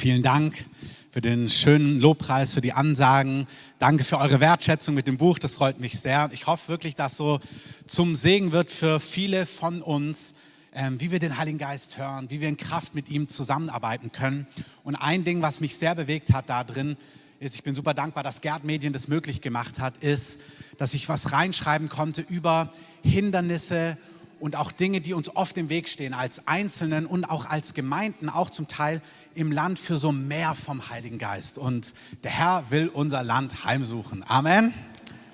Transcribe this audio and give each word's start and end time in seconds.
Vielen 0.00 0.22
Dank 0.22 0.64
für 1.10 1.20
den 1.20 1.50
schönen 1.50 2.00
Lobpreis, 2.00 2.54
für 2.54 2.62
die 2.62 2.72
Ansagen. 2.72 3.46
Danke 3.78 4.02
für 4.02 4.16
eure 4.16 4.40
Wertschätzung 4.40 4.94
mit 4.94 5.06
dem 5.06 5.18
Buch. 5.18 5.38
Das 5.38 5.56
freut 5.56 5.78
mich 5.78 6.00
sehr. 6.00 6.30
Ich 6.32 6.46
hoffe 6.46 6.68
wirklich, 6.68 6.94
dass 6.94 7.18
so 7.18 7.38
zum 7.86 8.16
Segen 8.16 8.52
wird 8.52 8.70
für 8.70 8.98
viele 8.98 9.44
von 9.44 9.82
uns, 9.82 10.32
ähm, 10.72 10.98
wie 11.02 11.10
wir 11.10 11.18
den 11.18 11.36
Heiligen 11.36 11.58
Geist 11.58 11.98
hören, 11.98 12.30
wie 12.30 12.40
wir 12.40 12.48
in 12.48 12.56
Kraft 12.56 12.94
mit 12.94 13.10
ihm 13.10 13.28
zusammenarbeiten 13.28 14.10
können. 14.10 14.46
Und 14.84 14.96
ein 14.96 15.22
Ding, 15.24 15.42
was 15.42 15.60
mich 15.60 15.76
sehr 15.76 15.94
bewegt 15.94 16.32
hat 16.32 16.48
da 16.48 16.64
drin, 16.64 16.96
ist, 17.38 17.54
ich 17.54 17.62
bin 17.62 17.74
super 17.74 17.92
dankbar, 17.92 18.22
dass 18.22 18.40
Gerd 18.40 18.64
Medien 18.64 18.94
das 18.94 19.06
möglich 19.06 19.42
gemacht 19.42 19.80
hat, 19.80 19.98
ist, 19.98 20.40
dass 20.78 20.94
ich 20.94 21.10
was 21.10 21.32
reinschreiben 21.32 21.90
konnte 21.90 22.22
über 22.22 22.72
Hindernisse 23.02 23.98
und 23.98 24.19
auch 24.56 24.72
Dinge, 24.72 25.00
die 25.00 25.14
uns 25.14 25.34
oft 25.34 25.56
im 25.58 25.68
Weg 25.68 25.88
stehen, 25.88 26.14
als 26.14 26.46
Einzelnen 26.46 27.06
und 27.06 27.24
auch 27.24 27.46
als 27.46 27.74
Gemeinden, 27.74 28.28
auch 28.28 28.50
zum 28.50 28.68
Teil 28.68 29.00
im 29.34 29.52
Land 29.52 29.78
für 29.78 29.96
so 29.96 30.12
mehr 30.12 30.54
vom 30.54 30.90
Heiligen 30.90 31.18
Geist. 31.18 31.58
Und 31.58 31.94
der 32.24 32.30
Herr 32.30 32.70
will 32.70 32.88
unser 32.88 33.22
Land 33.22 33.64
heimsuchen. 33.64 34.24
Amen. 34.26 34.74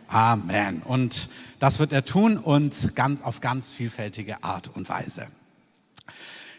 Amen. 0.09 0.83
Und 0.83 1.29
das 1.59 1.79
wird 1.79 1.93
er 1.93 2.05
tun 2.05 2.37
und 2.37 2.95
ganz, 2.95 3.23
auf 3.23 3.41
ganz 3.41 3.73
vielfältige 3.73 4.45
Art 4.45 4.71
und 4.75 4.89
Weise. 4.89 5.29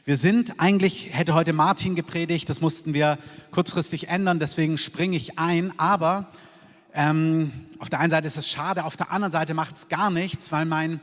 Wir 0.03 0.17
sind 0.17 0.59
eigentlich, 0.59 1.09
hätte 1.11 1.33
heute 1.33 1.53
Martin 1.53 1.95
gepredigt, 1.95 2.49
das 2.49 2.61
mussten 2.61 2.93
wir 2.93 3.17
kurzfristig 3.51 4.07
ändern, 4.07 4.39
deswegen 4.39 4.77
springe 4.77 5.17
ich 5.17 5.37
ein. 5.37 5.77
Aber 5.77 6.27
ähm, 6.93 7.51
auf 7.79 7.89
der 7.89 7.99
einen 7.99 8.09
Seite 8.09 8.25
ist 8.25 8.37
es 8.37 8.49
schade, 8.49 8.85
auf 8.85 8.97
der 8.97 9.11
anderen 9.11 9.31
Seite 9.31 9.53
macht 9.53 9.75
es 9.75 9.87
gar 9.89 10.09
nichts, 10.09 10.51
weil 10.51 10.65
mein 10.65 10.99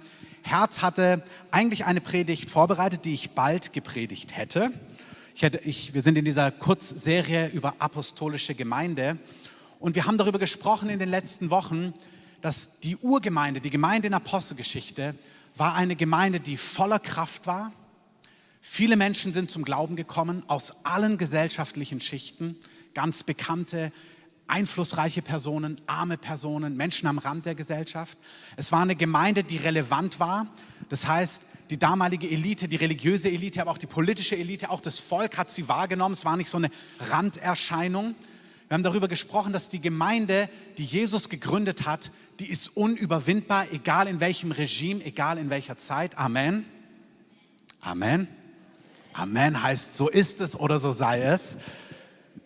Herz 0.46 0.82
hatte 0.82 1.22
eigentlich 1.50 1.86
eine 1.86 2.02
Predigt 2.02 2.50
vorbereitet, 2.50 3.06
die 3.06 3.14
ich 3.14 3.30
bald 3.30 3.72
gepredigt 3.72 4.36
hätte. 4.36 4.72
Ich 5.34 5.42
hätte 5.42 5.58
ich, 5.64 5.94
wir 5.94 6.02
sind 6.02 6.18
in 6.18 6.24
dieser 6.26 6.50
Kurzserie 6.50 7.48
über 7.48 7.76
apostolische 7.78 8.54
Gemeinde 8.54 9.16
und 9.80 9.96
wir 9.96 10.04
haben 10.04 10.18
darüber 10.18 10.38
gesprochen 10.38 10.90
in 10.90 10.98
den 10.98 11.08
letzten 11.08 11.48
Wochen, 11.48 11.94
dass 12.42 12.78
die 12.80 12.96
Urgemeinde, 12.98 13.62
die 13.62 13.70
Gemeinde 13.70 14.06
in 14.06 14.14
Apostelgeschichte, 14.14 15.14
war 15.56 15.74
eine 15.74 15.96
Gemeinde, 15.96 16.40
die 16.40 16.58
voller 16.58 16.98
Kraft 16.98 17.46
war. 17.46 17.72
Viele 18.60 18.96
Menschen 18.96 19.32
sind 19.32 19.50
zum 19.50 19.64
Glauben 19.64 19.96
gekommen 19.96 20.42
aus 20.46 20.84
allen 20.84 21.16
gesellschaftlichen 21.16 22.02
Schichten, 22.02 22.56
ganz 22.92 23.22
bekannte 23.22 23.92
einflussreiche 24.46 25.22
Personen, 25.22 25.80
arme 25.86 26.18
Personen, 26.18 26.76
Menschen 26.76 27.06
am 27.06 27.18
Rand 27.18 27.46
der 27.46 27.54
Gesellschaft. 27.54 28.18
Es 28.56 28.72
war 28.72 28.82
eine 28.82 28.96
Gemeinde, 28.96 29.44
die 29.44 29.56
relevant 29.56 30.20
war. 30.20 30.46
Das 30.88 31.06
heißt, 31.06 31.42
die 31.70 31.78
damalige 31.78 32.28
Elite, 32.28 32.68
die 32.68 32.76
religiöse 32.76 33.30
Elite, 33.30 33.60
aber 33.60 33.70
auch 33.70 33.78
die 33.78 33.86
politische 33.86 34.36
Elite, 34.36 34.70
auch 34.70 34.80
das 34.80 34.98
Volk 34.98 35.38
hat 35.38 35.50
sie 35.50 35.68
wahrgenommen. 35.68 36.12
Es 36.12 36.24
war 36.24 36.36
nicht 36.36 36.50
so 36.50 36.58
eine 36.58 36.70
Randerscheinung. 37.10 38.14
Wir 38.68 38.74
haben 38.74 38.82
darüber 38.82 39.08
gesprochen, 39.08 39.52
dass 39.52 39.68
die 39.68 39.80
Gemeinde, 39.80 40.48
die 40.78 40.84
Jesus 40.84 41.28
gegründet 41.28 41.86
hat, 41.86 42.10
die 42.38 42.46
ist 42.46 42.76
unüberwindbar, 42.76 43.66
egal 43.72 44.08
in 44.08 44.20
welchem 44.20 44.52
Regime, 44.52 45.04
egal 45.04 45.38
in 45.38 45.50
welcher 45.50 45.76
Zeit. 45.76 46.18
Amen. 46.18 46.66
Amen. 47.80 48.28
Amen 49.12 49.62
heißt, 49.62 49.96
so 49.96 50.08
ist 50.08 50.40
es 50.40 50.58
oder 50.58 50.78
so 50.78 50.92
sei 50.92 51.22
es. 51.22 51.56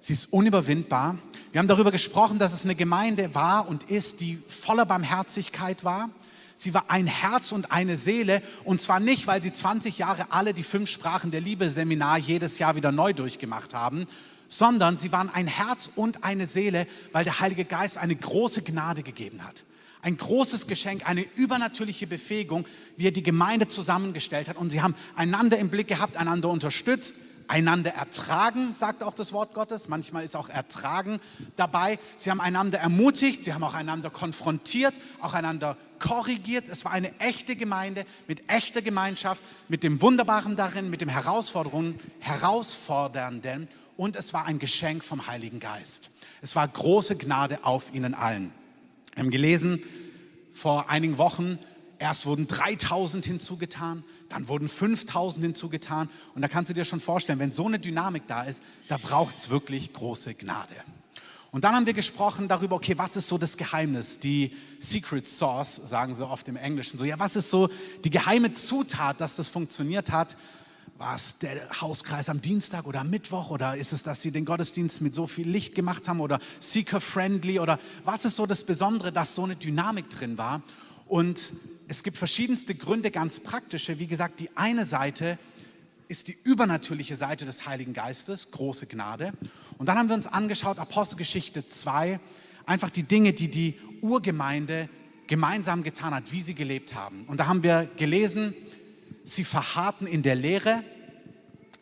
Sie 0.00 0.12
ist 0.12 0.26
unüberwindbar. 0.26 1.16
Wir 1.50 1.60
haben 1.60 1.68
darüber 1.68 1.90
gesprochen, 1.90 2.38
dass 2.38 2.52
es 2.52 2.64
eine 2.64 2.74
Gemeinde 2.74 3.34
war 3.34 3.68
und 3.68 3.84
ist, 3.84 4.20
die 4.20 4.38
voller 4.48 4.84
Barmherzigkeit 4.84 5.82
war. 5.82 6.10
Sie 6.54 6.74
war 6.74 6.86
ein 6.88 7.06
Herz 7.06 7.52
und 7.52 7.72
eine 7.72 7.96
Seele 7.96 8.42
und 8.64 8.82
zwar 8.82 9.00
nicht, 9.00 9.26
weil 9.26 9.42
sie 9.42 9.52
20 9.52 9.96
Jahre 9.96 10.26
alle 10.30 10.52
die 10.52 10.62
fünf 10.62 10.90
Sprachen 10.90 11.30
der 11.30 11.40
Liebe 11.40 11.70
Seminar 11.70 12.18
jedes 12.18 12.58
Jahr 12.58 12.76
wieder 12.76 12.92
neu 12.92 13.14
durchgemacht 13.14 13.72
haben, 13.72 14.06
sondern 14.48 14.98
sie 14.98 15.10
waren 15.10 15.30
ein 15.30 15.46
Herz 15.46 15.90
und 15.94 16.22
eine 16.22 16.44
Seele, 16.44 16.86
weil 17.12 17.24
der 17.24 17.40
Heilige 17.40 17.64
Geist 17.64 17.96
eine 17.96 18.16
große 18.16 18.60
Gnade 18.62 19.02
gegeben 19.02 19.42
hat. 19.42 19.64
Ein 20.02 20.18
großes 20.18 20.66
Geschenk, 20.66 21.08
eine 21.08 21.24
übernatürliche 21.34 22.06
Befähigung, 22.06 22.66
wie 22.98 23.06
er 23.06 23.12
die 23.12 23.22
Gemeinde 23.22 23.68
zusammengestellt 23.68 24.50
hat. 24.50 24.58
Und 24.58 24.70
sie 24.70 24.82
haben 24.82 24.94
einander 25.16 25.58
im 25.58 25.70
Blick 25.70 25.88
gehabt, 25.88 26.16
einander 26.16 26.50
unterstützt, 26.50 27.14
einander 27.48 27.92
ertragen, 27.94 28.72
sagt 28.72 29.02
auch 29.02 29.14
das 29.14 29.32
Wort 29.32 29.54
Gottes. 29.54 29.88
Manchmal 29.88 30.24
ist 30.24 30.36
auch 30.36 30.48
ertragen 30.48 31.18
dabei. 31.56 31.98
Sie 32.16 32.30
haben 32.30 32.40
einander 32.40 32.78
ermutigt, 32.78 33.42
sie 33.42 33.54
haben 33.54 33.64
auch 33.64 33.74
einander 33.74 34.10
konfrontiert, 34.10 34.94
auch 35.20 35.34
einander 35.34 35.76
korrigiert. 35.98 36.68
Es 36.68 36.84
war 36.84 36.92
eine 36.92 37.18
echte 37.18 37.56
Gemeinde 37.56 38.04
mit 38.26 38.50
echter 38.50 38.82
Gemeinschaft, 38.82 39.42
mit 39.68 39.82
dem 39.82 40.00
Wunderbaren 40.00 40.56
darin, 40.56 40.90
mit 40.90 41.00
dem 41.00 41.08
Herausforderungen, 41.08 41.98
Herausfordernden 42.20 43.66
und 43.96 44.14
es 44.14 44.32
war 44.32 44.46
ein 44.46 44.58
Geschenk 44.58 45.02
vom 45.02 45.26
Heiligen 45.26 45.58
Geist. 45.58 46.10
Es 46.40 46.54
war 46.54 46.68
große 46.68 47.16
Gnade 47.16 47.64
auf 47.64 47.92
ihnen 47.92 48.14
allen. 48.14 48.52
Wir 49.14 49.24
haben 49.24 49.30
gelesen 49.30 49.82
vor 50.52 50.88
einigen 50.88 51.18
Wochen, 51.18 51.58
Erst 51.98 52.26
wurden 52.26 52.46
3000 52.46 53.24
hinzugetan, 53.24 54.04
dann 54.28 54.46
wurden 54.48 54.68
5000 54.68 55.44
hinzugetan. 55.44 56.08
Und 56.34 56.42
da 56.42 56.48
kannst 56.48 56.70
du 56.70 56.74
dir 56.74 56.84
schon 56.84 57.00
vorstellen, 57.00 57.40
wenn 57.40 57.52
so 57.52 57.66
eine 57.66 57.78
Dynamik 57.78 58.26
da 58.28 58.44
ist, 58.44 58.62
da 58.88 58.98
braucht 58.98 59.36
es 59.36 59.50
wirklich 59.50 59.92
große 59.92 60.34
Gnade. 60.34 60.74
Und 61.50 61.64
dann 61.64 61.74
haben 61.74 61.86
wir 61.86 61.94
gesprochen 61.94 62.46
darüber, 62.46 62.76
okay, 62.76 62.96
was 62.98 63.16
ist 63.16 63.26
so 63.26 63.38
das 63.38 63.56
Geheimnis? 63.56 64.20
Die 64.20 64.54
Secret 64.78 65.26
Sauce, 65.26 65.76
sagen 65.76 66.12
sie 66.14 66.28
oft 66.28 66.46
im 66.48 66.56
Englischen. 66.56 66.98
So, 66.98 67.04
ja, 67.04 67.18
was 67.18 67.36
ist 67.36 67.50
so 67.50 67.70
die 68.04 68.10
geheime 68.10 68.52
Zutat, 68.52 69.20
dass 69.20 69.36
das 69.36 69.48
funktioniert 69.48 70.12
hat? 70.12 70.36
War 70.98 71.14
es 71.14 71.38
der 71.38 71.68
Hauskreis 71.80 72.28
am 72.28 72.42
Dienstag 72.42 72.86
oder 72.86 73.00
am 73.00 73.10
Mittwoch? 73.10 73.50
Oder 73.50 73.76
ist 73.76 73.92
es, 73.92 74.02
dass 74.02 74.20
sie 74.20 74.30
den 74.30 74.44
Gottesdienst 74.44 75.00
mit 75.00 75.14
so 75.14 75.26
viel 75.26 75.48
Licht 75.48 75.74
gemacht 75.74 76.06
haben? 76.06 76.20
Oder 76.20 76.38
seeker-friendly? 76.60 77.60
Oder 77.60 77.78
was 78.04 78.24
ist 78.24 78.36
so 78.36 78.46
das 78.46 78.64
Besondere, 78.64 79.10
dass 79.10 79.34
so 79.34 79.44
eine 79.44 79.56
Dynamik 79.56 80.10
drin 80.10 80.36
war? 80.36 80.62
Und 81.06 81.54
es 81.88 82.02
gibt 82.02 82.18
verschiedenste 82.18 82.74
Gründe, 82.74 83.10
ganz 83.10 83.40
praktische. 83.40 83.98
Wie 83.98 84.06
gesagt, 84.06 84.40
die 84.40 84.54
eine 84.56 84.84
Seite 84.84 85.38
ist 86.06 86.28
die 86.28 86.36
übernatürliche 86.44 87.16
Seite 87.16 87.46
des 87.46 87.66
Heiligen 87.66 87.94
Geistes, 87.94 88.50
große 88.50 88.86
Gnade. 88.86 89.32
Und 89.78 89.88
dann 89.88 89.98
haben 89.98 90.08
wir 90.08 90.14
uns 90.14 90.26
angeschaut, 90.26 90.78
Apostelgeschichte 90.78 91.66
2, 91.66 92.20
einfach 92.66 92.90
die 92.90 93.04
Dinge, 93.04 93.32
die 93.32 93.50
die 93.50 93.74
Urgemeinde 94.02 94.90
gemeinsam 95.26 95.82
getan 95.82 96.14
hat, 96.14 96.30
wie 96.30 96.42
sie 96.42 96.54
gelebt 96.54 96.94
haben. 96.94 97.24
Und 97.24 97.40
da 97.40 97.46
haben 97.46 97.62
wir 97.62 97.88
gelesen, 97.96 98.54
sie 99.24 99.44
verharrten 99.44 100.06
in 100.06 100.22
der 100.22 100.34
Lehre, 100.34 100.84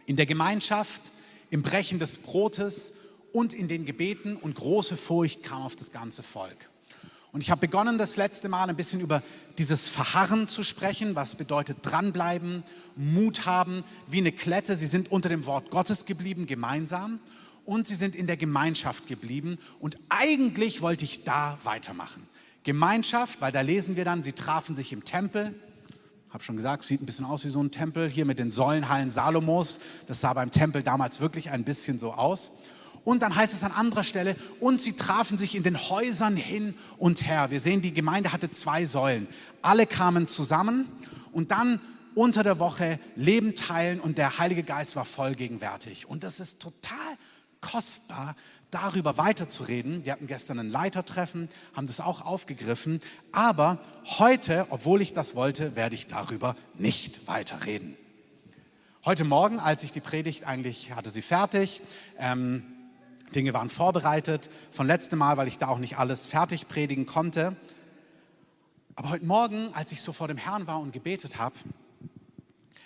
in 0.07 0.15
der 0.15 0.27
Gemeinschaft, 0.27 1.13
im 1.51 1.63
Brechen 1.63 1.99
des 1.99 2.19
Brotes 2.19 2.93
und 3.33 3.55
in 3.55 3.67
den 3.67 3.85
Gebeten 3.85 4.37
und 4.37 4.55
große 4.55 4.97
Furcht 4.97 5.43
kam 5.43 5.63
auf 5.63 5.75
das 5.75 5.91
ganze 5.91 6.23
Volk. 6.23 6.71
Und 7.37 7.43
ich 7.43 7.51
habe 7.51 7.61
begonnen, 7.61 7.99
das 7.99 8.17
letzte 8.17 8.49
Mal 8.49 8.71
ein 8.71 8.77
bisschen 8.77 8.99
über 8.99 9.23
dieses 9.59 9.91
Verharren 9.91 10.49
zu 10.49 10.65
sprechen, 10.65 11.17
was 11.17 11.35
bedeutet 11.35 11.77
dranbleiben, 11.83 12.63
Mut 12.97 13.45
haben, 13.45 13.85
wie 14.07 14.21
eine 14.21 14.33
Klette. 14.33 14.75
Sie 14.75 14.87
sind 14.87 15.13
unter 15.13 15.29
dem 15.29 15.45
Wort 15.45 15.71
Gottes 15.71 16.07
geblieben, 16.07 16.47
gemeinsam. 16.47 17.21
Und 17.67 17.87
sie 17.87 17.95
sind 17.95 18.17
in 18.17 18.27
der 18.27 18.39
Gemeinschaft 18.39 19.07
geblieben. 19.07 19.59
Und 19.81 19.99
eigentlich 20.09 20.81
wollte 20.81 21.05
ich 21.05 21.25
da 21.25 21.59
weitermachen. 21.63 22.27
Gemeinschaft, 22.63 23.43
weil 23.43 23.53
da 23.53 23.61
lesen 23.61 23.97
wir 23.97 24.07
dann, 24.07 24.23
sie 24.23 24.33
trafen 24.33 24.75
sich 24.75 24.95
im 24.95 25.05
Tempel. 25.05 25.55
Habe 26.31 26.43
schon 26.43 26.57
gesagt, 26.57 26.85
sieht 26.85 27.03
ein 27.03 27.07
bisschen 27.07 27.27
aus 27.27 27.45
wie 27.45 27.51
so 27.51 27.63
ein 27.63 27.71
Tempel 27.71 28.09
hier 28.09 28.25
mit 28.25 28.39
den 28.39 28.51
Säulenhallen 28.51 29.11
Salomos. 29.11 29.81
Das 30.09 30.23
sah 30.23 30.33
beim 30.33 30.51
Tempel 30.51 30.83
damals 30.83 31.21
wirklich 31.21 31.51
ein 31.51 31.65
bisschen 31.65 31.99
so 31.99 32.15
aus. 32.15 32.51
Und 33.07 33.23
dann 33.23 33.37
heißt 33.37 33.55
es 33.55 33.63
an 33.63 33.71
anderer 33.71 34.03
Stelle, 34.03 34.35
und 34.59 34.83
sie 34.83 34.95
trafen 34.95 35.39
sich 35.39 35.55
in 35.55 35.63
den 35.63 35.79
Häusern 35.79 36.35
hin 36.35 36.75
und 36.99 37.25
her. 37.25 37.53
Wir 37.53 37.61
sehen, 37.61 37.81
die 37.81 37.93
Gemeinde 37.93 38.33
hatte 38.33 38.51
zwei 38.51 38.85
Säulen. 38.85 39.29
Alle 39.63 39.87
kamen 39.87 40.27
zusammen 40.27 40.89
und 41.31 41.53
dann 41.53 41.81
unter 42.17 42.43
der 42.43 42.59
Woche 42.59 42.99
Leben 43.15 43.55
teilen 43.55 44.01
und 44.01 44.19
der 44.19 44.39
Heilige 44.39 44.65
Geist 44.65 44.97
war 44.97 45.05
voll 45.05 45.37
gegenwärtig. 45.37 46.09
Und 46.09 46.25
das 46.25 46.41
ist 46.41 46.61
total 46.61 46.99
kostbar, 47.61 48.35
darüber 48.73 49.17
weiterzureden. 49.17 50.05
Wir 50.05 50.11
hatten 50.11 50.27
gestern 50.27 50.59
ein 50.59 50.69
Leitertreffen, 50.71 51.49
haben 51.75 51.87
das 51.87 52.01
auch 52.01 52.23
aufgegriffen. 52.23 53.01
Aber 53.31 53.79
heute, 54.19 54.67
obwohl 54.71 55.01
ich 55.01 55.13
das 55.13 55.37
wollte, 55.37 55.77
werde 55.77 55.95
ich 55.95 56.09
darüber 56.09 56.57
nicht 56.75 57.29
weiterreden. 57.29 57.97
Heute 59.05 59.23
Morgen, 59.23 59.61
als 59.61 59.85
ich 59.85 59.93
die 59.93 60.01
Predigt 60.01 60.43
eigentlich 60.43 60.91
hatte 60.91 61.11
sie 61.11 61.23
fertig, 61.23 61.83
ähm, 62.19 62.65
Dinge 63.35 63.53
waren 63.53 63.69
vorbereitet 63.69 64.51
von 64.73 64.87
letztem 64.87 65.19
Mal, 65.19 65.37
weil 65.37 65.49
ich 65.49 65.59
da 65.59 65.69
auch 65.69 65.79
nicht 65.79 65.99
alles 65.99 66.27
fertig 66.27 66.69
predigen 66.69 67.07
konnte. 67.07 67.57
Aber 68.95 69.11
heute 69.11 69.27
Morgen, 69.27 69.73
als 69.75 69.93
ich 69.93 70.01
so 70.01 70.13
vor 70.13 70.29
dem 70.29 70.39
Herrn 70.39 70.67
war 70.67 70.81
und 70.81 70.93
gebetet 70.93 71.39
habe, 71.39 71.55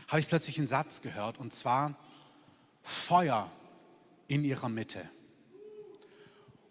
habe 0.09 0.21
ich 0.21 0.29
plötzlich 0.29 0.59
einen 0.59 0.67
Satz 0.67 1.03
gehört 1.03 1.39
und 1.39 1.53
zwar 1.53 1.95
Feuer 2.83 3.51
in 4.27 4.45
ihrer 4.45 4.69
Mitte. 4.69 5.09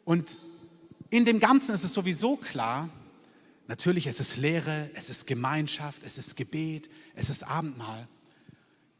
Und 0.04 0.38
in 1.10 1.25
dem 1.25 1.39
Ganzen 1.39 1.74
ist 1.74 1.83
es 1.83 1.94
sowieso 1.94 2.36
klar, 2.36 2.89
natürlich 3.68 4.07
es 4.07 4.19
ist 4.19 4.38
Lehre, 4.38 4.89
es 4.94 5.10
ist 5.10 5.25
Gemeinschaft, 5.25 6.04
es 6.04 6.18
ist 6.18 6.36
Gebet, 6.36 6.89
es 7.16 7.30
ist 7.30 7.44
Abendmahl. 7.44 8.07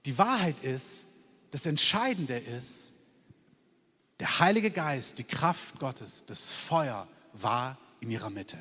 Die 0.06 0.18
Wahrheit 0.18 0.60
ist, 0.63 1.06
das 1.51 1.66
Entscheidende 1.66 2.38
ist, 2.38 2.94
Der 4.19 4.39
Heilige 4.39 4.69
Geist, 4.69 5.18
die 5.19 5.24
Kraft 5.24 5.80
Gottes, 5.80 6.25
das 6.25 6.51
Feuer 6.51 7.07
war 7.33 7.77
in 8.01 8.12
ihrer 8.12 8.30
Mitte. 8.30 8.57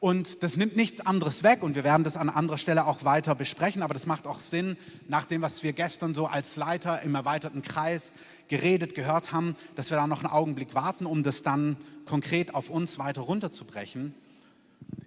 Und 0.00 0.42
das 0.42 0.56
nimmt 0.56 0.76
nichts 0.76 1.00
anderes 1.00 1.42
weg 1.42 1.62
und 1.62 1.74
wir 1.74 1.84
werden 1.84 2.04
das 2.04 2.16
an 2.16 2.28
anderer 2.28 2.58
Stelle 2.58 2.86
auch 2.86 3.04
weiter 3.04 3.34
besprechen, 3.34 3.82
aber 3.82 3.94
das 3.94 4.06
macht 4.06 4.26
auch 4.26 4.40
Sinn, 4.40 4.76
nach 5.08 5.24
dem, 5.24 5.42
was 5.42 5.62
wir 5.62 5.72
gestern 5.72 6.14
so 6.14 6.26
als 6.26 6.56
Leiter 6.56 7.02
im 7.02 7.14
erweiterten 7.14 7.62
Kreis 7.62 8.12
geredet, 8.48 8.94
gehört 8.94 9.32
haben, 9.32 9.56
dass 9.74 9.90
wir 9.90 9.96
da 9.96 10.06
noch 10.06 10.22
einen 10.22 10.32
Augenblick 10.32 10.74
warten, 10.74 11.06
um 11.06 11.22
das 11.22 11.42
dann 11.42 11.76
konkret 12.04 12.54
auf 12.54 12.68
uns 12.68 12.98
weiter 12.98 13.22
runterzubrechen. 13.22 14.12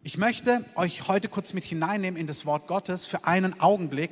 Ich 0.02 0.18
möchte 0.18 0.66
euch 0.76 1.08
heute 1.08 1.28
kurz 1.28 1.54
mit 1.54 1.66
hineinnehmen 1.66 2.20
in 2.20 2.26
das 2.26 2.46
Wort 2.46 2.68
Gottes 2.68 3.06
für 3.06 3.26
einen 3.26 3.60
Augenblick. 3.60 4.12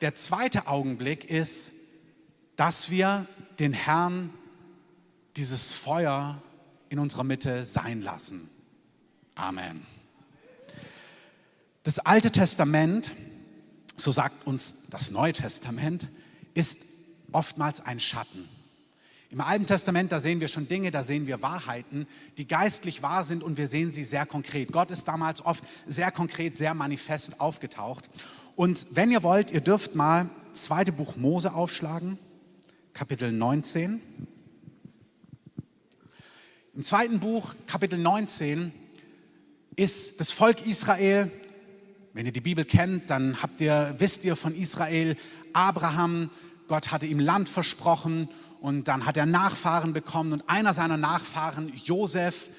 Der 0.00 0.14
zweite 0.14 0.68
Augenblick 0.68 1.28
ist, 1.28 1.72
dass 2.56 2.90
wir 2.90 3.26
den 3.58 3.72
Herrn 3.72 4.30
dieses 5.36 5.72
Feuer 5.72 6.40
in 6.88 6.98
unserer 6.98 7.24
Mitte 7.24 7.64
sein 7.64 8.02
lassen. 8.02 8.48
Amen. 9.34 9.86
Das 11.84 11.98
Alte 11.98 12.30
Testament, 12.30 13.14
so 13.96 14.12
sagt 14.12 14.46
uns 14.46 14.88
das 14.90 15.10
Neue 15.10 15.32
Testament, 15.32 16.08
ist 16.54 16.78
oftmals 17.32 17.80
ein 17.80 17.98
Schatten. 17.98 18.48
Im 19.30 19.40
Alten 19.40 19.64
Testament, 19.64 20.12
da 20.12 20.20
sehen 20.20 20.40
wir 20.40 20.48
schon 20.48 20.68
Dinge, 20.68 20.90
da 20.90 21.02
sehen 21.02 21.26
wir 21.26 21.40
Wahrheiten, 21.40 22.06
die 22.36 22.46
geistlich 22.46 23.02
wahr 23.02 23.24
sind 23.24 23.42
und 23.42 23.56
wir 23.56 23.66
sehen 23.66 23.90
sie 23.90 24.04
sehr 24.04 24.26
konkret. 24.26 24.70
Gott 24.70 24.90
ist 24.90 25.08
damals 25.08 25.42
oft 25.44 25.64
sehr 25.86 26.12
konkret, 26.12 26.58
sehr 26.58 26.74
manifest 26.74 27.40
aufgetaucht. 27.40 28.10
Und 28.54 28.86
wenn 28.90 29.10
ihr 29.10 29.22
wollt, 29.22 29.50
ihr 29.50 29.62
dürft 29.62 29.94
mal 29.94 30.28
zweite 30.52 30.92
Buch 30.92 31.16
Mose 31.16 31.54
aufschlagen, 31.54 32.18
Kapitel 32.94 33.32
19. 33.32 34.02
Im 36.74 36.82
zweiten 36.82 37.20
Buch, 37.20 37.54
Kapitel 37.66 37.98
19, 37.98 38.70
ist 39.76 40.20
das 40.20 40.30
Volk 40.30 40.66
Israel, 40.66 41.30
wenn 42.12 42.26
ihr 42.26 42.32
die 42.32 42.42
Bibel 42.42 42.66
kennt, 42.66 43.08
dann 43.08 43.40
habt 43.40 43.62
ihr, 43.62 43.94
wisst 43.96 44.26
ihr 44.26 44.36
von 44.36 44.54
Israel, 44.54 45.16
Abraham, 45.54 46.28
Gott 46.68 46.92
hatte 46.92 47.06
ihm 47.06 47.18
Land 47.18 47.48
versprochen 47.48 48.28
und 48.60 48.88
dann 48.88 49.06
hat 49.06 49.16
er 49.16 49.24
Nachfahren 49.24 49.94
bekommen 49.94 50.34
und 50.34 50.48
einer 50.50 50.74
seiner 50.74 50.98
Nachfahren, 50.98 51.72
Josef, 51.74 52.50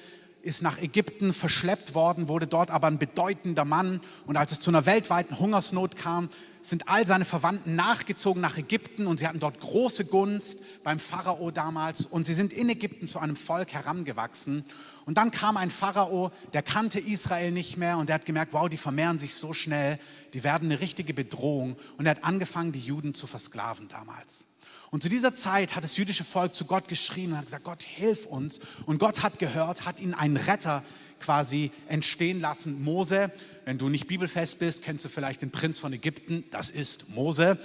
ist 0.42 0.62
nach 0.62 0.78
Ägypten 0.78 1.32
verschleppt 1.32 1.94
worden, 1.94 2.26
wurde 2.28 2.46
dort 2.46 2.70
aber 2.70 2.88
ein 2.88 2.98
bedeutender 2.98 3.64
Mann. 3.64 4.00
Und 4.26 4.36
als 4.36 4.52
es 4.52 4.60
zu 4.60 4.70
einer 4.70 4.84
weltweiten 4.84 5.38
Hungersnot 5.38 5.96
kam, 5.96 6.28
sind 6.64 6.88
all 6.88 7.06
seine 7.06 7.24
Verwandten 7.24 7.76
nachgezogen 7.76 8.40
nach 8.40 8.56
Ägypten 8.56 9.06
und 9.06 9.18
sie 9.18 9.26
hatten 9.26 9.38
dort 9.38 9.60
große 9.60 10.06
Gunst 10.06 10.82
beim 10.82 10.98
Pharao 10.98 11.50
damals. 11.50 12.06
Und 12.06 12.24
sie 12.24 12.34
sind 12.34 12.52
in 12.52 12.70
Ägypten 12.70 13.06
zu 13.06 13.18
einem 13.18 13.36
Volk 13.36 13.72
herangewachsen. 13.72 14.64
Und 15.04 15.18
dann 15.18 15.30
kam 15.30 15.58
ein 15.58 15.70
Pharao, 15.70 16.30
der 16.54 16.62
kannte 16.62 17.00
Israel 17.00 17.50
nicht 17.50 17.76
mehr 17.76 17.98
und 17.98 18.08
der 18.08 18.14
hat 18.14 18.24
gemerkt, 18.24 18.54
wow, 18.54 18.68
die 18.68 18.78
vermehren 18.78 19.18
sich 19.18 19.34
so 19.34 19.52
schnell, 19.52 19.98
die 20.32 20.42
werden 20.42 20.70
eine 20.70 20.80
richtige 20.80 21.12
Bedrohung. 21.12 21.76
Und 21.98 22.06
er 22.06 22.12
hat 22.12 22.24
angefangen, 22.24 22.72
die 22.72 22.80
Juden 22.80 23.14
zu 23.14 23.26
versklaven 23.26 23.88
damals. 23.88 24.46
Und 24.94 25.02
zu 25.02 25.08
dieser 25.08 25.34
Zeit 25.34 25.74
hat 25.74 25.82
das 25.82 25.96
jüdische 25.96 26.22
Volk 26.22 26.54
zu 26.54 26.66
Gott 26.66 26.86
geschrien 26.86 27.32
und 27.32 27.38
hat 27.38 27.46
gesagt, 27.46 27.64
Gott, 27.64 27.82
hilf 27.82 28.26
uns. 28.26 28.60
Und 28.86 28.98
Gott 28.98 29.24
hat 29.24 29.40
gehört, 29.40 29.86
hat 29.86 29.98
ihnen 29.98 30.14
einen 30.14 30.36
Retter 30.36 30.84
quasi 31.18 31.72
entstehen 31.88 32.40
lassen. 32.40 32.80
Mose, 32.84 33.32
wenn 33.64 33.76
du 33.76 33.88
nicht 33.88 34.06
bibelfest 34.06 34.60
bist, 34.60 34.84
kennst 34.84 35.04
du 35.04 35.08
vielleicht 35.08 35.42
den 35.42 35.50
Prinz 35.50 35.78
von 35.78 35.92
Ägypten, 35.92 36.44
das 36.52 36.70
ist 36.70 37.08
Mose. 37.08 37.58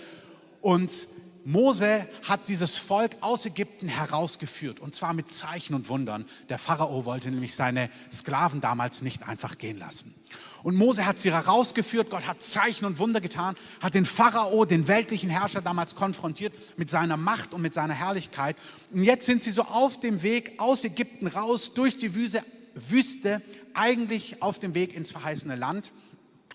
Und 0.61 1.07
Mose 1.45 2.07
hat 2.23 2.49
dieses 2.49 2.77
Volk 2.77 3.15
aus 3.21 3.45
Ägypten 3.45 3.89
herausgeführt 3.89 4.79
und 4.79 4.95
zwar 4.95 5.13
mit 5.13 5.29
Zeichen 5.29 5.75
und 5.75 5.87
Wundern. 5.87 6.25
Der 6.49 6.57
Pharao 6.57 7.05
wollte 7.05 7.29
nämlich 7.29 7.53
seine 7.53 7.91
Sklaven 8.11 8.59
damals 8.59 9.03
nicht 9.03 9.27
einfach 9.27 9.59
gehen 9.59 9.77
lassen. 9.77 10.15
Und 10.63 10.75
Mose 10.75 11.05
hat 11.05 11.19
sie 11.19 11.31
herausgeführt, 11.31 12.09
Gott 12.09 12.27
hat 12.27 12.43
Zeichen 12.43 12.85
und 12.85 12.99
Wunder 12.99 13.21
getan, 13.21 13.55
hat 13.81 13.93
den 13.93 14.05
Pharao, 14.05 14.65
den 14.65 14.87
weltlichen 14.87 15.29
Herrscher 15.29 15.61
damals 15.61 15.95
konfrontiert 15.95 16.53
mit 16.77 16.89
seiner 16.89 17.17
Macht 17.17 17.53
und 17.53 17.61
mit 17.61 17.73
seiner 17.73 17.93
Herrlichkeit. 17.93 18.57
Und 18.91 19.03
jetzt 19.03 19.25
sind 19.25 19.43
sie 19.43 19.51
so 19.51 19.63
auf 19.63 19.99
dem 19.99 20.21
Weg 20.21 20.53
aus 20.57 20.83
Ägypten 20.83 21.27
raus, 21.27 21.73
durch 21.73 21.97
die 21.97 22.13
Wüste, 22.13 22.43
Wüste 22.75 23.41
eigentlich 23.73 24.41
auf 24.41 24.59
dem 24.59 24.75
Weg 24.75 24.95
ins 24.95 25.11
verheißene 25.11 25.55
Land. 25.55 25.91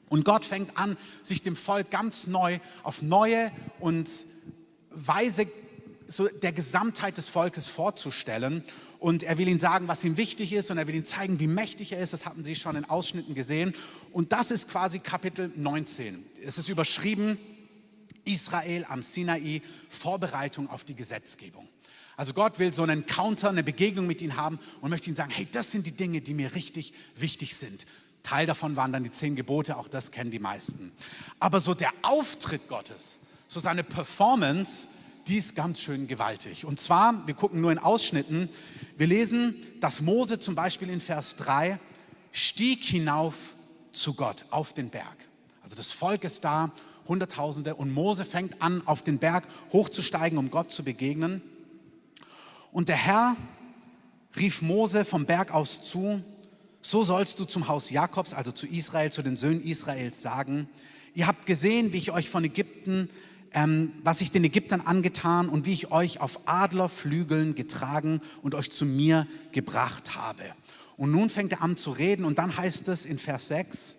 Und 0.09 0.25
Gott 0.25 0.45
fängt 0.45 0.77
an, 0.77 0.97
sich 1.23 1.43
dem 1.43 1.57
Volk 1.57 1.91
ganz 1.91 2.27
neu 2.27 2.59
auf 2.83 3.03
neue 3.03 3.51
und 3.81 4.09
weise 4.91 5.47
so 6.07 6.29
der 6.29 6.53
Gesamtheit 6.53 7.17
des 7.17 7.29
Volkes 7.29 7.67
vorzustellen. 7.67 8.65
Und 8.99 9.23
er 9.23 9.39
will 9.39 9.49
ihnen 9.49 9.61
sagen, 9.61 9.89
was 9.89 10.05
ihm 10.05 10.17
wichtig 10.17 10.53
ist 10.53 10.71
und 10.71 10.79
er 10.79 10.87
will 10.87 10.95
ihnen 10.95 11.05
zeigen, 11.05 11.41
wie 11.41 11.47
mächtig 11.47 11.93
er 11.93 12.01
ist. 12.01 12.13
Das 12.13 12.25
hatten 12.25 12.45
Sie 12.45 12.57
schon 12.57 12.77
in 12.77 12.85
Ausschnitten 12.87 13.35
gesehen. 13.35 13.75
Und 14.13 14.33
das 14.33 14.51
ist 14.51 14.69
quasi 14.69 14.99
Kapitel 14.99 15.53
19. 15.55 16.25
Es 16.43 16.59
ist 16.59 16.69
überschrieben, 16.69 17.39
Israel 18.25 18.87
am 18.89 19.03
Sinai, 19.03 19.61
Vorbereitung 19.89 20.71
auf 20.71 20.85
die 20.85 20.95
Gesetzgebung. 20.95 21.69
Also 22.17 22.33
Gott 22.33 22.59
will 22.59 22.73
so 22.73 22.83
einen 22.83 23.07
Counter, 23.07 23.51
eine 23.51 23.63
Begegnung 23.65 24.07
mit 24.07 24.23
ihnen 24.23 24.37
haben 24.37 24.59
und 24.81 24.91
möchte 24.91 25.09
ihnen 25.09 25.17
sagen, 25.17 25.33
hey, 25.33 25.49
das 25.51 25.73
sind 25.73 25.87
die 25.87 25.93
Dinge, 25.97 26.21
die 26.21 26.35
mir 26.35 26.55
richtig 26.55 26.95
wichtig 27.17 27.57
sind. 27.57 27.87
Teil 28.23 28.47
davon 28.47 28.77
waren 28.77 28.93
dann 28.93 29.05
die 29.05 29.11
zehn 29.11 29.37
Gebote, 29.37 29.77
auch 29.77 29.89
das 29.89 30.11
kennen 30.11 30.31
die 30.31 30.39
meisten. 30.39 30.93
Aber 31.41 31.61
so 31.61 31.75
der 31.75 31.93
Auftritt 32.03 32.69
Gottes, 32.69 33.21
so 33.49 33.61
seine 33.61 33.85
Performance, 33.85 34.89
die 35.27 35.37
ist 35.37 35.55
ganz 35.55 35.81
schön 35.81 36.07
gewaltig. 36.07 36.65
Und 36.65 36.81
zwar, 36.81 37.27
wir 37.27 37.35
gucken 37.35 37.61
nur 37.61 37.73
in 37.73 37.79
Ausschnitten, 37.79 38.49
wir 38.97 39.07
lesen, 39.07 39.57
dass 39.81 40.01
Mose 40.01 40.39
zum 40.39 40.55
Beispiel 40.55 40.91
in 40.91 41.01
Vers 41.01 41.37
3 41.37 41.79
stieg 42.33 42.85
hinauf 42.85 43.57
zu 43.93 44.15
Gott 44.15 44.45
auf 44.51 44.73
den 44.73 44.91
Berg. 44.91 45.17
Also 45.63 45.77
das 45.77 45.93
Volk 45.93 46.25
ist 46.25 46.45
da, 46.45 46.73
Hunderttausende, 47.07 47.75
und 47.75 47.93
Mose 47.93 48.25
fängt 48.25 48.61
an, 48.63 48.87
auf 48.87 49.03
den 49.03 49.19
Berg 49.19 49.45
hochzusteigen, 49.73 50.39
um 50.39 50.51
Gott 50.51 50.73
zu 50.73 50.85
begegnen. 50.85 51.43
Und 52.73 52.89
der 52.89 52.97
Herr 52.97 53.37
rief 54.37 54.63
Mose 54.63 55.05
vom 55.05 55.27
Berg 55.27 55.53
aus 55.53 55.83
zu, 55.83 56.23
so 56.81 57.05
sollst 57.05 57.39
du 57.41 57.45
zum 57.45 57.69
Haus 57.69 57.91
Jakobs, 57.91 58.35
also 58.35 58.53
zu 58.53 58.67
Israel, 58.67 59.11
zu 59.11 59.23
den 59.23 59.37
Söhnen 59.37 59.63
Israels 59.63 60.21
sagen, 60.21 60.69
ihr 61.15 61.27
habt 61.27 61.47
gesehen, 61.47 61.93
wie 61.93 61.99
ich 61.99 62.11
euch 62.11 62.29
von 62.29 62.45
Ägypten 62.45 63.09
ähm, 63.55 63.93
was 64.03 64.21
ich 64.21 64.31
den 64.31 64.45
Ägyptern 64.45 64.83
angetan 64.83 65.49
und 65.49 65.65
wie 65.65 65.73
ich 65.73 65.91
euch 65.91 66.21
auf 66.21 66.41
Adlerflügeln 66.47 67.55
getragen 67.55 68.21
und 68.43 68.55
euch 68.55 68.71
zu 68.71 68.85
mir 68.85 69.27
gebracht 69.53 70.17
habe. 70.17 70.43
Und 70.97 71.11
nun 71.11 71.31
fängt 71.31 71.53
er 71.53 71.63
an 71.63 71.77
zu 71.77 71.91
reden 71.91 72.25
und 72.25 72.39
dann 72.39 72.57
heißt 72.57 72.89
es 72.89 73.07
in 73.07 73.19
Vers 73.19 73.49
6, 73.49 73.97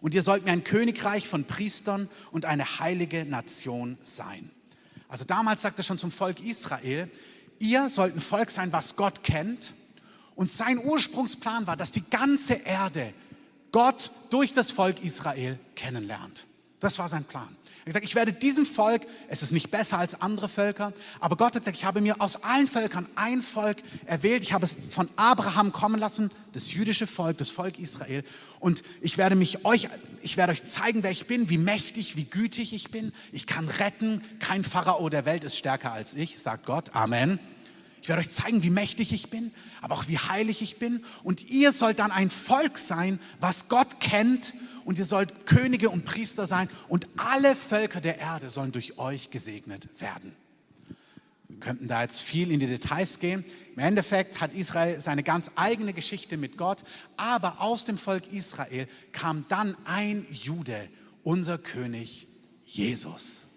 und 0.00 0.14
ihr 0.14 0.22
sollt 0.22 0.44
mir 0.44 0.52
ein 0.52 0.64
Königreich 0.64 1.28
von 1.28 1.44
Priestern 1.44 2.08
und 2.32 2.46
eine 2.46 2.78
heilige 2.78 3.24
Nation 3.26 3.98
sein. 4.02 4.50
Also 5.08 5.24
damals 5.24 5.62
sagt 5.62 5.78
er 5.78 5.82
schon 5.82 5.98
zum 5.98 6.10
Volk 6.10 6.40
Israel, 6.40 7.10
ihr 7.58 7.90
sollt 7.90 8.14
ein 8.14 8.20
Volk 8.20 8.50
sein, 8.50 8.72
was 8.72 8.96
Gott 8.96 9.22
kennt. 9.22 9.74
Und 10.36 10.50
sein 10.50 10.78
Ursprungsplan 10.78 11.66
war, 11.66 11.76
dass 11.76 11.92
die 11.92 12.08
ganze 12.08 12.54
Erde 12.54 13.12
Gott 13.72 14.10
durch 14.30 14.52
das 14.52 14.70
Volk 14.70 15.04
Israel 15.04 15.58
kennenlernt. 15.74 16.46
Das 16.80 16.98
war 16.98 17.08
sein 17.08 17.24
Plan. 17.24 17.54
Gesagt, 17.90 18.04
ich 18.04 18.14
werde 18.14 18.32
diesem 18.32 18.64
Volk, 18.64 19.02
es 19.28 19.42
ist 19.42 19.50
nicht 19.50 19.70
besser 19.70 19.98
als 19.98 20.20
andere 20.20 20.48
Völker, 20.48 20.92
aber 21.18 21.36
Gott 21.36 21.54
hat 21.54 21.62
gesagt, 21.62 21.76
ich 21.76 21.84
habe 21.84 22.00
mir 22.00 22.20
aus 22.20 22.42
allen 22.44 22.68
Völkern 22.68 23.08
ein 23.16 23.42
Volk 23.42 23.78
erwählt. 24.06 24.42
Ich 24.42 24.52
habe 24.52 24.64
es 24.64 24.76
von 24.90 25.08
Abraham 25.16 25.72
kommen 25.72 25.98
lassen, 25.98 26.30
das 26.52 26.72
jüdische 26.72 27.08
Volk, 27.08 27.38
das 27.38 27.50
Volk 27.50 27.78
Israel. 27.80 28.22
Und 28.60 28.82
ich 29.00 29.18
werde 29.18 29.34
mich 29.34 29.64
euch, 29.64 29.88
ich 30.22 30.36
werde 30.36 30.52
euch 30.52 30.62
zeigen, 30.62 31.02
wer 31.02 31.10
ich 31.10 31.26
bin, 31.26 31.50
wie 31.50 31.58
mächtig, 31.58 32.16
wie 32.16 32.24
gütig 32.24 32.72
ich 32.72 32.92
bin. 32.92 33.12
Ich 33.32 33.46
kann 33.46 33.68
retten. 33.68 34.22
Kein 34.38 34.62
Pharao 34.62 35.08
der 35.08 35.24
Welt 35.24 35.42
ist 35.42 35.56
stärker 35.56 35.92
als 35.92 36.14
ich, 36.14 36.38
sagt 36.38 36.66
Gott. 36.66 36.94
Amen. 36.94 37.40
Ich 38.02 38.08
werde 38.08 38.20
euch 38.20 38.30
zeigen, 38.30 38.62
wie 38.62 38.70
mächtig 38.70 39.12
ich 39.12 39.28
bin, 39.28 39.52
aber 39.82 39.94
auch 39.94 40.08
wie 40.08 40.18
heilig 40.18 40.62
ich 40.62 40.78
bin. 40.78 41.04
Und 41.22 41.50
ihr 41.50 41.72
sollt 41.72 41.98
dann 41.98 42.10
ein 42.10 42.30
Volk 42.30 42.78
sein, 42.78 43.18
was 43.40 43.68
Gott 43.68 44.00
kennt. 44.00 44.54
Und 44.84 44.98
ihr 44.98 45.04
sollt 45.04 45.46
Könige 45.46 45.90
und 45.90 46.04
Priester 46.04 46.46
sein. 46.46 46.68
Und 46.88 47.06
alle 47.16 47.54
Völker 47.54 48.00
der 48.00 48.18
Erde 48.18 48.48
sollen 48.48 48.72
durch 48.72 48.98
euch 48.98 49.30
gesegnet 49.30 49.88
werden. 50.00 50.34
Wir 51.48 51.60
könnten 51.60 51.88
da 51.88 52.02
jetzt 52.02 52.22
viel 52.22 52.50
in 52.50 52.60
die 52.60 52.66
Details 52.66 53.18
gehen. 53.20 53.44
Im 53.76 53.80
Endeffekt 53.80 54.40
hat 54.40 54.54
Israel 54.54 55.00
seine 55.00 55.22
ganz 55.22 55.50
eigene 55.56 55.92
Geschichte 55.92 56.38
mit 56.38 56.56
Gott. 56.56 56.82
Aber 57.18 57.60
aus 57.60 57.84
dem 57.84 57.98
Volk 57.98 58.32
Israel 58.32 58.88
kam 59.12 59.44
dann 59.48 59.76
ein 59.84 60.26
Jude, 60.30 60.88
unser 61.22 61.58
König 61.58 62.26
Jesus. 62.64 63.49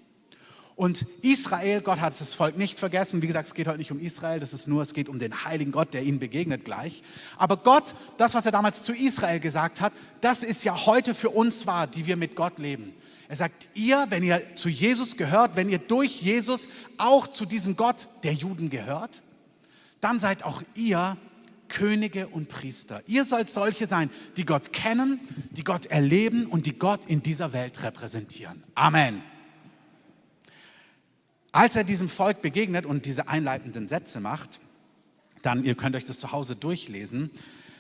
Und 0.76 1.06
Israel, 1.22 1.82
Gott 1.82 2.02
hat 2.02 2.20
das 2.20 2.34
Volk 2.34 2.58
nicht 2.58 2.80
vergessen. 2.80 3.22
Wie 3.22 3.28
gesagt, 3.28 3.48
es 3.48 3.54
geht 3.54 3.68
heute 3.68 3.78
nicht 3.78 3.92
um 3.92 4.00
Israel, 4.00 4.40
das 4.40 4.54
ist 4.54 4.68
nur, 4.68 4.82
es 4.82 4.94
geht 4.94 5.08
um 5.08 5.20
den 5.20 5.46
heiligen 5.46 5.72
Gott, 5.72 5.94
der 5.94 6.04
ihnen 6.04 6.20
begegnet 6.20 6.66
gleich. 6.66 7.04
Aber 7.38 7.58
Gott, 7.58 7.94
das, 8.18 8.34
was 8.34 8.46
er 8.46 8.52
damals 8.52 8.84
zu 8.84 8.94
Israel 8.94 9.40
gesagt 9.40 9.82
hat, 9.82 9.94
das 10.22 10.42
ist 10.42 10.64
ja 10.64 10.86
heute 10.86 11.14
für 11.14 11.30
uns 11.30 11.68
wahr, 11.68 11.86
die 11.86 12.08
wir 12.08 12.18
mit 12.18 12.36
Gott 12.36 12.58
leben. 12.58 12.94
Er 13.30 13.36
sagt, 13.36 13.68
ihr, 13.74 14.06
wenn 14.10 14.24
ihr 14.24 14.56
zu 14.56 14.70
Jesus 14.70 15.16
gehört, 15.16 15.56
wenn 15.56 15.70
ihr 15.70 15.80
durch 15.80 16.22
Jesus 16.22 16.70
auch 16.98 17.28
zu 17.28 17.46
diesem 17.46 17.76
Gott 17.76 18.08
der 18.24 18.34
Juden 18.34 18.70
gehört, 18.70 19.22
dann 20.02 20.20
seid 20.20 20.44
auch 20.44 20.62
ihr 20.76 21.18
Könige 21.70 22.28
und 22.28 22.50
Priester. 22.50 23.02
Ihr 23.08 23.26
sollt 23.26 23.50
solche 23.50 23.88
sein, 23.88 24.10
die 24.38 24.46
Gott 24.46 24.74
kennen, 24.74 25.20
die 25.52 25.64
Gott 25.64 25.88
erleben 25.88 26.46
und 26.46 26.66
die 26.66 26.78
Gott 26.78 27.06
in 27.06 27.24
dieser 27.24 27.54
Welt 27.54 27.82
repräsentieren. 27.82 28.64
Amen. 28.76 29.24
Als 31.54 31.76
er 31.76 31.84
diesem 31.84 32.10
Volk 32.10 32.42
begegnet 32.42 32.84
und 32.88 33.06
diese 33.06 33.28
einleitenden 33.28 33.88
Sätze 33.88 34.20
macht, 34.20 34.60
dann, 35.44 35.64
ihr 35.64 35.76
könnt 35.76 35.96
euch 35.96 36.04
das 36.04 36.18
zu 36.18 36.32
Hause 36.32 36.56
durchlesen, 36.56 37.30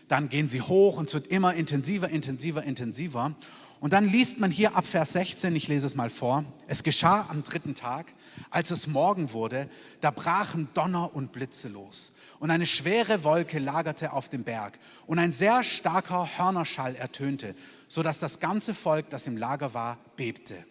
dann 0.07 0.29
gehen 0.29 0.47
sie 0.47 0.61
hoch 0.61 0.97
und 0.97 1.07
es 1.07 1.13
wird 1.15 1.25
immer 1.27 1.55
intensiver, 1.55 2.07
intensiver, 2.07 2.63
intensiver. 2.63 3.33
Und 3.79 3.91
dann 3.91 4.07
liest 4.07 4.39
man 4.39 4.51
hier 4.51 4.75
ab 4.75 4.85
Vers 4.85 5.13
16, 5.13 5.55
ich 5.55 5.67
lese 5.69 5.87
es 5.87 5.95
mal 5.95 6.11
vor, 6.11 6.45
es 6.67 6.83
geschah 6.83 7.25
am 7.29 7.43
dritten 7.43 7.73
Tag, 7.73 8.13
als 8.51 8.69
es 8.69 8.85
Morgen 8.85 9.33
wurde, 9.33 9.67
da 10.01 10.11
brachen 10.11 10.69
Donner 10.75 11.15
und 11.15 11.31
Blitze 11.31 11.67
los. 11.67 12.11
Und 12.39 12.51
eine 12.51 12.67
schwere 12.67 13.23
Wolke 13.23 13.57
lagerte 13.57 14.13
auf 14.13 14.29
dem 14.29 14.43
Berg 14.43 14.77
und 15.07 15.17
ein 15.17 15.31
sehr 15.31 15.63
starker 15.63 16.29
Hörnerschall 16.37 16.95
ertönte, 16.95 17.55
sodass 17.87 18.19
das 18.19 18.39
ganze 18.39 18.75
Volk, 18.75 19.09
das 19.09 19.25
im 19.25 19.35
Lager 19.35 19.73
war, 19.73 19.97
bebte. 20.15 20.63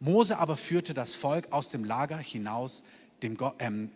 Mose 0.00 0.38
aber 0.38 0.56
führte 0.56 0.94
das 0.94 1.14
Volk 1.14 1.52
aus 1.52 1.70
dem 1.70 1.84
Lager 1.84 2.18
hinaus, 2.18 2.84
dem, 3.22 3.36
ähm, 3.58 3.90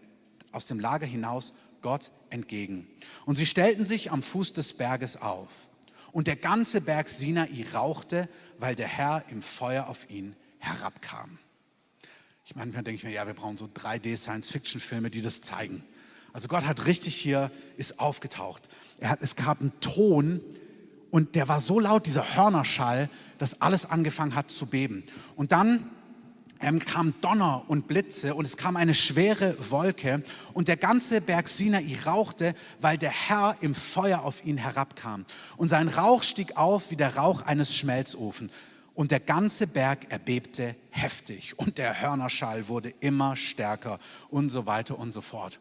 aus 0.52 0.66
dem 0.66 0.80
Lager 0.80 1.07
hinaus 1.07 1.52
Gott 1.83 2.11
entgegen. 2.30 2.87
Und 3.26 3.37
sie 3.37 3.47
stellten 3.47 3.87
sich 3.87 4.11
am 4.11 4.23
Fuß 4.23 4.52
des 4.52 4.73
Berges 4.73 5.16
auf. 5.21 5.49
Und 6.12 6.26
der 6.26 6.37
ganze 6.37 6.80
Berg 6.80 7.09
Sinai 7.09 7.64
rauchte, 7.73 8.28
weil 8.59 8.75
der 8.75 8.88
Herr 8.88 9.25
im 9.28 9.42
Feuer 9.42 9.87
auf 9.88 10.11
ihn 10.11 10.35
herabkam. 10.59 11.38
Ich 12.45 12.57
manchmal 12.57 12.83
denke 12.83 12.97
ich 12.97 13.04
mir, 13.04 13.12
ja, 13.12 13.26
wir 13.26 13.35
brauchen 13.35 13.57
so 13.57 13.66
3D-Science-Fiction-Filme, 13.66 15.11
die 15.11 15.23
das 15.23 15.40
zeigen. 15.40 15.85
Also 16.33 16.49
Gott 16.49 16.66
hat 16.66 16.87
richtig 16.87 17.14
hier, 17.14 17.50
ist 17.76 18.00
aufgetaucht. 18.00 18.69
Er 18.99 19.11
hat, 19.11 19.23
es 19.23 19.37
gab 19.37 19.61
einen 19.61 19.78
Ton 19.80 20.40
und 21.11 21.35
der 21.35 21.49
war 21.49 21.61
so 21.61 21.81
laut, 21.81 22.07
dieser 22.07 22.37
Hörnerschall, 22.37 23.09
dass 23.38 23.61
alles 23.61 23.87
angefangen 23.87 24.35
hat 24.35 24.50
zu 24.50 24.67
beben. 24.67 25.05
Und 25.37 25.52
dann 25.52 25.90
ähm, 26.61 26.79
kam 26.79 27.14
Donner 27.21 27.64
und 27.69 27.88
Blitze 27.88 28.35
und 28.35 28.45
es 28.45 28.57
kam 28.57 28.76
eine 28.76 28.95
schwere 28.95 29.57
Wolke 29.71 30.23
und 30.52 30.69
der 30.69 30.76
ganze 30.76 31.21
Berg 31.21 31.49
Sinai 31.49 31.97
rauchte, 32.05 32.55
weil 32.81 32.99
der 32.99 33.11
Herr 33.11 33.57
im 33.61 33.75
Feuer 33.75 34.21
auf 34.23 34.45
ihn 34.45 34.59
herabkam. 34.59 35.25
Und 35.57 35.69
sein 35.69 35.88
Rauch 35.88 36.23
stieg 36.23 36.57
auf 36.57 36.90
wie 36.90 36.97
der 36.97 37.17
Rauch 37.17 37.43
eines 37.43 37.75
Schmelzofens. 37.75 38.52
Und 38.95 39.11
der 39.11 39.21
ganze 39.21 39.67
Berg 39.67 40.11
erbebte 40.12 40.76
heftig 40.90 41.59
und 41.59 41.79
der 41.79 42.02
Hörnerschall 42.02 42.69
wurde 42.69 42.93
immer 43.00 43.37
stärker 43.37 43.99
und 44.29 44.50
so 44.50 44.67
weiter 44.67 44.99
und 44.99 45.14
so 45.14 45.23
fort. 45.23 45.59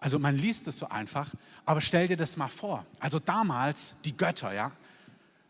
Also 0.00 0.18
man 0.18 0.36
liest 0.36 0.66
es 0.66 0.80
so 0.80 0.88
einfach, 0.88 1.30
aber 1.64 1.80
stell 1.80 2.08
dir 2.08 2.16
das 2.16 2.36
mal 2.36 2.48
vor. 2.48 2.84
Also 2.98 3.20
damals 3.20 3.94
die 4.04 4.16
Götter, 4.16 4.52
ja, 4.52 4.72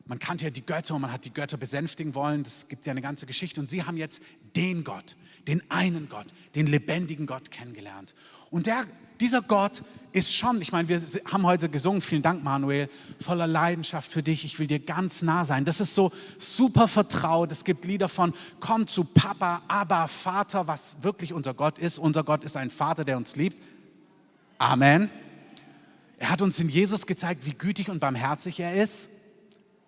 man 0.06 0.18
kannte 0.18 0.44
ja 0.44 0.50
die 0.50 0.66
Götter 0.66 0.94
und 0.94 1.02
man 1.02 1.12
hat 1.12 1.24
die 1.24 1.32
Götter 1.32 1.56
besänftigen 1.56 2.14
wollen. 2.14 2.42
Das 2.42 2.66
gibt 2.68 2.84
ja 2.86 2.90
eine 2.90 3.02
ganze 3.02 3.26
Geschichte. 3.26 3.60
Und 3.60 3.70
sie 3.70 3.84
haben 3.84 3.96
jetzt 3.96 4.22
den 4.56 4.84
Gott, 4.84 5.16
den 5.46 5.62
einen 5.70 6.08
Gott, 6.08 6.26
den 6.54 6.66
lebendigen 6.66 7.26
Gott 7.26 7.50
kennengelernt. 7.50 8.14
Und 8.50 8.66
der, 8.66 8.84
dieser 9.20 9.42
Gott 9.42 9.82
ist 10.12 10.34
schon, 10.34 10.60
ich 10.60 10.72
meine, 10.72 10.88
wir 10.88 11.00
haben 11.30 11.46
heute 11.46 11.68
gesungen, 11.68 12.00
vielen 12.00 12.22
Dank 12.22 12.42
Manuel, 12.42 12.88
voller 13.20 13.46
Leidenschaft 13.46 14.10
für 14.10 14.22
dich, 14.22 14.44
ich 14.44 14.58
will 14.58 14.66
dir 14.66 14.80
ganz 14.80 15.22
nah 15.22 15.44
sein. 15.44 15.64
Das 15.64 15.80
ist 15.80 15.94
so 15.94 16.10
super 16.38 16.88
vertraut. 16.88 17.52
Es 17.52 17.64
gibt 17.64 17.84
Lieder 17.84 18.08
von 18.08 18.34
Komm 18.60 18.88
zu 18.88 19.04
Papa, 19.04 19.62
aber 19.68 20.08
Vater, 20.08 20.66
was 20.66 20.96
wirklich 21.00 21.32
unser 21.32 21.54
Gott 21.54 21.78
ist. 21.78 21.98
Unser 21.98 22.24
Gott 22.24 22.44
ist 22.44 22.56
ein 22.56 22.70
Vater, 22.70 23.04
der 23.04 23.16
uns 23.16 23.36
liebt. 23.36 23.56
Amen. 24.58 25.10
Er 26.18 26.30
hat 26.30 26.42
uns 26.42 26.58
in 26.58 26.68
Jesus 26.68 27.06
gezeigt, 27.06 27.46
wie 27.46 27.54
gütig 27.54 27.88
und 27.88 28.00
barmherzig 28.00 28.60
er 28.60 28.80
ist. 28.80 29.08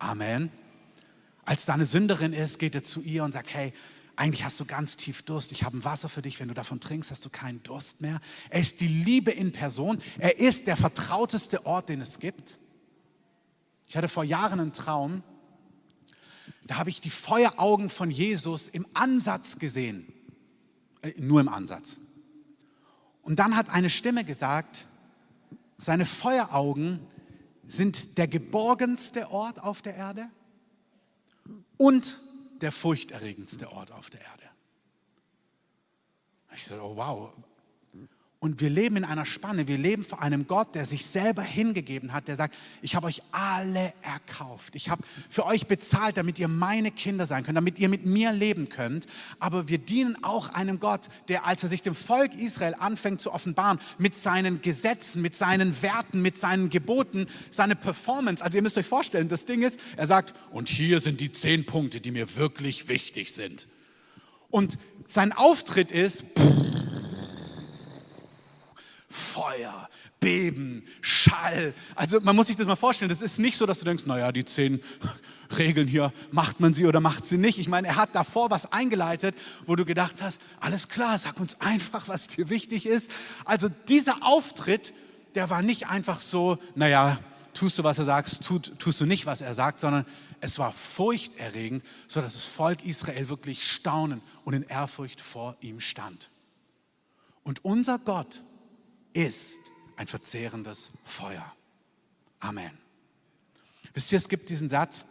Amen. 0.05 0.51
Als 1.47 1.65
da 1.65 1.73
eine 1.73 1.87
Sünderin 1.87 2.35
ist, 2.35 2.59
geht 2.59 2.75
er 2.75 2.85
zu 2.85 3.01
ihr 3.01 3.25
und 3.25 3.33
sagt, 3.33 3.55
hey, 3.55 3.73
eigentlich 4.17 4.45
hast 4.45 4.61
du 4.61 4.67
ganz 4.67 4.99
tief 4.99 5.23
Durst. 5.23 5.51
Ich 5.51 5.65
habe 5.65 5.79
ein 5.79 5.85
Wasser 5.85 6.11
für 6.11 6.21
dich. 6.21 6.39
Wenn 6.41 6.49
du 6.49 6.55
davon 6.55 6.79
trinkst, 6.79 7.11
hast 7.11 7.25
du 7.25 7.31
keinen 7.31 7.63
Durst 7.63 8.03
mehr. 8.03 8.21
Er 8.51 8.61
ist 8.61 8.81
die 8.81 8.87
Liebe 8.87 9.31
in 9.31 9.53
Person. 9.53 9.99
Er 10.19 10.39
ist 10.39 10.67
der 10.67 10.77
vertrauteste 10.77 11.65
Ort, 11.65 11.89
den 11.89 12.03
es 12.03 12.19
gibt. 12.19 12.59
Ich 13.89 13.97
hatte 13.97 14.09
vor 14.09 14.25
Jahren 14.25 14.61
einen 14.61 14.73
Traum. 14.75 15.23
Da 16.67 16.77
habe 16.77 16.91
ich 16.91 17.01
die 17.01 17.11
Feueraugen 17.11 17.89
von 17.89 18.11
Jesus 18.11 18.69
im 18.69 18.87
Ansatz 18.93 19.59
gesehen. 19.59 20.07
Äh, 21.01 21.15
nur 21.19 21.41
im 21.41 21.49
Ansatz. 21.49 21.99
Und 23.23 23.39
dann 23.39 23.57
hat 23.57 23.71
eine 23.71 23.89
Stimme 23.89 24.25
gesagt, 24.25 24.85
seine 25.79 26.05
Feueraugen 26.05 27.01
sind 27.67 28.19
der 28.19 28.29
geborgenste 28.29 29.31
Ort 29.31 29.63
auf 29.63 29.83
der 29.83 29.95
Erde 29.95 30.31
und 31.77 32.21
der 32.61 32.73
furchterregendste 32.73 33.71
Ort 33.73 33.93
auf 33.93 34.11
der 34.11 34.21
Erde. 34.21 34.45
Ich 36.55 36.67
so, 36.67 36.77
oh 36.77 36.97
wow, 36.97 37.33
und 38.45 38.61
wir 38.61 38.69
leben 38.69 38.97
in 38.97 39.05
einer 39.07 39.25
Spanne. 39.25 39.69
Wir 39.69 39.79
leben 39.79 40.05
vor 40.05 40.21
einem 40.21 40.47
Gott, 40.47 40.75
der 40.75 40.85
sich 40.85 41.07
selber 41.07 41.41
hingegeben 41.41 42.13
hat, 42.13 42.29
der 42.29 42.37
sagt, 42.37 42.55
ich 42.83 42.95
habe 42.95 43.07
euch 43.07 43.23
alle 43.33 43.95
erkauft. 44.03 44.77
Ich 44.77 44.91
habe 44.91 45.03
für 45.31 45.47
euch 45.47 45.67
bezahlt, 45.67 46.19
damit 46.19 46.39
ihr 46.39 46.49
meine 46.49 46.91
Kinder 46.91 47.25
sein 47.25 47.43
könnt, 47.43 47.57
damit 47.57 47.79
ihr 47.79 47.89
mit 47.89 48.05
mir 48.05 48.35
leben 48.35 48.69
könnt. 48.69 49.07
Aber 49.39 49.69
wir 49.69 49.79
dienen 49.79 50.23
auch 50.23 50.51
einem 50.51 50.79
Gott, 50.79 51.09
der, 51.29 51.47
als 51.47 51.63
er 51.63 51.71
sich 51.71 51.81
dem 51.81 51.95
Volk 51.95 52.35
Israel 52.35 52.77
anfängt 52.79 53.23
zu 53.23 53.33
offenbaren, 53.33 53.79
mit 53.97 54.15
seinen 54.15 54.61
Gesetzen, 54.61 55.23
mit 55.23 55.35
seinen 55.35 55.81
Werten, 55.81 56.21
mit 56.21 56.37
seinen 56.37 56.69
Geboten, 56.69 57.25
seine 57.51 57.77
Performance. 57.77 58.45
Also 58.45 58.59
ihr 58.59 58.63
müsst 58.63 58.77
euch 58.77 58.87
vorstellen, 58.87 59.31
das 59.31 59.47
Ding 59.47 59.63
ist, 59.63 59.81
er 59.97 60.07
sagt, 60.07 60.35
und 60.51 60.69
hier 60.69 61.01
sind 61.01 61.23
die 61.23 61.33
zehn 61.33 61.65
Punkte, 61.65 62.03
die 62.03 62.11
mir 62.11 62.37
wirklich 62.37 62.89
wichtig 62.89 63.33
sind. 63.33 63.69
Und 64.51 64.77
sein 65.07 65.33
Auftritt 65.33 65.91
ist, 65.91 66.27
pff, 66.39 66.94
Feuer, 69.15 69.89
Beben, 70.19 70.85
Schall. 71.01 71.73
Also 71.95 72.21
man 72.21 72.35
muss 72.35 72.49
sich 72.49 72.57
das 72.57 72.67
mal 72.67 72.75
vorstellen. 72.75 73.09
Das 73.09 73.23
ist 73.23 73.39
nicht 73.39 73.57
so, 73.57 73.65
dass 73.65 73.79
du 73.79 73.85
denkst, 73.85 74.07
naja, 74.07 74.33
die 74.33 74.45
zehn 74.45 74.83
Regeln 75.59 75.87
hier, 75.87 76.13
macht 76.33 76.59
man 76.59 76.75
sie 76.75 76.87
oder 76.87 76.99
macht 76.99 77.25
sie 77.25 77.39
nicht. 77.39 77.61
Ich 77.61 77.69
meine, 77.69 77.87
er 77.87 77.97
hat 77.97 78.15
davor 78.17 78.51
was 78.51 78.73
eingeleitet, 78.73 79.37
wo 79.67 79.77
du 79.77 79.85
gedacht 79.85 80.21
hast, 80.21 80.43
alles 80.59 80.89
klar, 80.89 81.17
sag 81.17 81.39
uns 81.39 81.61
einfach, 81.61 82.09
was 82.09 82.27
dir 82.27 82.49
wichtig 82.49 82.87
ist. 82.87 83.09
Also 83.45 83.69
dieser 83.89 84.17
Auftritt, 84.23 84.93
der 85.37 85.49
war 85.49 85.63
nicht 85.63 85.87
einfach 85.87 86.19
so, 86.19 86.59
naja, 86.75 87.19
tust 87.53 87.79
du, 87.79 87.85
was 87.85 88.01
er 88.01 88.07
sagt, 88.07 88.43
tut, 88.43 88.81
tust 88.81 89.01
du 89.01 89.07
nicht, 89.07 89.27
was 89.27 89.43
er 89.43 89.55
sagt, 89.55 89.79
sondern 89.79 90.05
es 90.41 90.59
war 90.59 90.73
furchterregend, 90.73 91.85
sodass 92.09 92.33
das 92.33 92.47
Volk 92.47 92.85
Israel 92.85 93.29
wirklich 93.29 93.71
staunen 93.71 94.23
und 94.45 94.55
in 94.55 94.65
Ehrfurcht 94.65 95.21
vor 95.21 95.57
ihm 95.61 95.79
stand. 95.79 96.31
Und 97.45 97.65
unser 97.65 98.01
Gott 98.01 98.43
ist 99.15 99.61
ein 99.97 100.07
verzehrendes 100.07 100.91
Feuer. 101.05 101.51
Amen. 102.41 102.77
Wisst 103.95 104.13
ihr, 104.13 104.19
es 104.19 104.29
gibt 104.29 104.51
diesen 104.51 104.69
Satz 104.69 105.07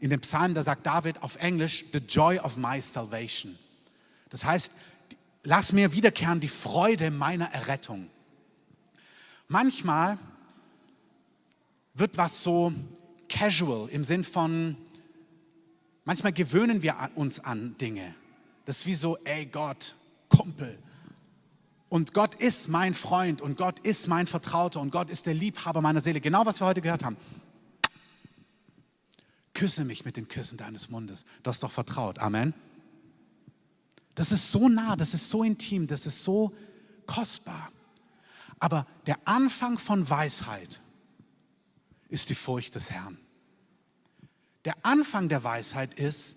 in 0.00 0.10
dem 0.10 0.20
Psalm, 0.20 0.54
da 0.54 0.62
sagt 0.62 0.86
David 0.86 1.22
auf 1.22 1.36
Englisch, 1.36 1.84
The 1.92 1.98
joy 1.98 2.38
of 2.38 2.56
my 2.56 2.80
salvation. 2.80 3.58
Das 4.30 4.44
heißt, 4.44 4.72
lass 5.42 5.72
mir 5.72 5.92
wiederkehren 5.92 6.40
die 6.40 6.48
Freude 6.48 7.10
meiner 7.10 7.50
Errettung. 7.52 8.08
Manchmal 9.48 10.18
wird 11.94 12.16
was 12.16 12.42
so 12.42 12.72
casual 13.28 13.88
im 13.88 14.04
Sinn 14.04 14.22
von, 14.24 14.76
manchmal 16.04 16.32
gewöhnen 16.32 16.82
wir 16.82 17.10
uns 17.16 17.40
an 17.40 17.76
Dinge. 17.78 18.14
Das 18.66 18.80
ist 18.80 18.86
wie 18.86 18.94
so, 18.94 19.16
ey 19.24 19.46
Gott, 19.46 19.94
Kumpel, 20.28 20.78
und 21.88 22.12
Gott 22.12 22.34
ist 22.34 22.68
mein 22.68 22.94
Freund 22.94 23.40
und 23.40 23.56
Gott 23.56 23.78
ist 23.80 24.08
mein 24.08 24.26
Vertrauter 24.26 24.80
und 24.80 24.90
Gott 24.90 25.10
ist 25.10 25.26
der 25.26 25.34
Liebhaber 25.34 25.80
meiner 25.80 26.00
Seele. 26.00 26.20
Genau 26.20 26.44
was 26.44 26.60
wir 26.60 26.66
heute 26.66 26.82
gehört 26.82 27.04
haben. 27.04 27.16
Küsse 29.54 29.84
mich 29.84 30.04
mit 30.04 30.16
den 30.16 30.28
Küssen 30.28 30.58
deines 30.58 30.90
Mundes. 30.90 31.24
Das 31.42 31.56
ist 31.56 31.62
doch 31.62 31.72
vertraut. 31.72 32.18
Amen. 32.18 32.54
Das 34.14 34.32
ist 34.32 34.52
so 34.52 34.68
nah, 34.68 34.96
das 34.96 35.14
ist 35.14 35.30
so 35.30 35.42
intim, 35.42 35.86
das 35.86 36.06
ist 36.06 36.24
so 36.24 36.52
kostbar. 37.06 37.70
Aber 38.58 38.86
der 39.06 39.16
Anfang 39.24 39.78
von 39.78 40.08
Weisheit 40.08 40.80
ist 42.08 42.30
die 42.30 42.34
Furcht 42.34 42.74
des 42.74 42.90
Herrn. 42.90 43.18
Der 44.64 44.74
Anfang 44.82 45.28
der 45.28 45.44
Weisheit 45.44 45.94
ist 45.94 46.36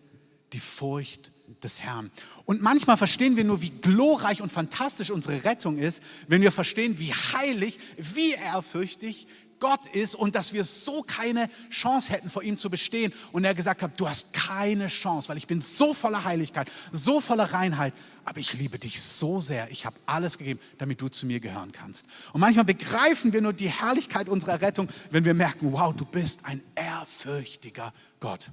die 0.53 0.59
Furcht 0.59 1.31
des 1.63 1.81
Herrn. 1.81 2.11
Und 2.45 2.61
manchmal 2.61 2.97
verstehen 2.97 3.35
wir 3.35 3.43
nur, 3.43 3.61
wie 3.61 3.69
glorreich 3.69 4.41
und 4.41 4.51
fantastisch 4.51 5.11
unsere 5.11 5.43
Rettung 5.43 5.77
ist, 5.77 6.01
wenn 6.27 6.41
wir 6.41 6.51
verstehen, 6.51 6.99
wie 6.99 7.13
heilig, 7.13 7.79
wie 7.97 8.31
ehrfürchtig 8.33 9.27
Gott 9.61 9.85
ist 9.93 10.15
und 10.15 10.35
dass 10.35 10.51
wir 10.51 10.65
so 10.65 11.03
keine 11.03 11.47
Chance 11.69 12.11
hätten, 12.11 12.29
vor 12.29 12.43
ihm 12.43 12.57
zu 12.57 12.69
bestehen. 12.69 13.13
Und 13.31 13.45
er 13.45 13.53
gesagt 13.53 13.81
hat, 13.81 13.97
du 13.97 14.09
hast 14.09 14.33
keine 14.33 14.87
Chance, 14.87 15.29
weil 15.29 15.37
ich 15.37 15.47
bin 15.47 15.61
so 15.61 15.93
voller 15.93 16.25
Heiligkeit, 16.25 16.69
so 16.91 17.21
voller 17.21 17.53
Reinheit, 17.53 17.93
aber 18.25 18.39
ich 18.39 18.53
liebe 18.53 18.77
dich 18.79 19.01
so 19.01 19.39
sehr. 19.39 19.71
Ich 19.71 19.85
habe 19.85 19.95
alles 20.05 20.37
gegeben, 20.37 20.59
damit 20.79 20.99
du 20.99 21.07
zu 21.07 21.25
mir 21.25 21.39
gehören 21.39 21.71
kannst. 21.71 22.05
Und 22.33 22.41
manchmal 22.41 22.65
begreifen 22.65 23.31
wir 23.31 23.41
nur 23.41 23.53
die 23.53 23.69
Herrlichkeit 23.69 24.27
unserer 24.27 24.59
Rettung, 24.61 24.89
wenn 25.11 25.23
wir 25.23 25.35
merken, 25.35 25.71
wow, 25.71 25.95
du 25.95 26.05
bist 26.05 26.43
ein 26.43 26.61
ehrfürchtiger 26.75 27.93
Gott. 28.19 28.51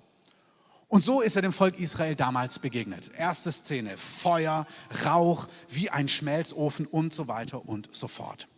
Und 0.88 1.04
so 1.04 1.20
ist 1.20 1.36
er 1.36 1.42
dem 1.42 1.52
Volk 1.52 1.78
Israel 1.78 2.14
damals 2.14 2.58
begegnet. 2.58 3.10
Erste 3.14 3.52
Szene, 3.52 3.98
Feuer, 3.98 4.66
Rauch, 5.04 5.46
wie 5.68 5.90
ein 5.90 6.08
Schmelzofen 6.08 6.86
und 6.86 7.12
so 7.12 7.28
weiter 7.28 7.68
und 7.68 7.90
so 7.92 8.08
fort. 8.08 8.48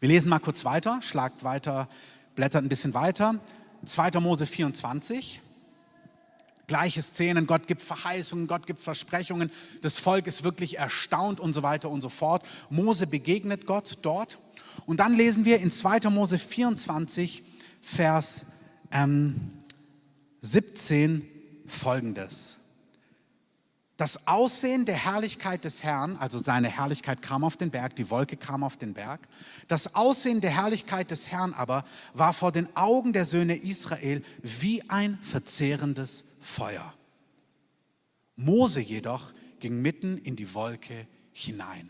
Wir 0.00 0.08
lesen 0.08 0.30
mal 0.30 0.38
kurz 0.38 0.64
weiter, 0.64 1.00
schlagt 1.02 1.44
weiter, 1.44 1.88
blättert 2.34 2.64
ein 2.64 2.70
bisschen 2.70 2.94
weiter. 2.94 3.34
2. 3.84 4.20
Mose 4.20 4.46
24. 4.46 5.42
Gleiche 6.66 7.02
Szenen, 7.02 7.46
Gott 7.46 7.66
gibt 7.66 7.82
Verheißungen, 7.82 8.46
Gott 8.46 8.66
gibt 8.66 8.80
Versprechungen, 8.80 9.50
das 9.82 9.98
Volk 9.98 10.26
ist 10.26 10.44
wirklich 10.44 10.78
erstaunt 10.78 11.40
und 11.40 11.52
so 11.52 11.62
weiter 11.62 11.90
und 11.90 12.00
so 12.00 12.08
fort. 12.08 12.46
Mose 12.70 13.06
begegnet 13.06 13.66
Gott 13.66 13.98
dort. 14.00 14.38
Und 14.86 14.98
dann 14.98 15.12
lesen 15.12 15.44
wir 15.44 15.60
in 15.60 15.70
2. 15.70 16.08
Mose 16.08 16.38
24, 16.38 17.42
Vers 17.82 18.46
ähm, 18.90 19.50
17 20.40 21.33
folgendes. 21.66 22.60
Das 23.96 24.26
Aussehen 24.26 24.86
der 24.86 24.96
Herrlichkeit 24.96 25.64
des 25.64 25.84
Herrn, 25.84 26.16
also 26.16 26.38
seine 26.38 26.68
Herrlichkeit 26.68 27.22
kam 27.22 27.44
auf 27.44 27.56
den 27.56 27.70
Berg, 27.70 27.94
die 27.94 28.10
Wolke 28.10 28.36
kam 28.36 28.64
auf 28.64 28.76
den 28.76 28.92
Berg. 28.92 29.20
Das 29.68 29.94
Aussehen 29.94 30.40
der 30.40 30.50
Herrlichkeit 30.50 31.12
des 31.12 31.30
Herrn 31.30 31.52
aber 31.54 31.84
war 32.12 32.32
vor 32.32 32.50
den 32.50 32.74
Augen 32.76 33.12
der 33.12 33.24
Söhne 33.24 33.54
Israel 33.54 34.22
wie 34.42 34.82
ein 34.90 35.18
verzehrendes 35.22 36.24
Feuer. 36.40 36.92
Mose 38.34 38.80
jedoch 38.80 39.32
ging 39.60 39.80
mitten 39.80 40.18
in 40.18 40.34
die 40.34 40.54
Wolke 40.54 41.06
hinein. 41.32 41.88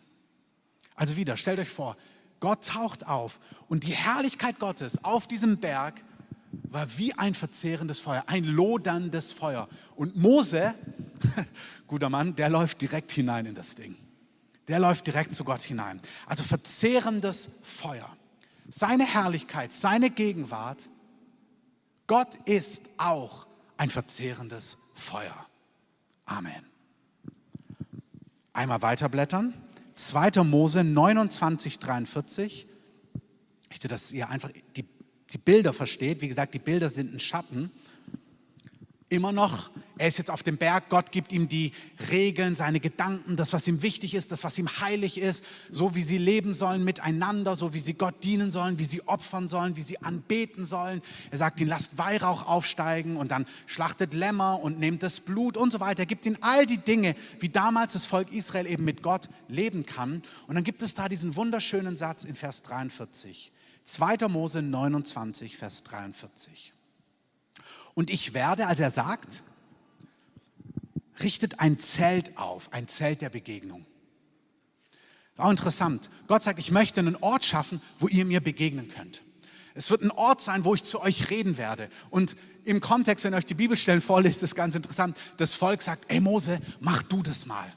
Also 0.94 1.16
wieder, 1.16 1.38
stellt 1.38 1.58
euch 1.58 1.70
vor, 1.70 1.96
Gott 2.38 2.66
taucht 2.66 3.06
auf 3.06 3.40
und 3.68 3.84
die 3.84 3.94
Herrlichkeit 3.94 4.58
Gottes 4.58 5.02
auf 5.02 5.26
diesem 5.26 5.56
Berg 5.56 6.04
war 6.64 6.86
wie 6.98 7.12
ein 7.14 7.34
verzehrendes 7.34 8.00
Feuer, 8.00 8.24
ein 8.26 8.44
loderndes 8.44 9.32
Feuer. 9.32 9.68
Und 9.96 10.16
Mose, 10.16 10.74
guter 11.86 12.10
Mann, 12.10 12.34
der 12.36 12.48
läuft 12.48 12.80
direkt 12.80 13.12
hinein 13.12 13.46
in 13.46 13.54
das 13.54 13.74
Ding. 13.74 13.96
Der 14.68 14.78
läuft 14.78 15.06
direkt 15.06 15.34
zu 15.34 15.44
Gott 15.44 15.62
hinein. 15.62 16.00
Also 16.26 16.44
verzehrendes 16.44 17.50
Feuer. 17.62 18.08
Seine 18.68 19.04
Herrlichkeit, 19.04 19.72
seine 19.72 20.10
Gegenwart. 20.10 20.88
Gott 22.06 22.36
ist 22.46 22.82
auch 22.96 23.46
ein 23.76 23.90
verzehrendes 23.90 24.78
Feuer. 24.94 25.46
Amen. 26.26 26.64
Einmal 28.52 28.82
weiterblättern. 28.82 29.54
2. 29.96 30.42
Mose 30.44 30.82
29, 30.82 31.78
43. 31.78 32.66
Ich 33.62 33.68
möchte, 33.68 33.88
dass 33.88 34.12
ihr 34.12 34.28
einfach 34.28 34.50
die 34.76 34.84
die 35.34 35.38
Bilder 35.38 35.72
versteht. 35.72 36.22
Wie 36.22 36.28
gesagt, 36.28 36.54
die 36.54 36.58
Bilder 36.58 36.88
sind 36.88 37.12
ein 37.12 37.20
Schatten. 37.20 37.70
Immer 39.10 39.32
noch, 39.32 39.70
er 39.98 40.08
ist 40.08 40.18
jetzt 40.18 40.30
auf 40.30 40.42
dem 40.42 40.56
Berg, 40.56 40.88
Gott 40.88 41.12
gibt 41.12 41.30
ihm 41.30 41.46
die 41.46 41.72
Regeln, 42.10 42.54
seine 42.54 42.80
Gedanken, 42.80 43.36
das, 43.36 43.52
was 43.52 43.68
ihm 43.68 43.82
wichtig 43.82 44.14
ist, 44.14 44.32
das, 44.32 44.42
was 44.42 44.58
ihm 44.58 44.68
heilig 44.80 45.18
ist, 45.18 45.44
so 45.70 45.94
wie 45.94 46.02
sie 46.02 46.18
leben 46.18 46.54
sollen 46.54 46.82
miteinander, 46.82 47.54
so 47.54 47.74
wie 47.74 47.78
sie 47.78 47.94
Gott 47.94 48.24
dienen 48.24 48.50
sollen, 48.50 48.78
wie 48.78 48.84
sie 48.84 49.06
opfern 49.06 49.46
sollen, 49.46 49.76
wie 49.76 49.82
sie 49.82 50.02
anbeten 50.02 50.64
sollen. 50.64 51.00
Er 51.30 51.38
sagt 51.38 51.60
ihnen, 51.60 51.68
lasst 51.68 51.98
Weihrauch 51.98 52.46
aufsteigen 52.48 53.16
und 53.16 53.30
dann 53.30 53.46
schlachtet 53.66 54.14
Lämmer 54.14 54.60
und 54.60 54.80
nehmt 54.80 55.02
das 55.02 55.20
Blut 55.20 55.56
und 55.56 55.72
so 55.72 55.80
weiter. 55.80 56.00
Er 56.00 56.06
gibt 56.06 56.26
ihnen 56.26 56.38
all 56.40 56.66
die 56.66 56.78
Dinge, 56.78 57.14
wie 57.38 57.50
damals 57.50 57.92
das 57.92 58.06
Volk 58.06 58.32
Israel 58.32 58.66
eben 58.66 58.84
mit 58.84 59.02
Gott 59.02 59.28
leben 59.48 59.84
kann. 59.86 60.22
Und 60.48 60.54
dann 60.54 60.64
gibt 60.64 60.82
es 60.82 60.94
da 60.94 61.08
diesen 61.08 61.36
wunderschönen 61.36 61.96
Satz 61.96 62.24
in 62.24 62.34
Vers 62.34 62.62
43. 62.62 63.52
2. 63.84 64.28
Mose 64.28 64.62
29, 64.62 65.56
Vers 65.56 65.82
43. 65.84 66.72
Und 67.94 68.10
ich 68.10 68.34
werde, 68.34 68.66
als 68.66 68.80
er 68.80 68.90
sagt, 68.90 69.42
richtet 71.20 71.60
ein 71.60 71.78
Zelt 71.78 72.36
auf, 72.36 72.72
ein 72.72 72.88
Zelt 72.88 73.22
der 73.22 73.30
Begegnung. 73.30 73.86
Auch 75.36 75.50
interessant. 75.50 76.10
Gott 76.26 76.42
sagt, 76.42 76.58
ich 76.58 76.70
möchte 76.70 77.00
einen 77.00 77.16
Ort 77.16 77.44
schaffen, 77.44 77.80
wo 77.98 78.08
ihr 78.08 78.24
mir 78.24 78.40
begegnen 78.40 78.88
könnt. 78.88 79.22
Es 79.74 79.90
wird 79.90 80.02
ein 80.02 80.12
Ort 80.12 80.40
sein, 80.40 80.64
wo 80.64 80.74
ich 80.74 80.84
zu 80.84 81.00
euch 81.00 81.30
reden 81.30 81.58
werde. 81.58 81.88
Und 82.10 82.36
im 82.64 82.80
Kontext, 82.80 83.24
wenn 83.24 83.34
ihr 83.34 83.38
euch 83.38 83.44
die 83.44 83.54
Bibelstellen 83.54 84.00
vorlest, 84.00 84.42
ist 84.44 84.54
ganz 84.54 84.76
interessant. 84.76 85.16
Das 85.36 85.56
Volk 85.56 85.82
sagt, 85.82 86.04
ey 86.08 86.20
Mose, 86.20 86.60
mach 86.80 87.02
du 87.02 87.22
das 87.22 87.46
mal. 87.46 87.72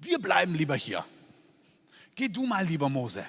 Wir 0.00 0.18
bleiben 0.18 0.54
lieber 0.54 0.74
hier. 0.74 1.04
Geh 2.14 2.28
du 2.28 2.46
mal 2.46 2.66
lieber, 2.66 2.88
Mose. 2.88 3.24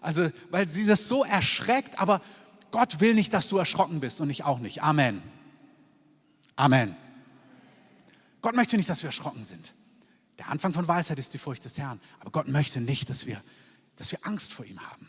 Also, 0.00 0.30
weil 0.50 0.68
sie 0.68 0.86
das 0.86 1.08
so 1.08 1.24
erschreckt, 1.24 1.98
aber 1.98 2.20
Gott 2.70 3.00
will 3.00 3.14
nicht, 3.14 3.32
dass 3.32 3.48
du 3.48 3.58
erschrocken 3.58 4.00
bist 4.00 4.20
und 4.20 4.30
ich 4.30 4.44
auch 4.44 4.58
nicht. 4.58 4.82
Amen. 4.82 5.22
Amen. 6.56 6.96
Gott 8.40 8.54
möchte 8.54 8.76
nicht, 8.76 8.88
dass 8.88 9.02
wir 9.02 9.08
erschrocken 9.08 9.44
sind. 9.44 9.74
Der 10.38 10.48
Anfang 10.48 10.72
von 10.72 10.86
Weisheit 10.86 11.18
ist 11.18 11.34
die 11.34 11.38
Furcht 11.38 11.64
des 11.64 11.78
Herrn. 11.78 12.00
Aber 12.20 12.30
Gott 12.30 12.48
möchte 12.48 12.80
nicht, 12.80 13.10
dass 13.10 13.26
wir, 13.26 13.42
dass 13.96 14.12
wir 14.12 14.20
Angst 14.22 14.52
vor 14.52 14.64
ihm 14.64 14.80
haben. 14.80 15.08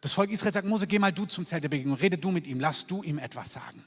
Das 0.00 0.12
Volk 0.12 0.30
Israel 0.30 0.52
sagt, 0.52 0.66
Mose, 0.66 0.86
geh 0.86 0.98
mal 0.98 1.12
du 1.12 1.24
zum 1.24 1.46
Zelt 1.46 1.64
der 1.64 1.70
Begegnung, 1.70 1.96
rede 1.96 2.18
du 2.18 2.30
mit 2.30 2.46
ihm, 2.46 2.60
lass 2.60 2.86
du 2.86 3.02
ihm 3.02 3.18
etwas 3.18 3.54
sagen. 3.54 3.82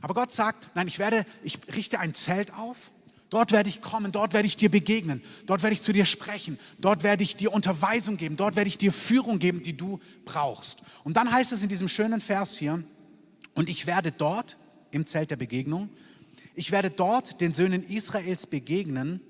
Aber 0.00 0.14
Gott 0.14 0.30
sagt, 0.30 0.74
nein, 0.74 0.86
ich 0.86 0.98
werde, 0.98 1.26
ich 1.42 1.58
richte 1.74 1.98
ein 1.98 2.14
Zelt 2.14 2.54
auf 2.54 2.90
Dort 3.30 3.52
werde 3.52 3.68
ich 3.68 3.82
kommen, 3.82 4.10
dort 4.10 4.32
werde 4.32 4.46
ich 4.46 4.56
dir 4.56 4.70
begegnen, 4.70 5.22
dort 5.44 5.62
werde 5.62 5.74
ich 5.74 5.82
zu 5.82 5.92
dir 5.92 6.06
sprechen, 6.06 6.58
dort 6.80 7.02
werde 7.02 7.22
ich 7.22 7.36
dir 7.36 7.52
Unterweisung 7.52 8.16
geben, 8.16 8.36
dort 8.36 8.56
werde 8.56 8.68
ich 8.68 8.78
dir 8.78 8.92
Führung 8.92 9.38
geben, 9.38 9.62
die 9.62 9.76
du 9.76 10.00
brauchst. 10.24 10.82
Und 11.04 11.16
dann 11.16 11.30
heißt 11.30 11.52
es 11.52 11.62
in 11.62 11.68
diesem 11.68 11.88
schönen 11.88 12.20
Vers 12.20 12.56
hier, 12.56 12.82
und 13.54 13.68
ich 13.68 13.86
werde 13.86 14.12
dort 14.12 14.56
im 14.92 15.06
Zelt 15.06 15.30
der 15.30 15.36
Begegnung, 15.36 15.90
ich 16.54 16.70
werde 16.72 16.90
dort 16.90 17.40
den 17.40 17.52
Söhnen 17.52 17.84
Israels 17.84 18.46
begegnen 18.46 19.20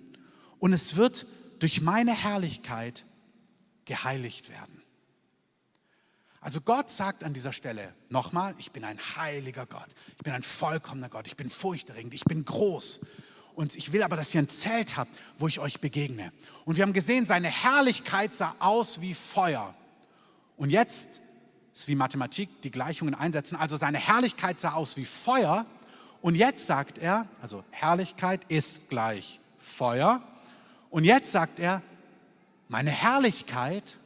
und 0.60 0.72
es 0.72 0.96
wird 0.96 1.26
durch 1.58 1.80
meine 1.80 2.14
Herrlichkeit 2.14 3.04
geheiligt 3.84 4.48
werden. 4.48 4.82
Also 6.40 6.60
Gott 6.60 6.88
sagt 6.88 7.24
an 7.24 7.34
dieser 7.34 7.52
Stelle 7.52 7.92
nochmal, 8.10 8.54
ich 8.58 8.70
bin 8.70 8.84
ein 8.84 8.98
heiliger 9.16 9.66
Gott, 9.66 9.88
ich 10.16 10.22
bin 10.22 10.32
ein 10.32 10.42
vollkommener 10.42 11.08
Gott, 11.08 11.26
ich 11.26 11.36
bin 11.36 11.50
furchterregend, 11.50 12.14
ich 12.14 12.24
bin 12.24 12.44
groß 12.44 13.00
und 13.58 13.74
ich 13.74 13.92
will 13.92 14.04
aber, 14.04 14.14
dass 14.14 14.32
ihr 14.32 14.40
ein 14.40 14.48
Zelt 14.48 14.96
habt, 14.96 15.10
wo 15.36 15.48
ich 15.48 15.58
euch 15.58 15.80
begegne. 15.80 16.32
Und 16.64 16.76
wir 16.76 16.82
haben 16.84 16.92
gesehen, 16.92 17.26
seine 17.26 17.48
Herrlichkeit 17.48 18.32
sah 18.32 18.54
aus 18.60 19.00
wie 19.00 19.14
Feuer. 19.14 19.74
Und 20.56 20.70
jetzt 20.70 21.20
ist 21.74 21.88
wie 21.88 21.96
Mathematik 21.96 22.62
die 22.62 22.70
Gleichungen 22.70 23.16
einsetzen. 23.16 23.56
Also 23.56 23.76
seine 23.76 23.98
Herrlichkeit 23.98 24.60
sah 24.60 24.74
aus 24.74 24.96
wie 24.96 25.04
Feuer. 25.04 25.66
Und 26.22 26.36
jetzt 26.36 26.68
sagt 26.68 26.98
er, 26.98 27.26
also 27.42 27.64
Herrlichkeit 27.72 28.42
ist 28.46 28.88
gleich 28.90 29.40
Feuer. 29.58 30.22
Und 30.88 31.02
jetzt 31.02 31.32
sagt 31.32 31.58
er, 31.58 31.82
meine 32.68 32.90
Herrlichkeit 32.90 33.96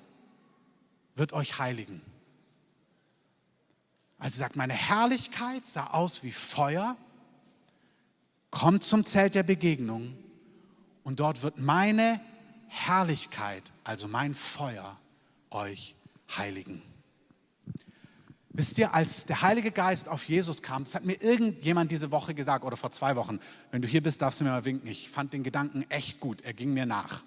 wird 1.14 1.34
euch 1.34 1.58
heiligen. 1.58 2.00
Also 4.18 4.38
sagt, 4.38 4.56
meine 4.56 4.72
Herrlichkeit 4.72 5.66
sah 5.66 5.88
aus 5.88 6.22
wie 6.22 6.32
Feuer 6.32 6.96
kommt 8.52 8.84
zum 8.84 9.04
Zelt 9.04 9.34
der 9.34 9.42
Begegnung 9.42 10.16
und 11.02 11.18
dort 11.18 11.42
wird 11.42 11.58
meine 11.58 12.20
Herrlichkeit, 12.68 13.72
also 13.82 14.06
mein 14.06 14.34
Feuer, 14.34 14.96
euch 15.50 15.96
heiligen. 16.36 16.82
Wisst 18.50 18.76
ihr, 18.78 18.92
als 18.92 19.24
der 19.24 19.40
Heilige 19.40 19.70
Geist 19.70 20.08
auf 20.08 20.28
Jesus 20.28 20.60
kam, 20.60 20.84
das 20.84 20.94
hat 20.94 21.06
mir 21.06 21.20
irgendjemand 21.22 21.90
diese 21.90 22.12
Woche 22.12 22.34
gesagt 22.34 22.64
oder 22.64 22.76
vor 22.76 22.90
zwei 22.90 23.16
Wochen, 23.16 23.40
wenn 23.70 23.80
du 23.80 23.88
hier 23.88 24.02
bist, 24.02 24.20
darfst 24.20 24.40
du 24.40 24.44
mir 24.44 24.50
mal 24.50 24.66
winken. 24.66 24.88
Ich 24.88 25.08
fand 25.08 25.32
den 25.32 25.42
Gedanken 25.42 25.86
echt 25.88 26.20
gut, 26.20 26.42
er 26.42 26.52
ging 26.52 26.74
mir 26.74 26.84
nach. 26.84 27.24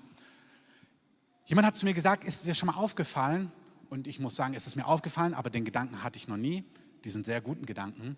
Jemand 1.46 1.66
hat 1.66 1.76
zu 1.76 1.86
mir 1.86 1.96
gesagt, 1.96 2.24
ist 2.24 2.46
dir 2.46 2.54
schon 2.54 2.68
mal 2.68 2.76
aufgefallen? 2.76 3.52
Und 3.90 4.08
ich 4.08 4.20
muss 4.20 4.36
sagen, 4.36 4.54
es 4.54 4.68
ist 4.68 4.76
mir 4.76 4.86
aufgefallen, 4.86 5.34
aber 5.34 5.50
den 5.50 5.66
Gedanken 5.66 6.04
hatte 6.04 6.18
ich 6.18 6.28
noch 6.28 6.38
nie, 6.38 6.64
diesen 7.04 7.24
sehr 7.24 7.42
guten 7.42 7.66
Gedanken. 7.66 8.18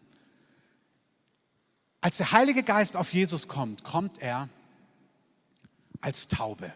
Als 2.02 2.18
der 2.18 2.32
Heilige 2.32 2.64
Geist 2.64 2.96
auf 2.96 3.14
Jesus 3.14 3.48
kommt, 3.48 3.84
kommt 3.84 4.20
er 4.20 4.50
als 6.02 6.28
Taube. 6.28 6.74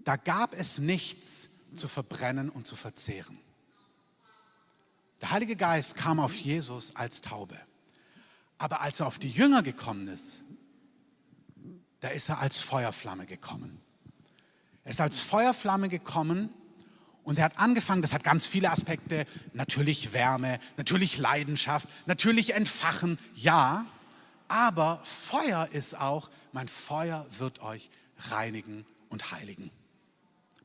Da 0.00 0.16
gab 0.16 0.54
es 0.54 0.78
nichts 0.78 1.50
zu 1.74 1.88
verbrennen 1.88 2.48
und 2.48 2.66
zu 2.66 2.76
verzehren. 2.76 3.38
Der 5.20 5.30
Heilige 5.30 5.56
Geist 5.56 5.96
kam 5.96 6.20
auf 6.20 6.34
Jesus 6.36 6.94
als 6.94 7.20
Taube. 7.20 7.58
Aber 8.58 8.80
als 8.80 9.00
er 9.00 9.06
auf 9.06 9.18
die 9.18 9.30
Jünger 9.30 9.62
gekommen 9.62 10.08
ist, 10.08 10.42
da 12.00 12.08
ist 12.08 12.28
er 12.28 12.38
als 12.38 12.60
Feuerflamme 12.60 13.26
gekommen. 13.26 13.80
Er 14.84 14.90
ist 14.90 15.00
als 15.00 15.20
Feuerflamme 15.20 15.88
gekommen 15.88 16.50
und 17.26 17.38
er 17.38 17.44
hat 17.44 17.58
angefangen, 17.58 18.02
das 18.02 18.12
hat 18.12 18.22
ganz 18.22 18.46
viele 18.46 18.70
Aspekte, 18.70 19.26
natürlich 19.52 20.12
Wärme, 20.12 20.60
natürlich 20.76 21.18
Leidenschaft, 21.18 21.88
natürlich 22.06 22.54
Entfachen, 22.54 23.18
ja, 23.34 23.84
aber 24.46 25.00
Feuer 25.02 25.68
ist 25.72 25.98
auch, 25.98 26.30
mein 26.52 26.68
Feuer 26.68 27.26
wird 27.38 27.60
euch 27.62 27.90
reinigen 28.30 28.86
und 29.08 29.32
heiligen. 29.32 29.72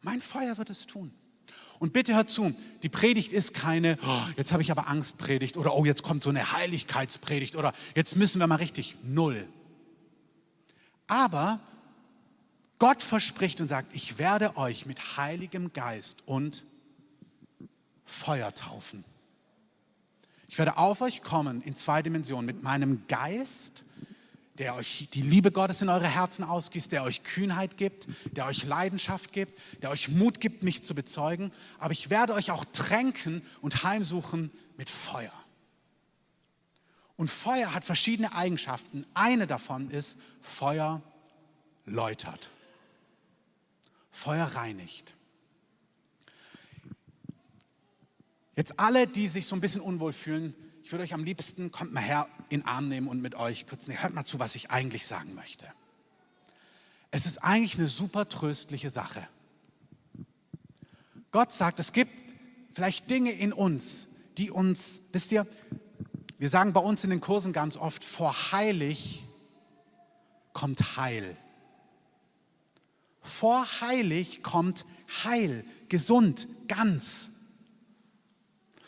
Mein 0.04 0.22
Feuer 0.22 0.60
wird 0.60 0.70
es 0.70 0.86
tun. 0.86 1.12
Und 1.80 1.94
bitte 1.94 2.14
hört 2.14 2.30
zu, 2.30 2.54
die 2.84 2.90
Predigt 2.90 3.34
ist 3.34 3.56
keine, 3.56 3.98
oh, 4.06 4.22
jetzt 4.38 4.52
habe 4.52 4.62
ich 4.62 4.70
aber 4.70 4.88
Angst 4.88 5.18
Predigt 5.18 5.58
oder 5.58 5.74
oh, 5.74 5.84
jetzt 5.84 6.04
kommt 6.04 6.22
so 6.22 6.30
eine 6.30 6.52
Heiligkeitspredigt 6.52 7.56
oder 7.56 7.74
jetzt 7.96 8.16
müssen 8.16 8.40
wir 8.40 8.46
mal 8.46 8.56
richtig, 8.56 8.98
null. 9.04 9.48
Aber 11.08 11.60
Gott 12.82 13.04
verspricht 13.04 13.62
und 13.62 13.68
sagt, 13.68 13.96
ich 13.96 14.18
werde 14.18 14.58
euch 14.58 14.88
mit 14.88 15.16
Heiligem 15.16 15.72
Geist 15.72 16.24
und 16.26 16.66
Feuer 18.04 18.56
taufen. 18.56 19.04
Ich 20.48 20.58
werde 20.58 20.80
auf 20.80 21.02
euch 21.02 21.22
kommen 21.22 21.62
in 21.62 21.76
zwei 21.76 22.02
Dimensionen 22.02 22.48
mit 22.48 22.64
meinem 22.64 23.06
Geist, 23.08 23.84
der 24.58 24.74
euch 24.74 25.08
die 25.14 25.22
Liebe 25.22 25.52
Gottes 25.52 25.84
in 25.84 25.90
eure 25.90 26.08
Herzen 26.08 26.44
ausgießt, 26.44 26.92
der 26.92 27.04
euch 27.04 27.22
Kühnheit 27.22 27.78
gibt, 27.78 28.08
der 28.36 28.48
euch 28.48 28.64
Leidenschaft 28.64 29.32
gibt, 29.32 29.62
der 29.84 29.92
euch 29.92 30.10
Mut 30.10 30.40
gibt, 30.40 30.64
mich 30.64 30.84
zu 30.84 30.96
bezeugen. 30.96 31.52
Aber 31.78 31.94
ich 31.94 32.10
werde 32.10 32.34
euch 32.34 32.50
auch 32.50 32.66
tränken 32.74 33.44
und 33.62 33.84
heimsuchen 33.84 34.50
mit 34.78 34.90
Feuer. 34.90 35.34
Und 37.16 37.30
Feuer 37.30 37.76
hat 37.76 37.86
verschiedene 37.86 38.34
Eigenschaften. 38.34 39.06
Eine 39.14 39.46
davon 39.46 39.92
ist, 39.92 40.18
Feuer 40.42 41.04
läutert. 41.86 42.50
Feuer 44.12 44.46
reinigt. 44.46 45.16
Jetzt 48.56 48.80
alle, 48.80 49.08
die 49.08 49.28
sich 49.28 49.48
so 49.48 49.56
ein 49.56 49.62
bisschen 49.62 49.82
unwohl 49.82 50.14
fühlen, 50.14 50.54
ich 50.84 50.92
würde 50.92 51.04
euch 51.04 51.14
am 51.14 51.24
liebsten, 51.24 51.72
kommt 51.72 51.94
mal 51.94 52.04
her, 52.04 52.28
in 52.50 52.62
den 52.62 52.68
Arm 52.68 52.90
nehmen 52.90 53.08
und 53.08 53.22
mit 53.22 53.36
euch 53.36 53.66
kurz, 53.68 53.88
nee, 53.88 53.98
hört 53.98 54.14
mal 54.14 54.26
zu, 54.26 54.40
was 54.40 54.56
ich 54.56 54.72
eigentlich 54.72 55.06
sagen 55.06 55.36
möchte. 55.36 55.68
Es 57.12 57.26
ist 57.26 57.40
eigentlich 57.40 57.78
eine 57.78 57.88
super 57.88 58.28
tröstliche 58.28 58.90
Sache. 58.90 59.28
Gott 61.32 61.52
sagt, 61.52 61.80
es 61.80 61.94
gibt 61.94 62.12
vielleicht 62.72 63.10
Dinge 63.10 63.32
in 63.32 63.54
uns, 63.54 64.08
die 64.38 64.52
uns, 64.52 65.02
wisst 65.12 65.32
ihr, 65.32 65.48
wir 66.38 66.50
sagen 66.50 66.74
bei 66.74 66.82
uns 66.82 67.04
in 67.04 67.10
den 67.10 67.22
Kursen 67.22 67.54
ganz 67.54 67.78
oft, 67.78 68.04
vor 68.04 68.52
heilig 68.52 69.26
kommt 70.54 70.98
Heil. 70.98 71.38
Vor 73.22 73.66
heilig 73.82 74.42
kommt 74.42 74.86
heil, 75.24 75.64
gesund, 75.90 76.48
ganz. 76.68 77.30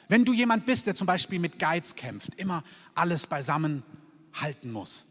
Wenn 0.08 0.26
du 0.26 0.34
jemand 0.34 0.65
bist, 0.65 0.88
der 0.88 0.96
zum 0.96 1.08
Beispiel 1.08 1.39
mit 1.39 1.60
Geiz 1.60 1.96
kämpft, 1.96 2.36
immer 2.36 2.63
alles 2.96 3.28
beisammen 3.28 3.84
halten 4.34 4.72
muss, 4.72 5.06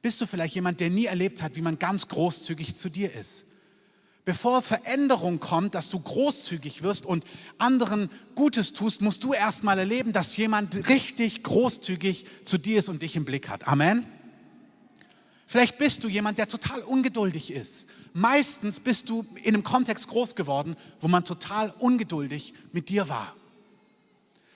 bist 0.00 0.20
du 0.20 0.26
vielleicht 0.26 0.54
jemand, 0.54 0.80
der 0.80 0.90
nie 0.90 1.06
erlebt 1.06 1.42
hat, 1.42 1.56
wie 1.56 1.60
man 1.60 1.78
ganz 1.78 2.08
großzügig 2.08 2.76
zu 2.76 2.88
dir 2.88 3.12
ist. 3.12 3.44
Bevor 4.24 4.62
Veränderung 4.62 5.40
kommt, 5.40 5.74
dass 5.74 5.88
du 5.88 5.98
großzügig 5.98 6.82
wirst 6.82 7.06
und 7.06 7.24
anderen 7.56 8.10
Gutes 8.34 8.74
tust, 8.74 9.00
musst 9.00 9.24
du 9.24 9.32
erstmal 9.32 9.78
erleben, 9.78 10.12
dass 10.12 10.36
jemand 10.36 10.88
richtig 10.88 11.42
großzügig 11.42 12.26
zu 12.44 12.58
dir 12.58 12.78
ist 12.78 12.88
und 12.88 13.02
dich 13.02 13.16
im 13.16 13.24
Blick 13.24 13.48
hat. 13.48 13.66
Amen. 13.66 14.06
Vielleicht 15.50 15.78
bist 15.78 16.04
du 16.04 16.08
jemand, 16.08 16.36
der 16.36 16.46
total 16.46 16.82
ungeduldig 16.82 17.50
ist. 17.50 17.86
Meistens 18.12 18.80
bist 18.80 19.08
du 19.08 19.24
in 19.42 19.54
einem 19.54 19.64
Kontext 19.64 20.06
groß 20.08 20.36
geworden, 20.36 20.76
wo 21.00 21.08
man 21.08 21.24
total 21.24 21.72
ungeduldig 21.78 22.52
mit 22.72 22.90
dir 22.90 23.08
war. 23.08 23.34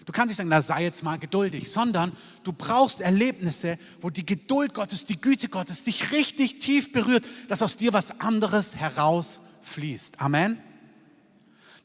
Du 0.05 0.13
kannst 0.13 0.29
nicht 0.29 0.37
sagen, 0.37 0.51
na 0.51 0.61
sei 0.61 0.83
jetzt 0.83 1.03
mal 1.03 1.19
geduldig, 1.19 1.73
sondern 1.73 2.13
du 2.45 2.53
brauchst 2.53 3.01
Erlebnisse, 3.01 3.79
wo 4.03 4.11
die 4.11 4.27
Geduld 4.27 4.75
Gottes, 4.75 5.07
die 5.07 5.19
Güte 5.19 5.49
Gottes 5.49 5.83
dich 5.83 6.13
richtig 6.13 6.59
tief 6.59 6.93
berührt, 6.93 7.25
dass 7.49 7.63
aus 7.63 7.79
dir 7.79 7.95
was 7.95 8.21
anderes 8.21 8.77
herausfließt. 8.77 10.21
Amen. 10.21 10.59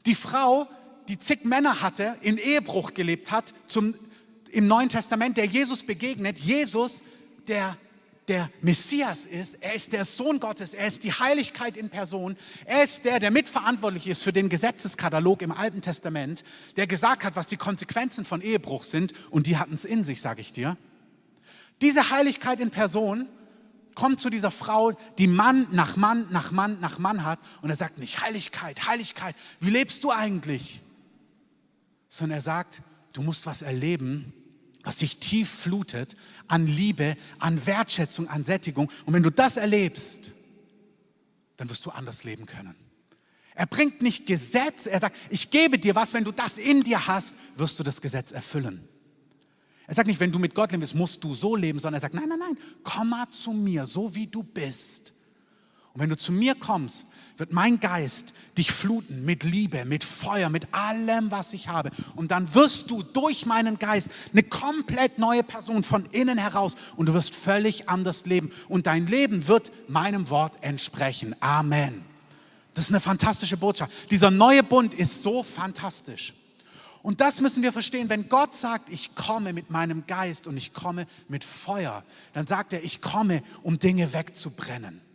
Die 0.04 0.16
Frau, 0.16 0.68
die 1.08 1.18
zig 1.18 1.46
Männer 1.46 1.80
hatte, 1.80 2.18
im 2.20 2.36
Ehebruch 2.36 2.92
gelebt 2.92 3.30
hat, 3.30 3.54
zum, 3.68 3.94
im 4.50 4.66
Neuen 4.66 4.90
Testament, 4.90 5.38
der 5.38 5.46
Jesus 5.46 5.82
begegnet, 5.82 6.38
Jesus, 6.38 7.04
der 7.46 7.78
der 8.28 8.50
Messias 8.60 9.26
ist, 9.26 9.54
er 9.62 9.74
ist 9.74 9.92
der 9.92 10.04
Sohn 10.04 10.38
Gottes, 10.38 10.74
er 10.74 10.86
ist 10.86 11.02
die 11.02 11.12
Heiligkeit 11.12 11.76
in 11.76 11.88
Person, 11.88 12.36
er 12.66 12.84
ist 12.84 13.04
der, 13.04 13.20
der 13.20 13.30
mitverantwortlich 13.30 14.06
ist 14.06 14.22
für 14.22 14.32
den 14.32 14.48
Gesetzeskatalog 14.48 15.42
im 15.42 15.50
Alten 15.50 15.80
Testament, 15.80 16.44
der 16.76 16.86
gesagt 16.86 17.24
hat, 17.24 17.36
was 17.36 17.46
die 17.46 17.56
Konsequenzen 17.56 18.24
von 18.24 18.42
Ehebruch 18.42 18.84
sind. 18.84 19.12
Und 19.30 19.46
die 19.46 19.56
hatten 19.56 19.74
es 19.74 19.84
in 19.84 20.04
sich, 20.04 20.20
sage 20.20 20.40
ich 20.42 20.52
dir. 20.52 20.76
Diese 21.80 22.10
Heiligkeit 22.10 22.60
in 22.60 22.70
Person 22.70 23.28
kommt 23.94 24.20
zu 24.20 24.30
dieser 24.30 24.50
Frau, 24.50 24.92
die 25.18 25.26
Mann 25.26 25.66
nach 25.72 25.96
Mann 25.96 26.28
nach 26.30 26.52
Mann 26.52 26.78
nach 26.80 26.98
Mann 26.98 27.24
hat. 27.24 27.40
Und 27.62 27.70
er 27.70 27.76
sagt 27.76 27.98
nicht 27.98 28.22
Heiligkeit, 28.22 28.86
Heiligkeit, 28.86 29.34
wie 29.60 29.70
lebst 29.70 30.04
du 30.04 30.10
eigentlich? 30.10 30.82
Sondern 32.08 32.38
er 32.38 32.42
sagt, 32.42 32.82
du 33.12 33.22
musst 33.22 33.46
was 33.46 33.62
erleben, 33.62 34.32
was 34.82 34.96
dich 34.96 35.18
tief 35.18 35.48
flutet 35.48 36.16
an 36.46 36.66
Liebe, 36.66 37.16
an 37.38 37.66
Wertschätzung, 37.66 38.28
an 38.28 38.44
Sättigung. 38.44 38.90
Und 39.06 39.14
wenn 39.14 39.22
du 39.22 39.30
das 39.30 39.56
erlebst, 39.56 40.32
dann 41.56 41.68
wirst 41.68 41.84
du 41.84 41.90
anders 41.90 42.24
leben 42.24 42.46
können. 42.46 42.74
Er 43.54 43.66
bringt 43.66 44.02
nicht 44.02 44.24
Gesetz, 44.24 44.86
er 44.86 45.00
sagt, 45.00 45.16
ich 45.30 45.50
gebe 45.50 45.78
dir 45.78 45.96
was, 45.96 46.14
wenn 46.14 46.22
du 46.22 46.30
das 46.30 46.58
in 46.58 46.84
dir 46.84 47.08
hast, 47.08 47.34
wirst 47.56 47.78
du 47.78 47.82
das 47.82 48.00
Gesetz 48.00 48.30
erfüllen. 48.30 48.88
Er 49.88 49.94
sagt 49.94 50.06
nicht, 50.06 50.20
wenn 50.20 50.30
du 50.30 50.38
mit 50.38 50.54
Gott 50.54 50.70
lebst, 50.70 50.94
musst 50.94 51.24
du 51.24 51.34
so 51.34 51.56
leben, 51.56 51.78
sondern 51.78 51.98
er 51.98 52.02
sagt, 52.02 52.14
nein, 52.14 52.28
nein, 52.28 52.38
nein, 52.38 52.58
komm 52.84 53.08
mal 53.08 53.28
zu 53.30 53.52
mir, 53.52 53.84
so 53.86 54.14
wie 54.14 54.26
du 54.26 54.42
bist. 54.42 55.12
Und 55.98 56.02
wenn 56.04 56.10
du 56.10 56.16
zu 56.16 56.30
mir 56.30 56.54
kommst, 56.54 57.08
wird 57.38 57.52
mein 57.52 57.80
Geist 57.80 58.32
dich 58.56 58.70
fluten 58.70 59.24
mit 59.24 59.42
Liebe, 59.42 59.84
mit 59.84 60.04
Feuer, 60.04 60.48
mit 60.48 60.72
allem, 60.72 61.32
was 61.32 61.52
ich 61.52 61.66
habe. 61.66 61.90
Und 62.14 62.30
dann 62.30 62.54
wirst 62.54 62.88
du 62.92 63.02
durch 63.02 63.46
meinen 63.46 63.80
Geist 63.80 64.08
eine 64.32 64.44
komplett 64.44 65.18
neue 65.18 65.42
Person 65.42 65.82
von 65.82 66.06
innen 66.12 66.38
heraus 66.38 66.76
und 66.94 67.06
du 67.06 67.14
wirst 67.14 67.34
völlig 67.34 67.88
anders 67.88 68.26
leben. 68.26 68.52
Und 68.68 68.86
dein 68.86 69.08
Leben 69.08 69.48
wird 69.48 69.72
meinem 69.88 70.30
Wort 70.30 70.62
entsprechen. 70.62 71.34
Amen. 71.40 72.04
Das 72.74 72.84
ist 72.84 72.92
eine 72.92 73.00
fantastische 73.00 73.56
Botschaft. 73.56 74.12
Dieser 74.12 74.30
neue 74.30 74.62
Bund 74.62 74.94
ist 74.94 75.24
so 75.24 75.42
fantastisch. 75.42 76.32
Und 77.02 77.20
das 77.20 77.40
müssen 77.40 77.64
wir 77.64 77.72
verstehen. 77.72 78.08
Wenn 78.08 78.28
Gott 78.28 78.54
sagt, 78.54 78.88
ich 78.90 79.16
komme 79.16 79.52
mit 79.52 79.70
meinem 79.70 80.06
Geist 80.06 80.46
und 80.46 80.58
ich 80.58 80.72
komme 80.72 81.06
mit 81.26 81.42
Feuer, 81.42 82.04
dann 82.34 82.46
sagt 82.46 82.72
er, 82.72 82.84
ich 82.84 83.00
komme, 83.00 83.42
um 83.64 83.80
Dinge 83.80 84.12
wegzubrennen. 84.12 85.07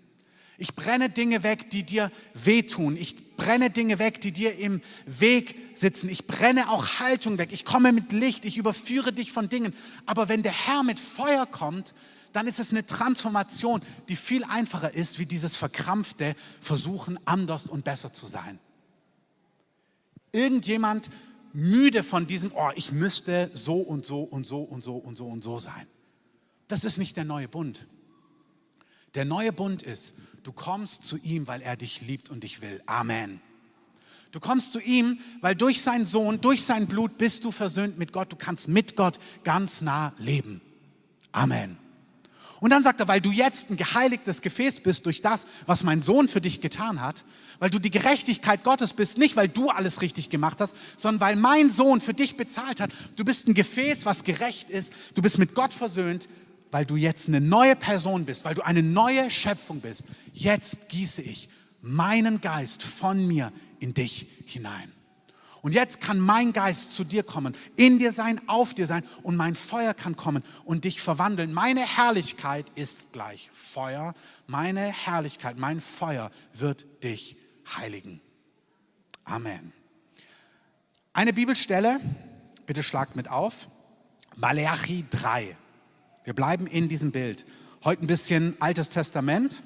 Ich 0.64 0.76
brenne 0.76 1.10
Dinge 1.10 1.44
weg, 1.44 1.70
die 1.72 1.84
dir 1.84 2.10
wehtun. 2.34 2.96
Ich 2.96 3.36
brenne 3.36 3.70
Dinge 3.70 4.00
weg, 4.00 4.22
die 4.22 4.32
dir 4.32 4.58
im 4.58 4.80
Weg 5.06 5.56
sitzen. 5.76 6.08
Ich 6.08 6.26
brenne 6.26 6.70
auch 6.70 7.02
Haltung 7.02 7.38
weg. 7.38 7.50
Ich 7.52 7.66
komme 7.66 7.92
mit 7.92 8.14
Licht. 8.14 8.46
Ich 8.46 8.56
überführe 8.56 9.12
dich 9.12 9.34
von 9.34 9.50
Dingen. 9.50 9.76
Aber 10.06 10.30
wenn 10.30 10.42
der 10.42 10.54
Herr 10.54 10.84
mit 10.84 11.02
Feuer 11.02 11.46
kommt, 11.46 11.94
dann 12.32 12.48
ist 12.48 12.62
es 12.62 12.72
eine 12.72 12.86
Transformation, 12.86 13.82
die 14.08 14.16
viel 14.16 14.46
einfacher 14.46 14.94
ist, 14.94 15.20
wie 15.20 15.26
dieses 15.26 15.58
verkrampfte 15.58 16.34
Versuchen, 16.62 17.20
anders 17.26 17.66
und 17.66 17.84
besser 17.84 18.14
zu 18.14 18.26
sein. 18.26 18.58
Irgendjemand 20.32 21.10
müde 21.52 22.06
von 22.06 22.26
diesem, 22.26 22.54
oh, 22.56 22.72
ich 22.78 22.94
müsste 22.94 23.52
so 23.54 23.82
und 23.82 24.06
so 24.06 24.22
und 24.24 24.48
so 24.48 24.62
und 24.62 24.82
so 24.82 24.96
und 24.96 25.18
so 25.18 25.28
und 25.28 25.44
so 25.44 25.60
sein. 25.60 25.88
Das 26.70 26.86
ist 26.86 27.00
nicht 27.00 27.18
der 27.18 27.26
neue 27.26 27.50
Bund. 27.50 27.86
Der 29.16 29.26
neue 29.26 29.54
Bund 29.54 29.84
ist, 29.84 30.16
du 30.44 30.52
kommst 30.52 31.04
zu 31.04 31.18
ihm, 31.18 31.48
weil 31.48 31.62
er 31.62 31.78
dich 31.78 32.02
liebt 32.02 32.30
und 32.30 32.44
dich 32.44 32.62
will. 32.62 32.82
Amen. 32.86 33.42
Du 34.32 34.40
kommst 34.40 34.74
zu 34.74 34.80
ihm, 34.80 35.20
weil 35.42 35.56
durch 35.56 35.82
seinen 35.82 36.08
Sohn, 36.08 36.42
durch 36.42 36.64
sein 36.64 36.88
Blut 36.88 37.20
bist 37.20 37.46
du 37.46 37.52
versöhnt 37.52 38.00
mit 38.00 38.12
Gott. 38.12 38.32
Du 38.32 38.36
kannst 38.36 38.68
mit 38.68 38.96
Gott 38.96 39.20
ganz 39.44 39.82
nah 39.82 40.14
leben. 40.18 40.60
Amen. 41.32 41.78
Und 42.60 42.70
dann 42.70 42.82
sagt 42.82 43.02
er, 43.02 43.08
weil 43.08 43.22
du 43.22 43.30
jetzt 43.30 43.70
ein 43.70 43.78
geheiligtes 43.78 44.42
Gefäß 44.42 44.80
bist 44.80 45.06
durch 45.06 45.22
das, 45.22 45.46
was 45.66 45.84
mein 45.84 46.02
Sohn 46.02 46.28
für 46.28 46.40
dich 46.42 46.62
getan 46.62 47.02
hat, 47.02 47.26
weil 47.60 47.70
du 47.70 47.78
die 47.78 47.92
Gerechtigkeit 47.92 48.64
Gottes 48.64 48.94
bist, 48.94 49.18
nicht 49.18 49.36
weil 49.36 49.50
du 49.50 49.70
alles 49.70 50.02
richtig 50.02 50.30
gemacht 50.30 50.62
hast, 50.62 50.76
sondern 50.98 51.20
weil 51.20 51.36
mein 51.36 51.70
Sohn 51.70 52.00
für 52.00 52.14
dich 52.14 52.38
bezahlt 52.38 52.80
hat. 52.80 52.90
Du 53.18 53.26
bist 53.26 53.48
ein 53.48 53.54
Gefäß, 53.54 54.06
was 54.06 54.24
gerecht 54.24 54.70
ist. 54.70 54.94
Du 55.14 55.22
bist 55.22 55.38
mit 55.38 55.54
Gott 55.54 55.74
versöhnt 55.74 56.30
weil 56.74 56.88
du 56.88 56.96
jetzt 56.96 57.28
eine 57.28 57.40
neue 57.40 57.76
Person 57.76 58.26
bist, 58.26 58.46
weil 58.46 58.56
du 58.56 58.66
eine 58.66 58.82
neue 58.82 59.30
Schöpfung 59.30 59.80
bist, 59.80 60.08
jetzt 60.34 60.90
gieße 60.90 61.22
ich 61.22 61.48
meinen 61.82 62.42
Geist 62.42 62.82
von 62.82 63.28
mir 63.28 63.54
in 63.80 63.94
dich 63.94 64.26
hinein. 64.46 64.92
Und 65.62 65.74
jetzt 65.74 66.02
kann 66.02 66.20
mein 66.20 66.52
Geist 66.52 66.96
zu 66.96 67.04
dir 67.04 67.22
kommen, 67.22 67.56
in 67.76 68.00
dir 68.00 68.12
sein, 68.12 68.42
auf 68.48 68.74
dir 68.74 68.88
sein 68.88 69.04
und 69.22 69.36
mein 69.36 69.54
Feuer 69.54 69.94
kann 69.94 70.16
kommen 70.16 70.44
und 70.66 70.84
dich 70.86 71.00
verwandeln. 71.00 71.54
Meine 71.54 71.82
Herrlichkeit 71.82 72.66
ist 72.74 73.14
gleich 73.14 73.52
Feuer. 73.54 74.16
Meine 74.48 74.82
Herrlichkeit, 74.82 75.60
mein 75.60 75.80
Feuer 75.80 76.32
wird 76.54 76.86
dich 77.04 77.38
heiligen. 77.78 78.20
Amen. 79.26 79.72
Eine 81.14 81.34
Bibelstelle, 81.34 82.00
bitte 82.66 82.82
schlagt 82.82 83.16
mit 83.16 83.30
auf, 83.30 83.70
Malachi 84.36 85.06
3. 85.12 85.56
Wir 86.24 86.34
bleiben 86.34 86.68
in 86.68 86.88
diesem 86.88 87.12
Bild. 87.12 87.46
Heute 87.84 88.04
ein 88.04 88.08
bisschen 88.08 88.56
Altes 88.60 88.90
Testament. 88.90 89.62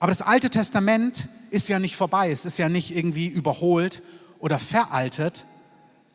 Aber 0.00 0.10
das 0.10 0.22
Alte 0.22 0.50
Testament 0.50 1.28
ist 1.50 1.68
ja 1.68 1.78
nicht 1.78 1.94
vorbei, 1.94 2.32
es 2.32 2.44
ist 2.44 2.58
ja 2.58 2.68
nicht 2.68 2.96
irgendwie 2.96 3.28
überholt 3.28 4.02
oder 4.40 4.58
veraltet. 4.58 5.44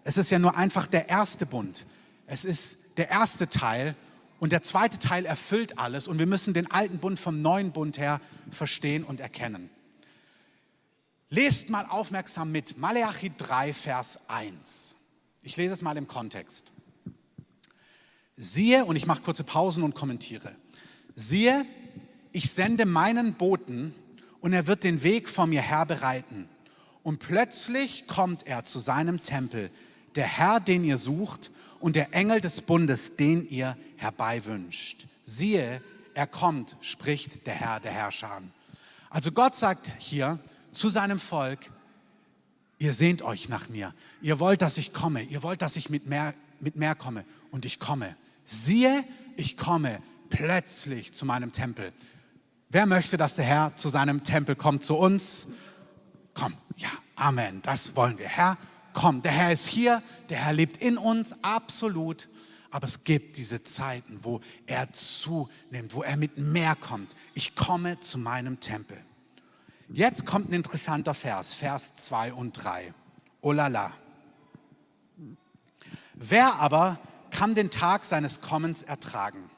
Es 0.04 0.18
ist 0.18 0.30
ja 0.30 0.40
nur 0.40 0.58
einfach 0.58 0.88
der 0.88 1.08
erste 1.08 1.46
Bund. 1.46 1.86
Es 2.26 2.44
ist 2.44 2.80
der 2.98 3.10
erste 3.10 3.50
Teil 3.50 3.96
und 4.40 4.52
der 4.52 4.62
zweite 4.62 5.00
Teil 5.00 5.26
erfüllt 5.26 5.80
alles 5.80 6.10
und 6.10 6.20
wir 6.20 6.26
müssen 6.26 6.54
den 6.54 6.70
alten 6.70 6.98
Bund 6.98 7.18
vom 7.18 7.42
neuen 7.42 7.72
Bund 7.72 7.98
her 7.98 8.20
verstehen 8.52 9.06
und 9.06 9.22
erkennen. 9.22 9.70
Lest 11.30 11.70
mal 11.70 11.86
aufmerksam 11.86 12.52
mit. 12.52 12.78
Malachi 12.78 13.32
3, 13.38 13.74
Vers 13.74 14.20
1. 14.28 14.96
Ich 15.44 15.56
lese 15.56 15.74
es 15.74 15.82
mal 15.82 15.96
im 15.96 16.08
Kontext. 16.08 16.72
Siehe, 18.38 18.86
und 18.86 18.96
ich 18.96 19.08
mache 19.08 19.24
kurze 19.24 19.44
Pausen 19.44 19.84
und 19.84 19.96
kommentiere. 19.96 20.56
Siehe, 21.16 21.66
ich 22.32 22.52
sende 22.52 22.86
meinen 22.86 23.34
Boten 23.34 23.96
und 24.42 24.54
er 24.54 24.68
wird 24.68 24.84
den 24.84 25.02
Weg 25.02 25.28
vor 25.28 25.48
mir 25.48 25.62
her 25.62 25.88
bereiten. 25.88 26.48
Und 27.02 27.20
plötzlich 27.20 28.06
kommt 28.06 28.46
er 28.46 28.64
zu 28.64 28.78
seinem 28.78 29.24
Tempel, 29.24 29.72
der 30.16 30.26
Herr, 30.26 30.60
den 30.60 30.84
ihr 30.84 30.98
sucht, 30.98 31.52
und 31.80 31.96
der 31.96 32.14
Engel 32.14 32.42
des 32.42 32.62
Bundes, 32.62 33.16
den 33.16 33.48
ihr 33.50 33.78
herbeiwünscht. 33.98 35.08
Siehe, 35.24 35.82
er 36.14 36.28
kommt, 36.28 36.76
spricht 36.82 37.46
der 37.48 37.54
Herr 37.54 37.80
der 37.80 37.92
Herrscher. 37.92 38.42
Also 39.10 39.32
Gott 39.32 39.56
sagt 39.56 39.92
hier 40.00 40.40
zu 40.72 40.90
seinem 40.90 41.20
Volk, 41.20 41.60
ihr 42.80 42.94
sehnt 42.94 43.22
euch 43.22 43.50
nach 43.50 43.70
mir, 43.70 43.94
ihr 44.22 44.40
wollt, 44.40 44.62
dass 44.62 44.78
ich 44.78 44.94
komme, 44.94 45.24
ihr 45.24 45.44
wollt, 45.44 45.62
dass 45.62 45.76
ich 45.76 45.90
mit 45.90 46.08
mehr, 46.08 46.34
mit 46.60 46.76
mehr 46.76 46.96
komme 46.96 47.26
und 47.52 47.66
ich 47.66 47.80
komme. 47.80 48.16
Siehe, 48.48 49.04
ich 49.36 49.58
komme 49.58 50.02
plötzlich 50.30 51.14
zu 51.14 51.26
meinem 51.26 51.52
Tempel. 51.52 51.94
Wer 52.70 52.88
möchte, 52.88 53.18
dass 53.18 53.36
der 53.36 53.46
Herr 53.46 53.76
zu 53.76 53.90
seinem 53.90 54.24
Tempel 54.24 54.56
kommt, 54.56 54.84
zu 54.84 54.96
uns? 54.96 55.50
Komm, 56.34 56.54
ja, 56.78 56.90
Amen, 57.18 57.64
das 57.64 57.96
wollen 57.96 58.20
wir. 58.20 58.28
Herr, 58.28 58.58
komm, 58.94 59.24
der 59.24 59.32
Herr 59.32 59.52
ist 59.52 59.68
hier, 59.68 60.04
der 60.30 60.38
Herr 60.38 60.54
lebt 60.54 60.78
in 60.78 60.98
uns, 60.98 61.36
absolut. 61.42 62.30
Aber 62.70 62.86
es 62.86 63.04
gibt 63.04 63.38
diese 63.38 63.64
Zeiten, 63.64 64.24
wo 64.24 64.40
er 64.68 64.94
zunimmt, 64.94 65.94
wo 65.94 66.04
er 66.04 66.16
mit 66.16 66.38
mehr 66.38 66.76
kommt. 66.76 67.16
Ich 67.34 67.56
komme 67.56 68.00
zu 68.00 68.20
meinem 68.20 68.60
Tempel. 68.60 68.98
Jetzt 69.90 70.26
kommt 70.26 70.50
ein 70.50 70.54
interessanter 70.54 71.14
Vers, 71.14 71.54
Vers 71.54 71.96
2 71.96 72.34
und 72.34 72.52
3. 72.54 72.94
Oh 73.42 73.52
la 73.52 73.68
la. 73.68 73.92
Wer 76.14 76.56
aber 76.56 77.00
kann 77.38 77.54
den 77.54 77.70
Tag 77.70 78.04
seines 78.04 78.42
Kommens 78.42 78.82
ertragen? 78.82 79.52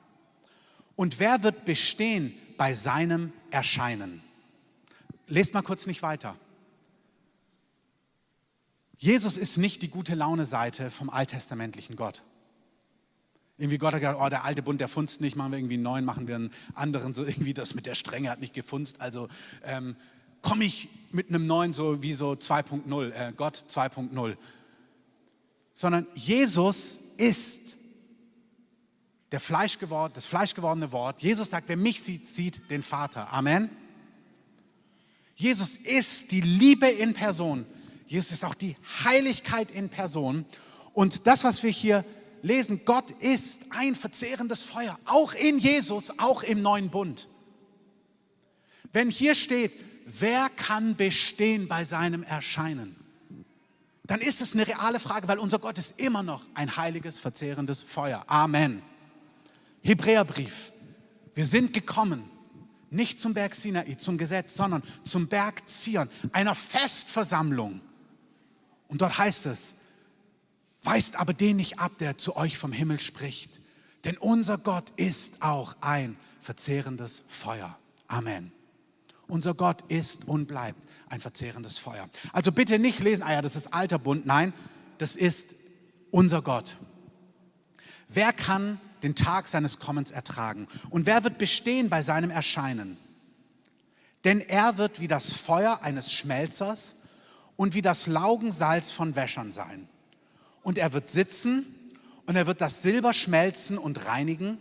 Und 0.97 1.17
wer 1.21 1.43
wird 1.43 1.63
bestehen 1.63 2.35
bei 2.57 2.73
seinem 2.73 3.31
Erscheinen? 3.51 4.21
Lest 5.27 5.53
mal 5.53 5.61
kurz 5.61 5.87
nicht 5.87 6.01
weiter. 6.01 6.35
Jesus 8.97 9.37
ist 9.37 9.57
nicht 9.57 9.81
die 9.81 9.87
gute 9.87 10.13
Laune-Seite 10.13 10.91
vom 10.91 11.09
alttestamentlichen 11.09 11.95
Gott. 11.95 12.21
Irgendwie 13.57 13.77
Gott 13.77 13.93
hat 13.93 14.01
gesagt, 14.01 14.19
oh, 14.21 14.27
der 14.27 14.43
alte 14.43 14.61
Bund, 14.61 14.81
der 14.81 14.89
funzt 14.89 15.21
nicht, 15.21 15.37
machen 15.37 15.53
wir 15.53 15.59
irgendwie 15.59 15.75
einen 15.75 15.83
neuen, 15.83 16.03
machen 16.03 16.27
wir 16.27 16.35
einen 16.35 16.51
anderen, 16.73 17.15
so 17.15 17.23
irgendwie 17.23 17.53
das 17.53 17.75
mit 17.75 17.85
der 17.85 17.95
Strenge 17.95 18.29
hat 18.29 18.41
nicht 18.41 18.53
gefunzt. 18.53 18.99
Also 18.99 19.29
ähm, 19.63 19.95
komme 20.41 20.65
ich 20.65 20.89
mit 21.13 21.29
einem 21.29 21.47
neuen 21.47 21.71
so 21.71 22.01
wie 22.01 22.13
so 22.13 22.31
2.0, 22.31 23.11
äh, 23.11 23.31
Gott 23.37 23.55
2.0. 23.69 24.35
Sondern 25.73 26.07
Jesus 26.13 26.99
ist 27.19 27.77
der 29.31 29.39
Fleisch 29.39 29.77
geworden, 29.77 30.13
das 30.15 30.25
fleischgewordene 30.25 30.91
Wort. 30.91 31.21
Jesus 31.21 31.51
sagt, 31.51 31.69
wer 31.69 31.77
mich 31.77 32.01
sieht, 32.01 32.25
sieht 32.25 32.69
den 32.71 32.81
Vater. 32.81 33.31
Amen. 33.31 33.69
Jesus 35.35 35.77
ist 35.77 36.31
die 36.31 36.41
Liebe 36.41 36.87
in 36.87 37.13
Person. 37.13 37.65
Jesus 38.07 38.31
ist 38.31 38.45
auch 38.45 38.55
die 38.55 38.75
Heiligkeit 39.03 39.71
in 39.71 39.89
Person. 39.89 40.45
Und 40.93 41.27
das, 41.27 41.43
was 41.43 41.61
wir 41.63 41.69
hier 41.69 42.03
lesen, 42.41 42.81
Gott 42.85 43.11
ist 43.19 43.61
ein 43.69 43.95
verzehrendes 43.95 44.63
Feuer, 44.63 44.99
auch 45.05 45.33
in 45.33 45.59
Jesus, 45.59 46.11
auch 46.17 46.43
im 46.43 46.61
neuen 46.61 46.89
Bund. 46.89 47.27
Wenn 48.91 49.11
hier 49.11 49.35
steht, 49.35 49.71
wer 50.05 50.49
kann 50.49 50.95
bestehen 50.95 51.67
bei 51.67 51.85
seinem 51.85 52.23
Erscheinen, 52.23 52.95
dann 54.09 54.21
ist 54.21 54.41
es 54.41 54.55
eine 54.55 54.67
reale 54.67 54.99
Frage, 54.99 55.27
weil 55.27 55.37
unser 55.37 55.59
Gott 55.59 55.77
ist 55.77 55.99
immer 55.99 56.23
noch 56.23 56.43
ein 56.55 56.77
heiliges, 56.77 57.19
verzehrendes 57.19 57.83
Feuer. 57.83 58.23
Amen. 58.25 58.81
Hebräerbrief. 59.83 60.73
Wir 61.35 61.45
sind 61.45 61.73
gekommen, 61.73 62.27
nicht 62.89 63.19
zum 63.19 63.35
Berg 63.35 63.53
Sinai, 63.53 63.93
zum 63.99 64.17
Gesetz, 64.17 64.55
sondern 64.55 64.81
zum 65.03 65.27
Berg 65.27 65.69
Zion, 65.69 66.09
einer 66.31 66.55
Festversammlung 66.55 67.81
und 68.87 69.03
dort 69.03 69.19
heißt 69.19 69.45
es, 69.45 69.75
weist 70.81 71.15
aber 71.15 71.33
den 71.33 71.57
nicht 71.57 71.77
ab, 71.77 71.91
der 71.99 72.17
zu 72.17 72.35
euch 72.35 72.57
vom 72.57 72.71
Himmel 72.71 72.99
spricht. 72.99 73.61
Denn 74.05 74.17
unser 74.17 74.57
Gott 74.57 74.89
ist 74.95 75.43
auch 75.43 75.75
ein 75.81 76.17
verzehrendes 76.41 77.21
Feuer. 77.27 77.77
Amen. 78.07 78.51
Unser 79.27 79.53
Gott 79.53 79.83
ist 79.87 80.27
und 80.27 80.47
bleibt 80.47 80.83
ein 81.09 81.19
verzehrendes 81.19 81.77
Feuer. 81.77 82.09
Also 82.31 82.51
bitte 82.51 82.79
nicht 82.79 82.99
lesen, 82.99 83.23
ah 83.23 83.33
ja, 83.33 83.41
das 83.41 83.55
ist 83.55 83.73
alter 83.73 83.99
Bund. 83.99 84.25
Nein, 84.25 84.53
das 84.97 85.15
ist 85.15 85.55
unser 86.11 86.41
Gott. 86.41 86.77
Wer 88.07 88.33
kann 88.33 88.79
den 89.03 89.15
Tag 89.15 89.47
seines 89.47 89.79
Kommens 89.79 90.11
ertragen? 90.11 90.67
Und 90.89 91.05
wer 91.05 91.23
wird 91.23 91.37
bestehen 91.37 91.89
bei 91.89 92.01
seinem 92.01 92.31
Erscheinen? 92.31 92.97
Denn 94.25 94.41
er 94.41 94.77
wird 94.77 94.99
wie 94.99 95.07
das 95.07 95.33
Feuer 95.33 95.79
eines 95.81 96.11
Schmelzers 96.11 96.97
und 97.55 97.75
wie 97.75 97.81
das 97.81 98.07
Laugensalz 98.07 98.91
von 98.91 99.15
Wäschern 99.15 99.51
sein. 99.51 99.87
Und 100.61 100.77
er 100.77 100.93
wird 100.93 101.09
sitzen 101.09 101.65
und 102.25 102.35
er 102.35 102.47
wird 102.47 102.61
das 102.61 102.81
Silber 102.81 103.13
schmelzen 103.13 103.77
und 103.77 104.05
reinigen 104.05 104.59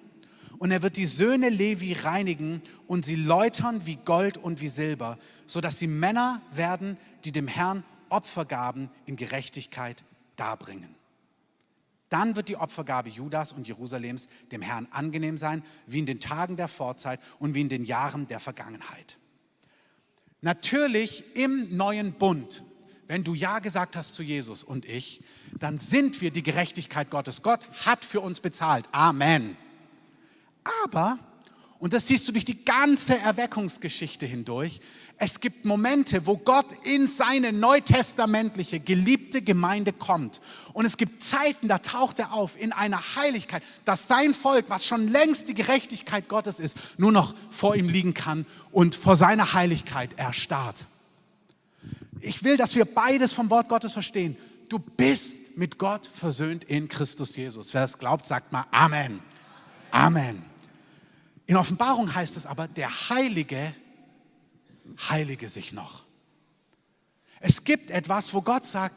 und 0.59 0.71
er 0.71 0.83
wird 0.83 0.97
die 0.97 1.07
Söhne 1.07 1.49
Levi 1.49 1.93
reinigen 1.93 2.63
und 2.87 3.05
sie 3.05 3.17
läutern 3.17 3.87
wie 3.87 3.97
Gold 3.97 4.37
und 4.37 4.61
wie 4.61 4.69
Silber, 4.69 5.19
sodass 5.47 5.79
sie 5.79 5.87
Männer 5.87 6.43
werden, 6.53 6.97
die 7.25 7.33
dem 7.33 7.49
Herrn 7.49 7.85
Opfergaben 8.09 8.91
in 9.07 9.17
Gerechtigkeit 9.17 10.05
darbringen. 10.37 10.95
Dann 12.09 12.37
wird 12.37 12.49
die 12.49 12.57
Opfergabe 12.57 13.11
Judas 13.11 13.53
und 13.53 13.69
Jerusalems 13.69 14.29
dem 14.51 14.63
Herrn 14.63 14.89
angenehm 14.91 15.37
sein, 15.37 15.63
wie 15.87 15.99
in 15.99 16.07
den 16.07 16.21
Tagen 16.21 16.57
der 16.57 16.69
Vorzeit 16.69 17.21
und 17.39 17.55
wie 17.55 17.61
in 17.61 17.69
den 17.69 17.85
Jahren 17.85 18.27
der 18.29 18.41
Vergangenheit. 18.41 19.19
Natürlich 20.41 21.37
im 21.37 21.77
neuen 21.77 22.13
Bund 22.13 22.63
wenn 23.09 23.25
du 23.25 23.35
Ja 23.35 23.59
gesagt 23.59 23.97
hast 23.97 24.15
zu 24.15 24.23
Jesus 24.23 24.63
und 24.63 24.85
ich, 24.85 25.23
dann 25.59 25.79
sind 25.79 26.21
wir 26.21 26.31
die 26.31 26.43
Gerechtigkeit 26.43 27.11
Gottes. 27.11 27.43
Gott 27.43 27.61
hat 27.87 28.05
für 28.05 28.21
uns 28.21 28.41
bezahlt. 28.41 28.87
Amen. 28.93 29.57
Aber, 30.87 31.19
und 31.79 31.93
das 31.93 32.09
siehst 32.09 32.27
du 32.29 32.33
durch 32.33 32.45
die 32.45 32.65
ganze 32.65 33.19
Erweckungsgeschichte 33.19 34.27
hindurch, 34.27 34.81
es 35.21 35.41
gibt 35.41 35.65
Momente, 35.65 36.27
wo 36.27 36.37
Gott 36.37 36.67
in 36.85 37.09
seine 37.09 37.53
neutestamentliche, 37.53 38.79
geliebte 38.79 39.43
Gemeinde 39.43 39.93
kommt. 39.93 40.41
Und 40.73 40.85
es 40.85 40.97
gibt 40.97 41.25
Zeiten, 41.25 41.67
da 41.67 41.79
taucht 41.79 42.21
er 42.21 42.33
auf 42.33 42.61
in 42.61 42.73
einer 42.73 43.17
Heiligkeit, 43.17 43.65
dass 43.85 44.07
sein 44.07 44.33
Volk, 44.33 44.67
was 44.69 44.87
schon 44.87 45.09
längst 45.09 45.49
die 45.49 45.55
Gerechtigkeit 45.55 46.29
Gottes 46.29 46.61
ist, 46.61 46.77
nur 46.99 47.11
noch 47.11 47.35
vor 47.51 47.75
ihm 47.75 47.89
liegen 47.89 48.15
kann 48.15 48.47
und 48.71 48.95
vor 48.95 49.17
seiner 49.17 49.55
Heiligkeit 49.55 50.17
erstarrt. 50.17 50.87
Ich 52.21 52.45
will, 52.45 52.57
dass 52.57 52.77
wir 52.77 52.85
beides 52.85 53.33
vom 53.33 53.51
Wort 53.51 53.69
Gottes 53.69 53.93
verstehen. 53.93 54.37
Du 54.69 54.79
bist 54.79 55.57
mit 55.57 55.79
Gott 55.79 56.07
versöhnt 56.07 56.65
in 56.65 56.89
Christus 56.89 57.35
Jesus. 57.37 57.75
Wer 57.75 57.85
es 57.85 57.99
glaubt, 57.99 58.27
sagt 58.27 58.53
mal 58.53 58.67
Amen. 58.71 59.21
Amen. 59.91 60.43
In 61.47 61.57
Offenbarung 61.57 62.15
heißt 62.15 62.37
es 62.37 62.47
aber, 62.47 62.69
der 62.69 63.09
Heilige 63.09 63.75
heilige 65.11 65.49
sich 65.49 65.73
noch. 65.73 66.05
Es 67.41 67.65
gibt 67.65 67.91
etwas, 67.91 68.35
wo 68.35 68.43
Gott 68.43 68.65
sagt, 68.65 68.97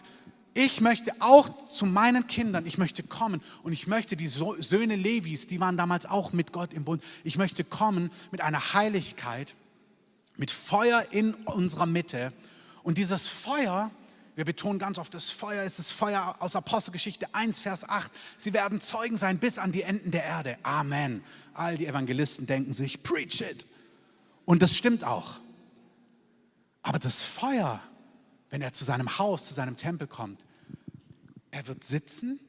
ich 0.54 0.82
möchte 0.82 1.14
auch 1.20 1.50
zu 1.70 1.86
meinen 1.86 2.28
Kindern, 2.28 2.66
ich 2.66 2.78
möchte 2.78 3.04
kommen 3.04 3.42
und 3.64 3.72
ich 3.72 3.88
möchte 3.88 4.18
die 4.18 4.28
Söhne 4.28 4.96
Levis, 4.96 5.48
die 5.48 5.60
waren 5.60 5.78
damals 5.78 6.06
auch 6.06 6.34
mit 6.34 6.52
Gott 6.52 6.74
im 6.74 6.84
Bund, 6.84 7.04
ich 7.24 7.38
möchte 7.38 7.64
kommen 7.64 8.12
mit 8.32 8.42
einer 8.42 8.74
Heiligkeit, 8.74 9.56
mit 10.36 10.52
Feuer 10.52 11.06
in 11.12 11.36
unserer 11.36 11.86
Mitte 11.86 12.34
und 12.84 12.98
dieses 12.98 13.30
Feuer, 13.30 13.92
Wir 14.42 14.46
betonen 14.46 14.80
ganz 14.80 14.98
oft, 14.98 15.14
das 15.14 15.30
Feuer 15.30 15.64
ist 15.66 15.78
das 15.78 15.92
Feuer 15.92 16.36
aus 16.40 16.56
Apostelgeschichte 16.56 17.36
1, 17.36 17.62
Vers 17.62 17.88
8. 17.88 18.12
Sie 18.38 18.54
werden 18.54 18.82
Zeugen 18.82 19.16
sein 19.16 19.38
bis 19.38 19.60
an 19.60 19.72
die 19.72 19.84
Enden 19.84 20.10
der 20.10 20.24
Erde. 20.24 20.58
Amen. 20.64 21.24
All 21.54 21.78
die 21.78 21.86
Evangelisten 21.86 22.48
denken 22.48 22.74
sich, 22.74 23.04
preach 23.04 23.42
it. 23.42 23.68
Und 24.46 24.64
das 24.64 24.76
stimmt 24.76 25.04
auch. 25.04 25.40
Aber 26.82 26.98
das 26.98 27.22
Feuer, 27.22 27.84
wenn 28.50 28.64
er 28.64 28.74
zu 28.74 28.84
seinem 28.84 29.20
Haus, 29.20 29.48
zu 29.48 29.54
seinem 29.54 29.78
Tempel 29.78 30.08
kommt, 30.08 30.44
er 31.52 31.68
wird 31.68 31.84
sitzen, 31.84 32.40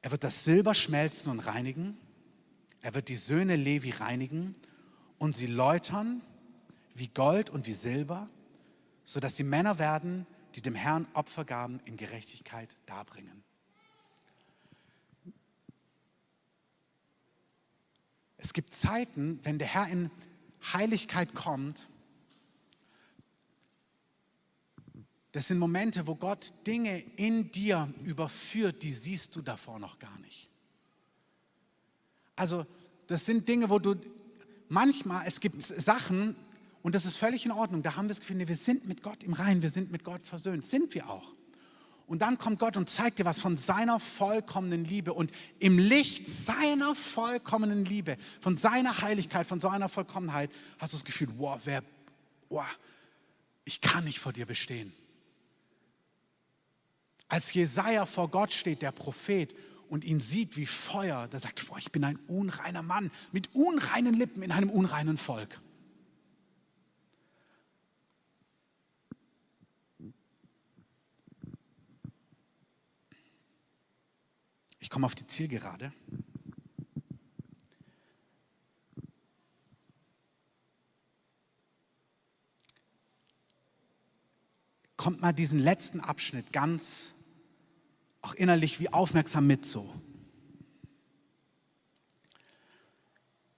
er 0.00 0.10
wird 0.10 0.24
das 0.24 0.44
Silber 0.44 0.72
schmelzen 0.72 1.30
und 1.30 1.40
reinigen, 1.40 1.98
er 2.80 2.94
wird 2.94 3.10
die 3.10 3.16
Söhne 3.16 3.56
Levi 3.56 3.90
reinigen 3.90 4.54
und 5.18 5.36
sie 5.36 5.48
läutern 5.48 6.22
wie 6.94 7.08
Gold 7.08 7.50
und 7.50 7.66
wie 7.66 7.74
Silber, 7.74 8.30
sodass 9.08 9.36
sie 9.36 9.42
Männer 9.42 9.78
werden, 9.78 10.26
die 10.54 10.60
dem 10.60 10.74
Herrn 10.74 11.08
Opfergaben 11.14 11.80
in 11.86 11.96
Gerechtigkeit 11.96 12.76
darbringen. 12.84 13.42
Es 18.36 18.52
gibt 18.52 18.74
Zeiten, 18.74 19.40
wenn 19.44 19.58
der 19.58 19.68
Herr 19.68 19.88
in 19.88 20.10
Heiligkeit 20.74 21.34
kommt, 21.34 21.88
das 25.32 25.48
sind 25.48 25.58
Momente, 25.58 26.06
wo 26.06 26.14
Gott 26.14 26.52
Dinge 26.66 26.98
in 27.16 27.50
dir 27.50 27.90
überführt, 28.04 28.82
die 28.82 28.92
siehst 28.92 29.34
du 29.36 29.40
davor 29.40 29.78
noch 29.78 29.98
gar 29.98 30.18
nicht. 30.18 30.50
Also 32.36 32.66
das 33.06 33.24
sind 33.24 33.48
Dinge, 33.48 33.70
wo 33.70 33.78
du 33.78 33.94
manchmal, 34.68 35.26
es 35.26 35.40
gibt 35.40 35.62
Sachen, 35.62 36.36
und 36.88 36.94
das 36.94 37.04
ist 37.04 37.18
völlig 37.18 37.44
in 37.44 37.52
Ordnung, 37.52 37.82
da 37.82 37.96
haben 37.96 38.06
wir 38.06 38.14
das 38.14 38.20
Gefühl, 38.20 38.48
wir 38.48 38.56
sind 38.56 38.88
mit 38.88 39.02
Gott 39.02 39.22
im 39.22 39.34
Reinen, 39.34 39.60
wir 39.60 39.68
sind 39.68 39.92
mit 39.92 40.04
Gott 40.04 40.22
versöhnt, 40.22 40.64
sind 40.64 40.94
wir 40.94 41.10
auch. 41.10 41.34
Und 42.06 42.22
dann 42.22 42.38
kommt 42.38 42.60
Gott 42.60 42.78
und 42.78 42.88
zeigt 42.88 43.18
dir 43.18 43.26
was 43.26 43.40
von 43.40 43.58
seiner 43.58 44.00
vollkommenen 44.00 44.86
Liebe. 44.86 45.12
Und 45.12 45.30
im 45.58 45.78
Licht 45.78 46.26
seiner 46.26 46.94
vollkommenen 46.94 47.84
Liebe, 47.84 48.16
von 48.40 48.56
seiner 48.56 49.02
Heiligkeit, 49.02 49.46
von 49.46 49.60
seiner 49.60 49.90
Vollkommenheit, 49.90 50.50
hast 50.78 50.94
du 50.94 50.96
das 50.96 51.04
Gefühl, 51.04 51.28
wow, 51.36 51.60
wer, 51.64 51.84
wow, 52.48 52.64
ich 53.66 53.82
kann 53.82 54.04
nicht 54.04 54.18
vor 54.18 54.32
dir 54.32 54.46
bestehen. 54.46 54.94
Als 57.28 57.52
Jesaja 57.52 58.06
vor 58.06 58.30
Gott 58.30 58.54
steht, 58.54 58.80
der 58.80 58.92
Prophet, 58.92 59.54
und 59.90 60.06
ihn 60.06 60.20
sieht 60.20 60.56
wie 60.56 60.64
Feuer, 60.64 61.28
da 61.28 61.38
sagt, 61.38 61.68
boah, 61.68 61.76
ich 61.76 61.92
bin 61.92 62.02
ein 62.04 62.18
unreiner 62.28 62.82
Mann 62.82 63.10
mit 63.30 63.54
unreinen 63.54 64.14
Lippen 64.14 64.42
in 64.42 64.52
einem 64.52 64.70
unreinen 64.70 65.18
Volk. 65.18 65.60
Ich 74.88 74.90
komme 74.90 75.04
auf 75.04 75.14
die 75.14 75.26
Zielgerade. 75.26 75.92
Kommt 84.96 85.20
mal 85.20 85.34
diesen 85.34 85.58
letzten 85.58 86.00
Abschnitt 86.00 86.54
ganz, 86.54 87.12
auch 88.22 88.32
innerlich 88.32 88.80
wie 88.80 88.90
aufmerksam 88.90 89.46
mit 89.46 89.66
so. 89.66 89.94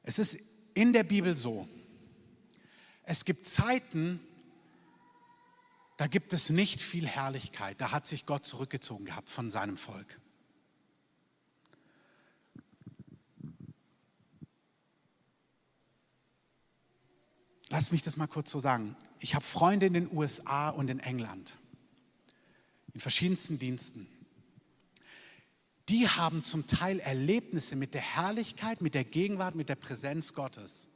Es 0.02 0.18
ist 0.18 0.36
in 0.74 0.92
der 0.92 1.04
Bibel 1.04 1.36
so, 1.36 1.68
es 3.04 3.24
gibt 3.24 3.46
Zeiten, 3.46 4.18
da 5.96 6.08
gibt 6.08 6.32
es 6.32 6.50
nicht 6.50 6.80
viel 6.80 7.06
Herrlichkeit. 7.06 7.80
Da 7.80 7.92
hat 7.92 8.08
sich 8.08 8.26
Gott 8.26 8.44
zurückgezogen 8.44 9.04
gehabt 9.04 9.28
von 9.28 9.48
seinem 9.48 9.76
Volk. 9.76 10.20
Lass 17.70 17.92
mich 17.92 18.02
das 18.02 18.16
mal 18.16 18.26
kurz 18.26 18.50
so 18.50 18.58
sagen. 18.58 18.96
Ich 19.20 19.34
habe 19.34 19.44
Freunde 19.44 19.86
in 19.86 19.94
den 19.94 20.12
USA 20.12 20.68
und 20.68 20.90
in 20.90 20.98
England, 20.98 21.56
in 22.92 23.00
verschiedensten 23.00 23.58
Diensten. 23.58 24.06
Die 25.88 26.08
haben 26.08 26.44
zum 26.44 26.66
Teil 26.66 27.00
Erlebnisse 27.00 27.76
mit 27.76 27.94
der 27.94 28.02
Herrlichkeit, 28.02 28.80
mit 28.80 28.94
der 28.94 29.04
Gegenwart, 29.04 29.54
mit 29.54 29.68
der 29.68 29.76
Präsenz 29.76 30.34
Gottes. 30.34 30.88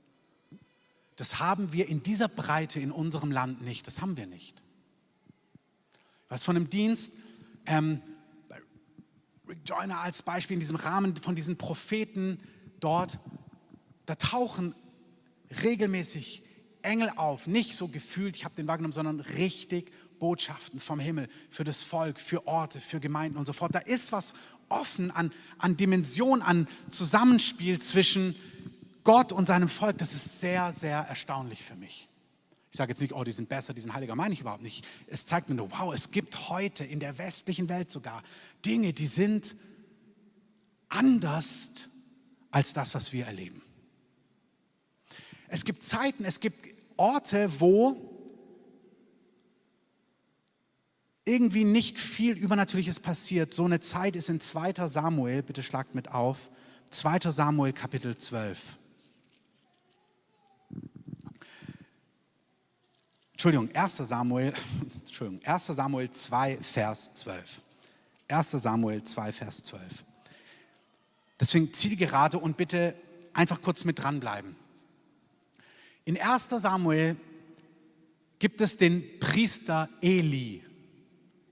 Das 1.17 1.39
haben 1.39 1.73
wir 1.73 1.89
in 1.89 2.03
dieser 2.03 2.29
Breite 2.29 2.81
in 2.81 2.91
unserem 2.91 3.31
Land 3.31 3.63
nicht. 3.63 3.87
Das 3.87 4.01
haben 4.01 4.17
wir 4.17 4.27
nicht. 4.27 4.63
Was 6.29 6.45
von 6.45 6.57
einem 6.57 6.71
Dienst, 6.71 7.13
ähm, 7.67 8.03
Rick 9.49 9.59
Joyner 9.67 10.01
als 10.01 10.23
Beispiel 10.23 10.55
in 10.55 10.61
diesem 10.61 10.77
Rahmen 10.77 11.15
von 11.17 11.35
diesen 11.35 11.57
Propheten 11.57 12.41
dort, 12.81 13.19
da 14.07 14.15
tauchen 14.15 14.75
regelmäßig 15.63 16.44
Engel 16.85 17.11
auf, 17.17 17.47
nicht 17.47 17.75
so 17.75 17.89
gefühlt, 17.89 18.37
ich 18.37 18.45
habe 18.45 18.55
den 18.55 18.67
wahrgenommen, 18.67 18.93
sondern 18.93 19.21
richtig 19.21 19.91
Botschaften 20.19 20.81
vom 20.81 21.01
Himmel 21.01 21.29
für 21.51 21.65
das 21.65 21.83
Volk, 21.83 22.21
für 22.21 22.47
Orte, 22.47 22.81
für 22.81 23.01
Gemeinden 23.01 23.37
und 23.37 23.47
so 23.47 23.53
fort. 23.53 23.75
Da 23.75 23.81
ist 23.81 24.13
was 24.13 24.33
offen 24.69 25.11
an, 25.11 25.33
an 25.59 25.77
Dimension, 25.77 26.43
an 26.43 26.69
Zusammenspiel 26.91 27.81
zwischen 27.81 28.35
Gott 29.03 29.33
und 29.33 29.47
seinem 29.47 29.69
Volk. 29.69 29.99
Das 29.99 30.15
ist 30.15 30.41
sehr, 30.41 30.73
sehr 30.73 30.99
erstaunlich 31.01 31.63
für 31.63 31.77
mich. 31.77 32.09
Ich 32.71 32.79
sage 32.79 32.91
jetzt 32.91 33.01
nicht, 33.01 33.13
oh, 33.13 33.23
die 33.23 33.33
sind 33.33 33.49
besser, 33.49 33.73
die 33.73 33.81
sind 33.81 33.95
heiliger, 33.95 34.17
meine 34.17 34.35
ich 34.35 34.41
überhaupt 34.41 34.63
nicht. 34.63 34.85
Es 35.07 35.27
zeigt 35.27 35.49
mir 35.49 35.55
nur, 35.55 35.71
wow, 35.71 35.95
es 35.95 36.11
gibt 36.11 36.49
heute 36.49 36.85
in 36.85 36.99
der 36.99 37.19
westlichen 37.19 37.69
Welt 37.69 37.91
sogar 37.91 38.23
Dinge, 38.65 38.93
die 38.93 39.07
sind 39.07 39.55
anders 40.89 41.71
als 42.51 42.73
das, 42.73 42.95
was 42.95 43.13
wir 43.13 43.27
erleben. 43.27 43.63
Es 45.49 45.65
gibt 45.65 45.85
Zeiten, 45.85 46.25
es 46.25 46.41
gibt 46.41 46.74
Orte, 46.97 47.61
wo 47.61 48.15
irgendwie 51.25 51.65
nicht 51.65 51.99
viel 51.99 52.37
Übernatürliches 52.37 53.01
passiert. 53.01 53.55
So 53.55 53.65
eine 53.65 53.81
Zeit 53.81 54.17
ist 54.17 54.29
in 54.29 54.41
2. 54.41 54.87
Samuel, 54.87 55.43
bitte 55.43 55.63
schlagt 55.63 55.95
mit 55.95 56.11
auf, 56.11 56.51
2. 56.91 57.31
Samuel 57.31 57.73
Kapitel 57.73 58.17
12. 58.17 58.79
Entschuldigung, 63.33 63.75
1. 63.75 63.97
Samuel, 63.97 64.53
Entschuldigung, 65.01 65.45
1. 65.47 65.67
Samuel 65.67 66.11
2, 66.11 66.59
Vers 66.63 67.15
12. 67.15 67.61
1. 68.29 68.51
Samuel 68.53 69.03
2, 69.05 69.33
Vers 69.33 69.63
12. 69.65 70.05
Deswegen 71.41 71.73
zieh 71.73 71.91
die 71.91 71.97
gerade 71.97 72.39
und 72.39 72.57
bitte 72.57 72.95
einfach 73.33 73.61
kurz 73.61 73.85
mit 73.85 73.99
dranbleiben. 73.99 74.57
In 76.05 76.21
1 76.21 76.49
Samuel 76.51 77.17
gibt 78.39 78.61
es 78.61 78.77
den 78.77 79.03
Priester 79.21 79.89
Eli. 80.03 80.63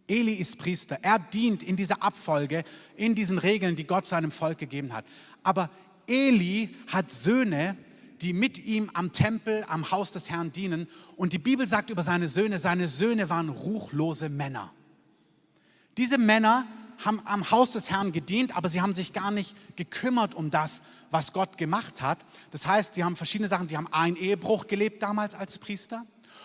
Eli 0.07 0.35
ist 0.35 0.59
Priester. 0.59 0.99
Er 1.01 1.19
dient 1.19 1.63
in 1.63 1.77
dieser 1.77 2.03
Abfolge, 2.03 2.65
in 2.97 3.15
diesen 3.15 3.39
Regeln, 3.39 3.77
die 3.77 3.87
Gott 3.87 4.05
seinem 4.05 4.31
Volk 4.31 4.59
gegeben 4.59 4.93
hat. 4.93 5.07
Aber 5.43 5.71
Eli 6.07 6.71
hat 6.89 7.11
Söhne, 7.11 7.77
die 8.21 8.33
mit 8.33 8.65
ihm 8.65 8.91
am 8.95 9.13
Tempel, 9.13 9.65
am 9.69 9.91
Haus 9.91 10.13
des 10.13 10.29
Herrn 10.29 10.53
dienen. 10.53 10.87
Und 11.17 11.33
die 11.33 11.39
Bibel 11.39 11.67
sagt 11.67 11.91
über 11.91 12.03
seine 12.03 12.29
Söhne, 12.29 12.59
seine 12.59 12.89
Söhne 12.89 13.31
waren 13.31 13.49
ruchlose 13.49 14.29
Männer. 14.29 14.73
Diese 15.97 16.19
Männer 16.19 16.67
haben 17.05 17.23
am 17.25 17.51
Haus 17.51 17.73
des 17.73 17.91
Herrn 17.91 18.13
gedient, 18.13 18.57
aber 18.57 18.69
sie 18.69 18.81
haben 18.81 18.95
sich 18.95 19.13
gar 19.13 19.31
nicht 19.31 19.57
gekümmert 19.77 20.35
um 20.35 20.51
das, 20.51 20.83
was 21.11 21.33
Gott 21.33 21.59
gemacht 21.59 22.03
hat. 22.03 22.19
Das 22.51 22.67
heißt, 22.67 22.95
sie 22.95 23.05
haben 23.05 23.17
verschiedene 23.17 23.49
Sachen, 23.49 23.69
die 23.69 23.77
haben 23.77 23.93
einen 23.93 24.17
Ehebruch 24.17 24.67
gelebt 24.67 25.03
damals 25.03 25.35
als 25.35 25.59
Priester. 25.59 26.05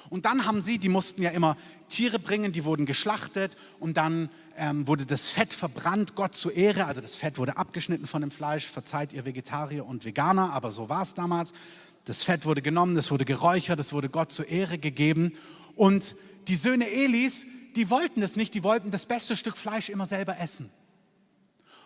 Und 0.10 0.26
dann 0.26 0.46
haben 0.46 0.62
sie, 0.62 0.78
die 0.78 0.90
mussten 0.90 1.22
ja 1.22 1.32
immer 1.32 1.58
Tiere 1.90 2.20
bringen, 2.20 2.52
die 2.52 2.66
wurden 2.66 2.86
geschlachtet 2.86 3.58
und 3.80 3.98
dann 3.98 4.30
ähm, 4.58 4.88
wurde 4.88 5.06
das 5.06 5.32
Fett 5.32 5.54
verbrannt, 5.54 6.16
Gott 6.16 6.36
zur 6.36 6.54
Ehre. 6.54 6.86
Also 6.86 7.02
das 7.02 7.16
Fett 7.16 7.38
wurde 7.38 7.58
abgeschnitten 7.58 8.08
von 8.08 8.22
dem 8.22 8.32
Fleisch, 8.32 8.66
verzeiht 8.66 9.14
ihr 9.14 9.26
Vegetarier 9.26 9.86
und 9.86 10.06
Veganer, 10.06 10.54
aber 10.54 10.72
so 10.72 10.90
war 10.90 11.02
es 11.02 11.14
damals. 11.14 11.54
Das 12.06 12.24
Fett 12.24 12.46
wurde 12.46 12.62
genommen, 12.62 12.96
das 12.96 13.12
wurde 13.12 13.26
geräuchert, 13.26 13.80
das 13.80 13.92
wurde 13.92 14.10
Gott 14.10 14.32
zur 14.32 14.48
Ehre 14.48 14.78
gegeben. 14.78 15.34
Und 15.76 16.16
die 16.48 16.56
Söhne 16.56 16.90
Elis, 16.90 17.46
die 17.78 17.90
wollten 17.92 18.24
es 18.24 18.36
nicht, 18.36 18.56
die 18.56 18.64
wollten 18.64 18.92
das 18.92 19.06
beste 19.06 19.36
Stück 19.36 19.56
Fleisch 19.56 19.90
immer 19.90 20.08
selber 20.08 20.40
essen. 20.40 20.70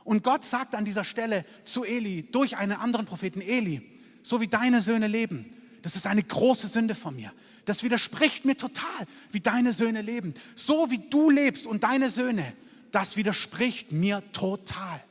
Und 0.04 0.24
Gott 0.24 0.46
sagt 0.46 0.74
an 0.74 0.86
dieser 0.86 1.04
Stelle 1.04 1.46
zu 1.66 1.84
Eli, 1.84 2.24
durch 2.32 2.58
einen 2.58 2.72
anderen 2.72 3.06
Propheten, 3.06 3.42
Eli, 3.42 3.82
so 4.24 4.40
wie 4.42 4.48
deine 4.48 4.82
Söhne 4.82 5.08
leben, 5.08 5.54
das 5.82 5.96
ist 5.96 6.08
eine 6.08 6.24
große 6.24 6.68
Sünde 6.68 6.96
von 6.96 7.16
mir. 7.16 7.34
Das 7.66 7.84
widerspricht 7.84 8.46
mir 8.46 8.56
total, 8.56 9.08
wie 9.32 9.42
deine 9.42 9.74
Söhne 9.74 10.02
leben. 10.02 10.34
So 10.56 10.92
wie 10.92 11.00
du 11.10 11.30
lebst 11.30 11.68
und 11.68 11.84
deine 11.84 12.10
Söhne, 12.10 12.54
das 12.92 13.18
widerspricht 13.18 13.92
mir 13.92 14.24
total. 14.32 15.04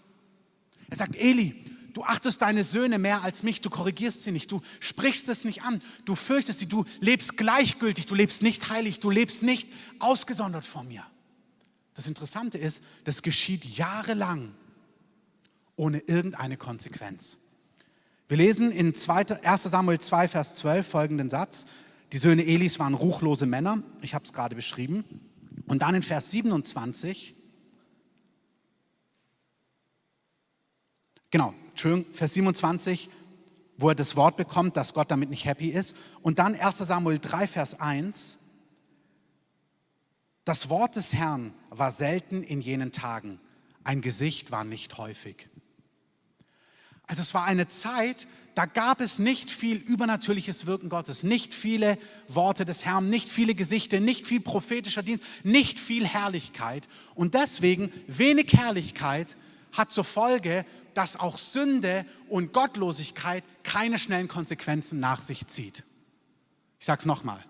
Er 0.88 0.96
sagt, 0.96 1.16
Eli, 1.16 1.64
du 1.92 2.02
achtest 2.02 2.42
deine 2.42 2.64
Söhne 2.64 2.98
mehr 2.98 3.22
als 3.22 3.42
mich, 3.42 3.60
du 3.60 3.70
korrigierst 3.70 4.24
sie 4.24 4.32
nicht, 4.32 4.50
du 4.50 4.60
sprichst 4.80 5.28
es 5.28 5.44
nicht 5.44 5.62
an, 5.62 5.82
du 6.04 6.14
fürchtest 6.14 6.58
sie, 6.60 6.66
du 6.66 6.84
lebst 7.00 7.36
gleichgültig, 7.36 8.06
du 8.06 8.14
lebst 8.14 8.42
nicht 8.42 8.70
heilig, 8.70 9.00
du 9.00 9.10
lebst 9.10 9.42
nicht 9.42 9.68
ausgesondert 9.98 10.64
vor 10.64 10.84
mir. 10.84 11.04
Das 11.94 12.06
Interessante 12.06 12.58
ist, 12.58 12.82
das 13.04 13.22
geschieht 13.22 13.64
jahrelang 13.64 14.54
ohne 15.76 15.98
irgendeine 15.98 16.56
Konsequenz. 16.56 17.38
Wir 18.28 18.36
lesen 18.36 18.70
in 18.70 18.94
1 18.94 19.62
Samuel 19.64 19.98
2, 19.98 20.28
Vers 20.28 20.54
12 20.54 20.86
folgenden 20.86 21.30
Satz. 21.30 21.66
Die 22.12 22.18
Söhne 22.18 22.44
Elis 22.44 22.78
waren 22.78 22.94
ruchlose 22.94 23.46
Männer, 23.46 23.82
ich 24.02 24.14
habe 24.14 24.24
es 24.24 24.32
gerade 24.32 24.54
beschrieben. 24.54 25.04
Und 25.66 25.82
dann 25.82 25.94
in 25.94 26.02
Vers 26.02 26.30
27, 26.30 27.34
genau, 31.30 31.54
Entschuldigung, 31.70 32.12
Vers 32.12 32.34
27, 32.34 33.10
wo 33.78 33.88
er 33.88 33.94
das 33.94 34.16
Wort 34.16 34.36
bekommt, 34.36 34.76
dass 34.76 34.94
Gott 34.94 35.10
damit 35.10 35.30
nicht 35.30 35.44
happy 35.44 35.68
ist. 35.68 35.96
Und 36.22 36.38
dann 36.38 36.54
1 36.54 36.78
Samuel 36.78 37.18
3, 37.18 37.46
Vers 37.46 37.80
1, 37.80 38.38
das 40.44 40.68
Wort 40.68 40.96
des 40.96 41.14
Herrn 41.14 41.54
war 41.70 41.90
selten 41.90 42.42
in 42.42 42.60
jenen 42.60 42.92
Tagen, 42.92 43.40
ein 43.84 44.00
Gesicht 44.00 44.50
war 44.50 44.64
nicht 44.64 44.98
häufig. 44.98 45.48
Also 47.10 47.22
es 47.22 47.34
war 47.34 47.44
eine 47.44 47.66
Zeit, 47.66 48.28
da 48.54 48.66
gab 48.66 49.00
es 49.00 49.18
nicht 49.18 49.50
viel 49.50 49.78
übernatürliches 49.78 50.66
Wirken 50.66 50.88
Gottes, 50.88 51.24
nicht 51.24 51.54
viele 51.54 51.98
Worte 52.28 52.64
des 52.64 52.84
Herrn, 52.84 53.08
nicht 53.08 53.28
viele 53.28 53.56
Gesichter, 53.56 53.98
nicht 53.98 54.26
viel 54.26 54.40
prophetischer 54.40 55.02
Dienst, 55.02 55.24
nicht 55.42 55.80
viel 55.80 56.06
Herrlichkeit. 56.06 56.86
Und 57.16 57.34
deswegen 57.34 57.92
wenig 58.06 58.52
Herrlichkeit 58.52 59.36
hat 59.72 59.90
zur 59.90 60.04
Folge, 60.04 60.64
dass 61.00 61.18
auch 61.18 61.38
Sünde 61.38 62.04
und 62.28 62.52
Gottlosigkeit 62.52 63.42
keine 63.62 63.98
schnellen 63.98 64.28
Konsequenzen 64.28 65.00
nach 65.00 65.22
sich 65.22 65.46
zieht. 65.46 65.82
Ich 66.78 66.84
sage 66.84 66.98
es 66.98 67.06
nochmal. 67.06 67.42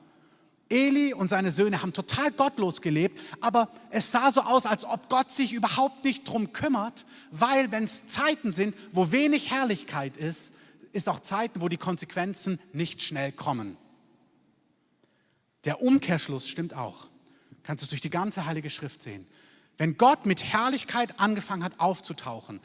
Eli 0.68 1.12
und 1.14 1.26
seine 1.26 1.50
Söhne 1.50 1.82
haben 1.82 1.92
total 1.92 2.30
gottlos 2.30 2.80
gelebt, 2.80 3.18
aber 3.40 3.68
es 3.90 4.12
sah 4.12 4.30
so 4.30 4.42
aus, 4.42 4.66
als 4.66 4.84
ob 4.84 5.08
Gott 5.08 5.32
sich 5.32 5.52
überhaupt 5.52 6.04
nicht 6.04 6.28
drum 6.28 6.52
kümmert, 6.52 7.04
weil 7.32 7.72
wenn 7.72 7.82
es 7.82 8.06
Zeiten 8.06 8.52
sind, 8.52 8.76
wo 8.92 9.10
wenig 9.10 9.50
Herrlichkeit 9.50 10.16
ist, 10.16 10.52
ist 10.92 11.08
auch 11.08 11.18
Zeiten, 11.18 11.60
wo 11.60 11.68
die 11.68 11.76
Konsequenzen 11.76 12.60
nicht 12.72 13.02
schnell 13.02 13.32
kommen. 13.32 13.76
Der 15.64 15.82
Umkehrschluss 15.82 16.46
stimmt 16.46 16.76
auch. 16.76 17.08
Kannst 17.64 17.82
du 17.82 17.88
durch 17.88 18.00
die 18.00 18.10
ganze 18.10 18.46
Heilige 18.46 18.70
Schrift 18.70 19.02
sehen. 19.02 19.26
Wenn 19.76 19.96
Gott 19.96 20.24
mit 20.24 20.44
Herrlichkeit 20.44 21.18
angefangen 21.18 21.64
hat 21.64 21.80
aufzutauchen, 21.80 22.60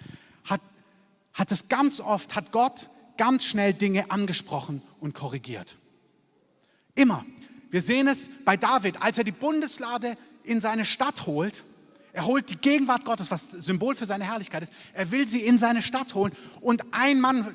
hat, 1.35 1.51
es 1.51 1.69
ganz 1.69 1.99
oft, 1.99 2.35
hat 2.35 2.51
Gott 2.51 2.89
ganz 3.17 3.45
schnell 3.45 3.73
Dinge 3.73 4.09
angesprochen 4.09 4.81
und 4.99 5.13
korrigiert. 5.13 5.77
Immer. 6.95 7.23
Wir 7.69 7.81
sehen 7.81 8.07
es 8.07 8.29
bei 8.45 8.57
David, 8.57 9.01
als 9.01 9.17
er 9.17 9.23
die 9.25 9.31
Bundeslade 9.31 10.17
in 10.43 10.59
seine 10.59 10.85
Stadt 10.85 11.25
holt. 11.25 11.63
Er 12.13 12.25
holt 12.25 12.49
die 12.49 12.55
Gegenwart 12.55 13.03
Gottes, 13.03 13.29
was 13.31 13.47
Symbol 13.51 13.95
für 13.95 14.05
seine 14.05 14.23
Herrlichkeit 14.23 14.63
ist. 14.63 14.73
Er 14.93 15.11
will 15.11 15.27
sie 15.27 15.41
in 15.41 15.57
seine 15.57 15.81
Stadt 15.81 16.15
holen 16.15 16.31
und 16.61 16.85
ein 16.91 17.19
Mann 17.19 17.53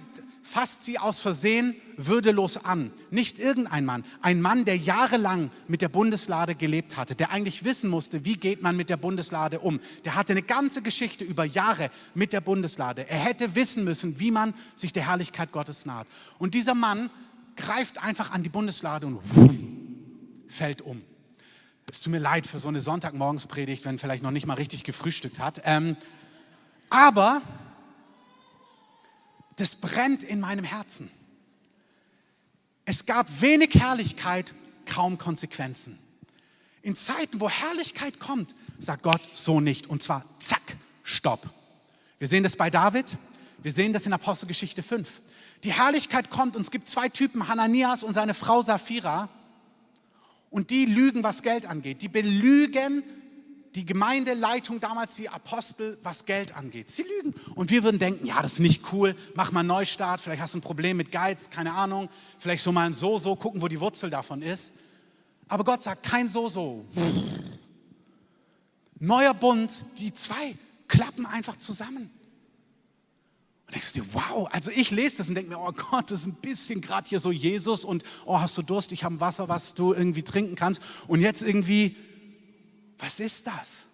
fasst 0.51 0.83
sie 0.83 0.99
aus 0.99 1.21
Versehen 1.21 1.77
würdelos 1.97 2.65
an. 2.65 2.91
Nicht 3.11 3.39
irgendein 3.39 3.85
Mann, 3.85 4.05
ein 4.21 4.41
Mann, 4.41 4.65
der 4.65 4.77
jahrelang 4.77 5.51
mit 5.69 5.81
der 5.81 5.89
Bundeslade 5.89 6.57
gelebt 6.57 6.97
hatte, 6.97 7.15
der 7.15 7.31
eigentlich 7.31 7.65
wissen 7.65 7.89
musste, 7.89 8.25
wie 8.25 8.37
geht 8.37 8.61
man 8.61 8.77
mit 8.77 8.91
der 8.91 8.97
Bundeslade 8.97 9.61
um. 9.61 9.79
Der 10.05 10.17
hatte 10.17 10.33
eine 10.33 10.43
ganze 10.43 10.83
Geschichte 10.83 11.25
über 11.25 11.45
Jahre 11.45 11.91
mit 12.15 12.33
der 12.33 12.41
Bundeslade. 12.41 13.09
Er 13.09 13.19
hätte 13.19 13.55
wissen 13.55 13.85
müssen, 13.85 14.19
wie 14.19 14.33
man 14.33 14.55
sich 14.75 14.93
der 14.93 15.07
Herrlichkeit 15.07 15.53
Gottes 15.53 15.87
naht. 15.87 16.09
Und 16.39 16.55
dieser 16.55 16.75
Mann 16.75 17.11
greift 17.57 18.03
einfach 18.03 18.33
an 18.33 18.43
die 18.43 18.49
Bundeslade 18.49 19.07
und 19.07 19.21
fällt 20.49 20.83
um. 20.83 21.01
Es 21.89 22.01
tut 22.01 22.13
mir 22.13 22.19
leid 22.19 22.47
für 22.47 22.59
so 22.59 22.69
eine 22.69 22.81
Sonntagmorgenspredigt, 22.81 23.85
wenn 23.85 23.99
vielleicht 23.99 24.23
noch 24.23 24.31
nicht 24.31 24.47
mal 24.47 24.55
richtig 24.55 24.83
gefrühstückt 24.83 25.39
hat. 25.39 25.63
Ähm, 25.65 25.97
aber 26.89 27.41
das 29.61 29.77
brennt 29.77 30.23
in 30.23 30.41
meinem 30.41 30.65
Herzen. 30.65 31.11
Es 32.85 33.07
gab 33.07 33.41
wenig 33.41 33.75
Herrlichkeit, 33.75 34.55
kaum 34.87 35.19
Konsequenzen. 35.19 35.99
In 36.83 36.97
Zeiten, 36.97 37.41
wo 37.41 37.49
Herrlichkeit 37.49 38.19
kommt, 38.19 38.55
sagt 38.79 39.03
Gott 39.03 39.21
so 39.33 39.61
nicht. 39.61 39.87
Und 39.89 40.03
zwar 40.03 40.25
zack, 40.39 40.63
stopp. 41.05 41.49
Wir 42.19 42.27
sehen 42.27 42.43
das 42.43 42.57
bei 42.57 42.71
David, 42.71 43.19
wir 43.63 43.73
sehen 43.73 43.93
das 43.93 44.07
in 44.07 44.13
Apostelgeschichte 44.15 44.83
5. 44.83 45.21
Die 45.65 45.73
Herrlichkeit 45.73 46.31
kommt 46.31 46.57
und 46.57 46.63
es 46.63 46.71
gibt 46.71 46.89
zwei 46.89 47.11
Typen, 47.11 47.49
Hananias 47.49 48.03
und 48.03 48.15
seine 48.15 48.33
Frau 48.33 48.63
Sapphira. 48.63 49.29
Und 50.49 50.71
die 50.71 50.87
lügen, 50.87 51.23
was 51.23 51.43
Geld 51.43 51.67
angeht. 51.67 52.03
Die 52.03 52.09
belügen 52.09 53.05
die 53.75 53.87
Gemeindeleitung 53.87 54.81
damals, 54.81 55.15
die 55.15 55.29
Apostel, 55.29 55.99
was 56.03 56.25
Geld 56.25 56.57
angeht. 56.57 56.91
Sie 56.91 57.03
lügen. 57.03 57.35
Und 57.55 57.71
wir 57.71 57.85
würden 57.85 57.99
denken, 57.99 58.27
ja, 58.27 58.43
das 58.43 58.55
ist 58.55 58.59
nicht 58.61 58.93
cool, 58.93 59.15
mach 59.35 59.53
mal 59.53 59.61
einen 59.61 59.69
Neustart, 59.69 60.21
vielleicht 60.21 60.43
hast 60.43 60.55
du 60.55 60.59
ein 60.59 60.63
Problem 60.63 60.97
mit 60.97 61.13
Geiz, 61.13 61.51
keine 61.51 61.73
Ahnung, 61.75 62.09
vielleicht 62.39 62.63
so 62.63 62.73
mal 62.73 62.87
ein 62.87 62.93
So-So, 62.93 63.37
gucken, 63.37 63.63
wo 63.63 63.69
die 63.69 63.79
Wurzel 63.81 64.11
davon 64.11 64.43
ist. 64.43 64.73
Aber 65.47 65.65
Gott 65.65 65.83
sagt, 65.83 66.03
kein 66.03 66.29
So-So. 66.29 66.85
Neuer 68.99 69.35
Bund, 69.35 69.85
die 69.99 70.13
zwei 70.13 70.57
klappen 70.89 71.25
einfach 71.25 71.57
zusammen. 71.57 72.11
Und 73.67 73.75
denkst 73.75 73.93
du 73.93 74.01
dir, 74.01 74.07
wow, 74.13 74.49
also 74.51 74.73
ich 74.73 74.91
lese 74.91 75.19
das 75.19 75.29
und 75.29 75.37
denke 75.37 75.51
mir, 75.51 75.59
oh 75.59 75.71
Gott, 75.71 76.11
das 76.11 76.21
ist 76.21 76.27
ein 76.27 76.35
bisschen 76.35 76.81
gerade 76.81 77.09
hier 77.09 77.21
so 77.21 77.31
Jesus 77.31 77.85
und 77.85 78.03
oh, 78.27 78.39
hast 78.41 78.59
du 78.59 78.63
Durst, 78.63 78.91
ich 78.91 79.05
habe 79.05 79.21
Wasser, 79.21 79.49
was 79.49 79.75
du 79.75 79.95
irgendwie 79.95 80.25
trinken 80.25 80.57
kannst. 80.57 80.83
Und 81.07 81.21
jetzt 81.21 81.43
irgendwie, 81.43 81.95
was 83.03 83.21
ist 83.21 83.47
das? 83.47 83.87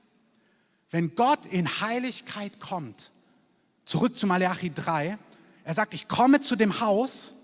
Wenn 0.91 1.15
Gott 1.15 1.47
in 1.47 1.81
Heiligkeit 1.81 2.61
kommt, 2.61 3.11
zurück 3.85 4.17
zu 4.17 4.27
Malachi 4.27 4.73
3, 4.73 5.19
er 5.65 5.75
sagt, 5.75 5.95
ich 5.95 6.09
komme 6.09 6.41
zu 6.41 6.57
dem 6.57 6.81
Haus, 6.81 7.35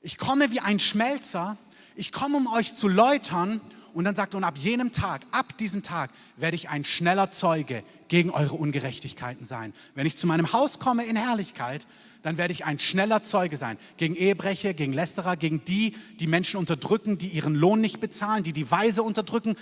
ich 0.00 0.16
komme 0.16 0.50
wie 0.50 0.60
ein 0.60 0.80
Schmelzer, 0.80 1.56
ich 1.94 2.12
komme, 2.12 2.38
um 2.38 2.46
euch 2.46 2.74
zu 2.74 2.88
läutern 2.88 3.60
und 3.94 4.04
dann 4.04 4.14
sagt 4.14 4.34
er, 4.34 4.38
und 4.38 4.44
ab 4.44 4.56
jenem 4.56 4.92
Tag, 4.92 5.22
ab 5.30 5.56
diesem 5.58 5.82
Tag 5.82 6.10
werde 6.36 6.54
ich 6.54 6.68
ein 6.68 6.84
schneller 6.84 7.30
Zeuge 7.32 7.82
gegen 8.08 8.30
eure 8.30 8.54
Ungerechtigkeiten 8.54 9.44
sein. 9.44 9.72
Wenn 9.94 10.06
ich 10.06 10.16
zu 10.16 10.26
meinem 10.26 10.52
Haus 10.52 10.78
komme 10.78 11.04
in 11.04 11.16
Herrlichkeit, 11.16 11.86
dann 12.22 12.38
werde 12.38 12.52
ich 12.52 12.64
ein 12.64 12.78
schneller 12.78 13.22
Zeuge 13.22 13.56
sein. 13.56 13.78
Gegen 13.96 14.14
Ehebrecher, 14.14 14.74
gegen 14.74 14.92
Lästerer, 14.92 15.36
gegen 15.36 15.64
die, 15.64 15.96
die 16.18 16.26
Menschen 16.26 16.58
unterdrücken, 16.58 17.18
die 17.18 17.28
ihren 17.28 17.54
Lohn 17.54 17.80
nicht 17.80 18.00
bezahlen, 18.00 18.42
die 18.42 18.52
die 18.52 18.70
Weise 18.70 19.02
unterdrücken. 19.02 19.56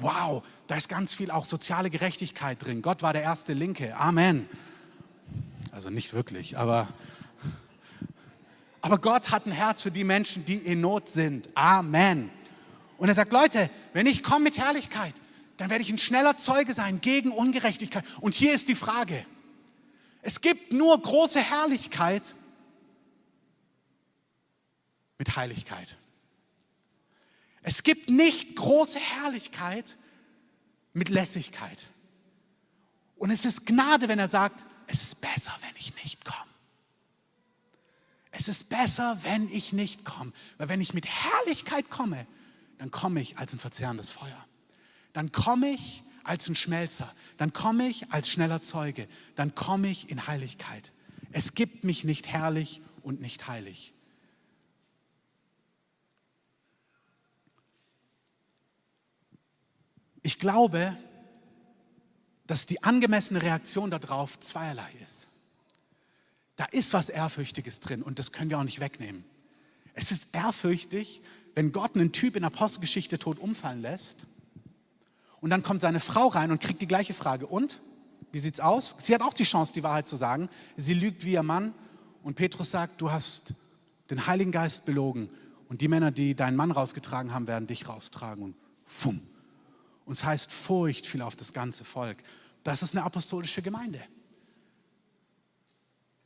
Wow, 0.00 0.42
da 0.66 0.76
ist 0.76 0.88
ganz 0.88 1.14
viel 1.14 1.30
auch 1.30 1.44
soziale 1.44 1.90
Gerechtigkeit 1.90 2.64
drin. 2.64 2.82
Gott 2.82 3.02
war 3.02 3.12
der 3.12 3.22
erste 3.22 3.52
Linke. 3.52 3.96
Amen. 3.96 4.48
Also 5.72 5.90
nicht 5.90 6.12
wirklich, 6.14 6.58
aber, 6.58 6.88
aber 8.80 8.98
Gott 8.98 9.30
hat 9.30 9.46
ein 9.46 9.52
Herz 9.52 9.82
für 9.82 9.90
die 9.90 10.04
Menschen, 10.04 10.44
die 10.44 10.56
in 10.56 10.80
Not 10.80 11.08
sind. 11.08 11.48
Amen. 11.54 12.30
Und 13.00 13.08
er 13.08 13.14
sagt, 13.14 13.32
Leute, 13.32 13.70
wenn 13.94 14.06
ich 14.06 14.22
komme 14.22 14.44
mit 14.44 14.58
Herrlichkeit, 14.58 15.14
dann 15.56 15.70
werde 15.70 15.80
ich 15.80 15.90
ein 15.90 15.96
schneller 15.96 16.36
Zeuge 16.36 16.74
sein 16.74 17.00
gegen 17.00 17.32
Ungerechtigkeit. 17.32 18.04
Und 18.20 18.34
hier 18.34 18.52
ist 18.52 18.68
die 18.68 18.74
Frage. 18.74 19.24
Es 20.20 20.42
gibt 20.42 20.70
nur 20.70 21.00
große 21.00 21.40
Herrlichkeit 21.40 22.34
mit 25.16 25.34
Heiligkeit. 25.34 25.96
Es 27.62 27.84
gibt 27.84 28.10
nicht 28.10 28.54
große 28.56 28.98
Herrlichkeit 28.98 29.96
mit 30.92 31.08
Lässigkeit. 31.08 31.88
Und 33.16 33.30
es 33.30 33.46
ist 33.46 33.64
Gnade, 33.64 34.08
wenn 34.08 34.18
er 34.18 34.28
sagt, 34.28 34.66
es 34.88 35.02
ist 35.02 35.22
besser, 35.22 35.56
wenn 35.62 35.74
ich 35.78 35.94
nicht 36.04 36.22
komme. 36.26 36.50
Es 38.30 38.46
ist 38.46 38.68
besser, 38.68 39.18
wenn 39.22 39.50
ich 39.50 39.72
nicht 39.72 40.04
komme. 40.04 40.34
Weil 40.58 40.68
wenn 40.68 40.82
ich 40.82 40.92
mit 40.92 41.06
Herrlichkeit 41.06 41.88
komme, 41.88 42.26
dann 42.80 42.90
komme 42.90 43.20
ich 43.20 43.36
als 43.36 43.52
ein 43.52 43.58
verzehrendes 43.58 44.10
Feuer. 44.10 44.46
Dann 45.12 45.32
komme 45.32 45.68
ich 45.68 46.02
als 46.24 46.48
ein 46.48 46.54
Schmelzer. 46.54 47.14
Dann 47.36 47.52
komme 47.52 47.86
ich 47.86 48.10
als 48.10 48.30
schneller 48.30 48.62
Zeuge. 48.62 49.06
Dann 49.34 49.54
komme 49.54 49.90
ich 49.90 50.08
in 50.08 50.26
Heiligkeit. 50.26 50.90
Es 51.30 51.52
gibt 51.52 51.84
mich 51.84 52.04
nicht 52.04 52.28
herrlich 52.28 52.80
und 53.02 53.20
nicht 53.20 53.46
heilig. 53.48 53.92
Ich 60.22 60.38
glaube, 60.38 60.96
dass 62.46 62.64
die 62.64 62.82
angemessene 62.82 63.42
Reaktion 63.42 63.90
darauf 63.90 64.40
zweierlei 64.40 64.90
ist. 65.04 65.26
Da 66.56 66.64
ist 66.64 66.94
was 66.94 67.10
Ehrfürchtiges 67.10 67.80
drin 67.80 68.02
und 68.02 68.18
das 68.18 68.32
können 68.32 68.48
wir 68.48 68.58
auch 68.58 68.64
nicht 68.64 68.80
wegnehmen. 68.80 69.26
Es 69.92 70.12
ist 70.12 70.34
ehrfürchtig, 70.34 71.20
wenn 71.54 71.72
Gott 71.72 71.94
einen 71.94 72.12
Typ 72.12 72.36
in 72.36 72.44
Apostelgeschichte 72.44 73.18
tot 73.18 73.38
umfallen 73.38 73.82
lässt 73.82 74.26
und 75.40 75.50
dann 75.50 75.62
kommt 75.62 75.80
seine 75.80 76.00
Frau 76.00 76.28
rein 76.28 76.50
und 76.50 76.60
kriegt 76.60 76.80
die 76.80 76.86
gleiche 76.86 77.14
Frage, 77.14 77.46
und? 77.46 77.80
Wie 78.32 78.38
sieht's 78.38 78.60
aus? 78.60 78.94
Sie 78.98 79.14
hat 79.14 79.22
auch 79.22 79.32
die 79.32 79.44
Chance, 79.44 79.72
die 79.72 79.82
Wahrheit 79.82 80.06
zu 80.06 80.16
sagen. 80.16 80.48
Sie 80.76 80.94
lügt 80.94 81.24
wie 81.24 81.32
ihr 81.32 81.42
Mann. 81.42 81.74
Und 82.22 82.34
Petrus 82.34 82.70
sagt, 82.70 83.00
du 83.00 83.10
hast 83.10 83.54
den 84.10 84.26
Heiligen 84.26 84.52
Geist 84.52 84.84
belogen. 84.84 85.28
Und 85.68 85.80
die 85.80 85.88
Männer, 85.88 86.10
die 86.10 86.34
deinen 86.34 86.56
Mann 86.56 86.70
rausgetragen 86.70 87.32
haben, 87.32 87.46
werden 87.46 87.66
dich 87.66 87.88
raustragen. 87.88 88.44
Und 88.44 88.54
fumm. 88.86 89.20
Und 90.04 90.12
es 90.12 90.24
heißt, 90.24 90.52
Furcht 90.52 91.06
fiel 91.06 91.22
auf 91.22 91.34
das 91.34 91.52
ganze 91.52 91.84
Volk. 91.84 92.18
Das 92.62 92.82
ist 92.82 92.94
eine 92.94 93.04
apostolische 93.04 93.62
Gemeinde. 93.62 94.00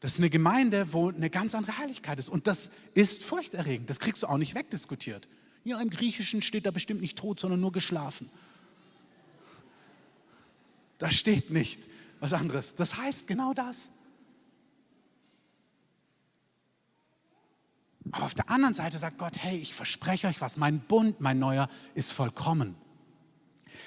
Das 0.05 0.12
ist 0.12 0.18
eine 0.18 0.28
Gemeinde, 0.28 0.92
wo 0.92 1.09
eine 1.09 1.30
ganz 1.30 1.55
andere 1.55 1.78
Heiligkeit 1.78 2.18
ist. 2.18 2.28
Und 2.28 2.46
das 2.46 2.68
ist 2.92 3.22
furchterregend. 3.22 3.88
Das 3.88 4.00
kriegst 4.00 4.22
du 4.22 4.26
auch 4.26 4.36
nicht 4.36 4.55
wegdiskutiert. 4.55 5.26
Ja, 5.64 5.80
im 5.80 5.88
Griechischen 5.88 6.42
steht 6.42 6.66
da 6.66 6.70
bestimmt 6.72 7.00
nicht 7.00 7.16
tot, 7.16 7.40
sondern 7.40 7.62
nur 7.62 7.72
geschlafen. 7.72 8.28
Da 10.98 11.11
steht 11.11 11.48
nicht 11.48 11.88
was 12.20 12.34
anderes. 12.34 12.74
Das 12.74 12.98
heißt 12.98 13.26
genau 13.28 13.55
das. 13.55 13.88
Aber 18.12 18.26
auf 18.26 18.34
der 18.34 18.50
anderen 18.50 18.74
Seite 18.74 18.98
sagt 18.98 19.16
Gott, 19.16 19.38
hey, 19.38 19.57
ich 19.57 19.72
verspreche 19.72 20.26
euch 20.26 20.42
was, 20.42 20.59
mein 20.59 20.80
Bund, 20.80 21.22
mein 21.22 21.38
neuer 21.38 21.70
ist 21.94 22.12
vollkommen. 22.12 22.76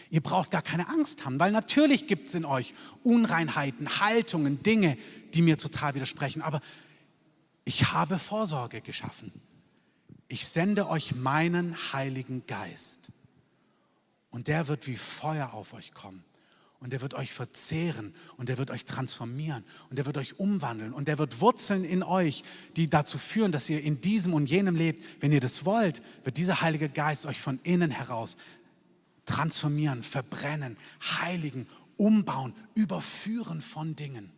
Ihr 0.10 0.22
braucht 0.22 0.52
gar 0.52 0.62
keine 0.62 0.88
Angst 0.88 1.26
haben, 1.26 1.40
weil 1.40 1.52
natürlich 1.52 2.08
gibt 2.08 2.28
es 2.28 2.36
in 2.36 2.46
euch 2.46 2.74
Unreinheiten, 3.04 4.00
Haltungen, 4.00 4.64
Dinge, 4.64 4.98
die 5.34 5.42
mir 5.42 5.58
total 5.58 5.96
widersprechen. 5.96 6.42
Aber 6.42 6.62
ich 7.66 7.92
habe 7.92 8.18
Vorsorge 8.18 8.82
geschaffen. 8.82 9.32
Ich 10.30 10.48
sende 10.48 10.88
euch 10.90 11.16
meinen 11.16 11.76
Heiligen 11.94 12.46
Geist. 12.48 13.10
Und 14.30 14.48
der 14.48 14.68
wird 14.68 14.88
wie 14.88 14.96
Feuer 14.96 15.54
auf 15.54 15.74
euch 15.74 15.94
kommen. 15.94 16.24
Und 16.80 16.94
der 16.94 17.02
wird 17.02 17.16
euch 17.16 17.34
verzehren 17.34 18.14
und 18.38 18.50
der 18.50 18.60
wird 18.60 18.70
euch 18.70 18.86
transformieren 18.86 19.66
und 19.90 19.98
der 19.98 20.06
wird 20.06 20.16
euch 20.20 20.40
umwandeln 20.40 20.94
und 20.94 21.08
der 21.08 21.18
wird 21.18 21.42
Wurzeln 21.42 21.84
in 21.84 22.04
euch, 22.04 22.44
die 22.76 22.88
dazu 22.88 23.18
führen, 23.18 23.52
dass 23.52 23.68
ihr 23.68 23.82
in 23.82 24.00
diesem 24.00 24.36
und 24.36 24.48
jenem 24.48 24.76
lebt. 24.76 25.04
Wenn 25.20 25.32
ihr 25.32 25.40
das 25.40 25.66
wollt, 25.66 26.04
wird 26.24 26.38
dieser 26.38 26.62
Heilige 26.62 26.88
Geist 26.88 27.26
euch 27.26 27.42
von 27.42 27.60
innen 27.64 27.90
heraus 27.90 28.38
transformieren, 29.28 30.02
verbrennen, 30.02 30.78
heiligen, 31.20 31.68
umbauen, 31.98 32.56
überführen 32.74 33.62
von 33.62 33.96
Dingen. 33.96 34.32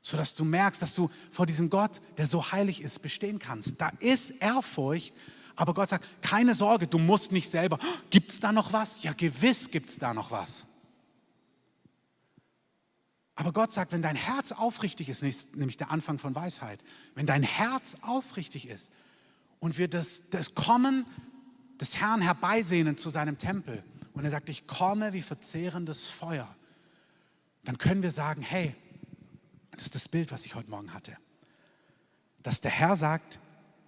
Sodass 0.00 0.34
du 0.34 0.44
merkst, 0.44 0.82
dass 0.82 0.94
du 0.94 1.10
vor 1.30 1.46
diesem 1.46 1.70
Gott, 1.70 2.00
der 2.18 2.26
so 2.26 2.52
heilig 2.52 2.82
ist, 2.82 3.02
bestehen 3.02 3.38
kannst. 3.40 3.80
Da 3.80 3.88
ist 4.00 4.30
Ehrfurcht, 4.32 5.14
aber 5.56 5.74
Gott 5.74 5.88
sagt, 5.88 6.04
keine 6.22 6.54
Sorge, 6.54 6.86
du 6.86 6.98
musst 6.98 7.32
nicht 7.32 7.50
selber. 7.50 7.78
Gibt 8.10 8.30
es 8.30 8.38
da 8.38 8.52
noch 8.52 8.72
was? 8.72 9.02
Ja, 9.02 9.12
gewiss 9.12 9.70
gibt 9.70 9.88
es 9.88 9.98
da 9.98 10.12
noch 10.12 10.30
was. 10.30 10.66
Aber 13.36 13.52
Gott 13.52 13.72
sagt, 13.72 13.92
wenn 13.92 14.02
dein 14.02 14.16
Herz 14.16 14.52
aufrichtig 14.52 15.08
ist, 15.08 15.22
nämlich 15.56 15.76
der 15.76 15.90
Anfang 15.90 16.18
von 16.18 16.34
Weisheit, 16.34 16.80
wenn 17.14 17.26
dein 17.26 17.42
Herz 17.42 17.96
aufrichtig 18.02 18.68
ist 18.68 18.92
und 19.58 19.78
wir 19.78 19.88
das, 19.88 20.22
das 20.30 20.54
Kommen 20.54 21.06
des 21.84 21.98
Herrn 21.98 22.22
herbeisehnen 22.22 22.96
zu 22.96 23.10
seinem 23.10 23.36
Tempel. 23.36 23.84
Und 24.14 24.24
er 24.24 24.30
sagt, 24.30 24.48
ich 24.48 24.66
komme 24.66 25.12
wie 25.12 25.20
verzehrendes 25.20 26.08
Feuer, 26.08 26.48
dann 27.64 27.76
können 27.76 28.02
wir 28.02 28.10
sagen, 28.10 28.40
hey, 28.40 28.74
das 29.72 29.82
ist 29.82 29.94
das 29.94 30.08
Bild, 30.08 30.32
was 30.32 30.46
ich 30.46 30.54
heute 30.54 30.70
Morgen 30.70 30.94
hatte, 30.94 31.14
dass 32.42 32.62
der 32.62 32.70
Herr 32.70 32.96
sagt, 32.96 33.38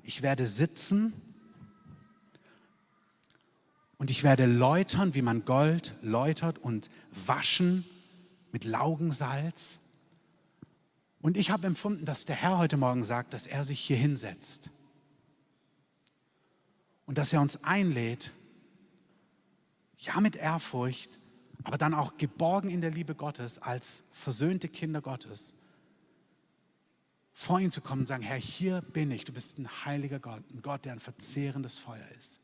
ich 0.03 0.21
werde 0.21 0.47
sitzen 0.47 1.15
und 3.97 4.11
ich 4.11 4.25
werde 4.25 4.45
läutern, 4.45 5.15
wie 5.15 5.23
man 5.23 5.47
Gold 5.47 5.95
läutert 6.03 6.59
und 6.59 6.91
waschen 7.13 7.87
mit 8.53 8.65
Laugensalz. 8.65 9.81
Und 11.23 11.39
ich 11.39 11.51
habe 11.51 11.67
empfunden, 11.67 12.05
dass 12.05 12.27
der 12.27 12.37
Herr 12.37 12.59
heute 12.59 12.77
Morgen 12.77 13.05
sagt, 13.05 13.33
dass 13.33 13.47
er 13.47 13.65
sich 13.65 13.81
hier 13.81 13.97
hinsetzt 13.97 14.71
und 17.07 17.19
dass 17.19 17.33
er 17.33 17.41
uns 17.41 17.63
einlädt, 17.65 18.33
ja 19.99 20.21
mit 20.21 20.37
Ehrfurcht, 20.37 21.19
aber 21.65 21.79
dann 21.79 21.95
auch 21.95 22.17
geborgen 22.17 22.69
in 22.69 22.81
der 22.81 22.91
Liebe 22.91 23.15
Gottes 23.15 23.59
als 23.59 24.05
versöhnte 24.13 24.69
Kinder 24.69 25.01
Gottes, 25.01 25.55
vor 27.33 27.61
ihn 27.61 27.71
zu 27.71 27.81
kommen 27.81 28.03
und 28.03 28.07
sagen, 28.07 28.23
Herr, 28.23 28.39
hier 28.39 28.81
bin 28.81 29.11
ich, 29.11 29.25
du 29.25 29.33
bist 29.33 29.59
ein 29.59 29.69
heiliger 29.85 30.19
Gott, 30.19 30.43
ein 30.51 30.63
Gott, 30.63 30.85
der 30.85 30.93
ein 30.93 31.01
verzehrendes 31.01 31.79
Feuer 31.79 32.07
ist. 32.19 32.41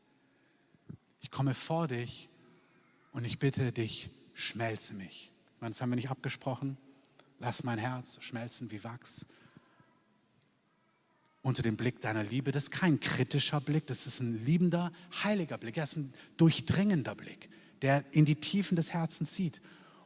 Ich 1.19 1.31
komme 1.31 1.53
vor 1.53 1.87
dich 1.87 2.29
und 3.11 3.25
ich 3.25 3.39
bitte 3.39 3.71
dich, 3.71 4.09
schmelze 4.33 4.93
mich. 4.93 5.31
Das 5.59 5.81
haben 5.81 5.89
wir 5.89 5.95
nicht 5.95 6.09
abgesprochen. 6.09 6.77
Lass 7.39 7.63
mein 7.63 7.79
Herz 7.79 8.21
schmelzen 8.21 8.71
wie 8.71 8.83
Wachs 8.83 9.25
unter 11.43 11.61
dem 11.61 11.75
Blick 11.75 12.01
deiner 12.01 12.23
Liebe. 12.23 12.51
Das 12.51 12.63
ist 12.63 12.71
kein 12.71 12.99
kritischer 12.99 13.61
Blick, 13.61 13.85
das 13.85 14.07
ist 14.07 14.21
ein 14.21 14.43
liebender, 14.45 14.91
heiliger 15.23 15.57
Blick. 15.57 15.77
Er 15.77 15.83
ist 15.83 15.97
ein 15.97 16.13
durchdringender 16.37 17.13
Blick, 17.13 17.49
der 17.81 18.03
in 18.11 18.25
die 18.25 18.35
Tiefen 18.35 18.75
des 18.75 18.93
Herzens 18.93 19.35
sieht. 19.35 19.61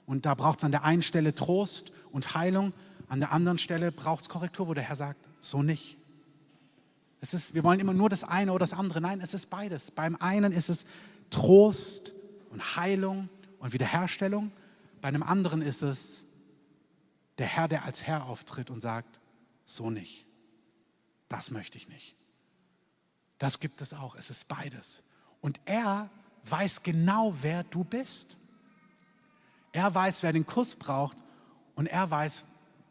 Und 0.06 0.26
da 0.26 0.34
braucht 0.34 0.60
es 0.60 0.66
an 0.66 0.72
der 0.72 0.84
einen 0.84 1.04
Stelle 1.04 1.34
Trost 1.36 1.92
und 2.12 2.34
Heilung, 2.34 2.74
an 3.08 3.20
der 3.20 3.32
anderen 3.32 3.58
Stelle 3.58 3.92
braucht 3.92 4.24
es 4.24 4.30
Korrektur, 4.30 4.68
wo 4.68 4.74
der 4.74 4.84
Herr 4.84 4.96
sagt, 4.96 5.24
so 5.40 5.62
nicht. 5.62 5.98
Es 7.22 7.34
ist, 7.34 7.54
wir 7.54 7.64
wollen 7.64 7.80
immer 7.80 7.94
nur 7.94 8.10
das 8.10 8.24
eine 8.24 8.52
oder 8.52 8.60
das 8.60 8.74
andere. 8.74 9.00
Nein, 9.00 9.22
es 9.22 9.34
ist 9.34 9.50
beides. 9.50 9.92
Beim 9.92 10.16
einen 10.18 10.52
ist 10.52 10.70
es 10.70 10.86
Trost 11.30 12.12
und 12.50 12.76
Heilung 12.76 13.30
und 13.60 13.74
Wiederherstellung. 13.74 14.52
Bei 15.02 15.08
einem 15.08 15.24
anderen 15.24 15.62
ist 15.62 15.84
es 15.84 16.24
der 17.38 17.46
Herr, 17.48 17.68
der 17.68 17.86
als 17.86 18.04
Herr 18.04 18.26
auftritt 18.26 18.70
und 18.70 18.82
sagt, 18.82 19.20
so 19.66 19.90
nicht 19.90 20.27
das 21.30 21.52
möchte 21.52 21.78
ich 21.78 21.90
nicht. 21.90 22.16
Das 23.38 23.60
gibt 23.60 23.82
es 23.82 23.94
auch. 23.94 24.16
Es 24.16 24.30
ist 24.30 24.48
beides. 24.48 25.04
Und 25.42 25.60
er 25.66 26.10
weiß 26.46 26.84
genau, 26.84 27.34
wer 27.42 27.64
du 27.64 27.84
bist. 27.84 28.38
Er 29.72 29.94
weiß, 29.94 30.24
wer 30.24 30.34
den 30.34 30.46
Kuss 30.46 30.76
braucht 30.76 31.18
und 31.76 31.88
er 31.88 32.10
weiß, 32.10 32.46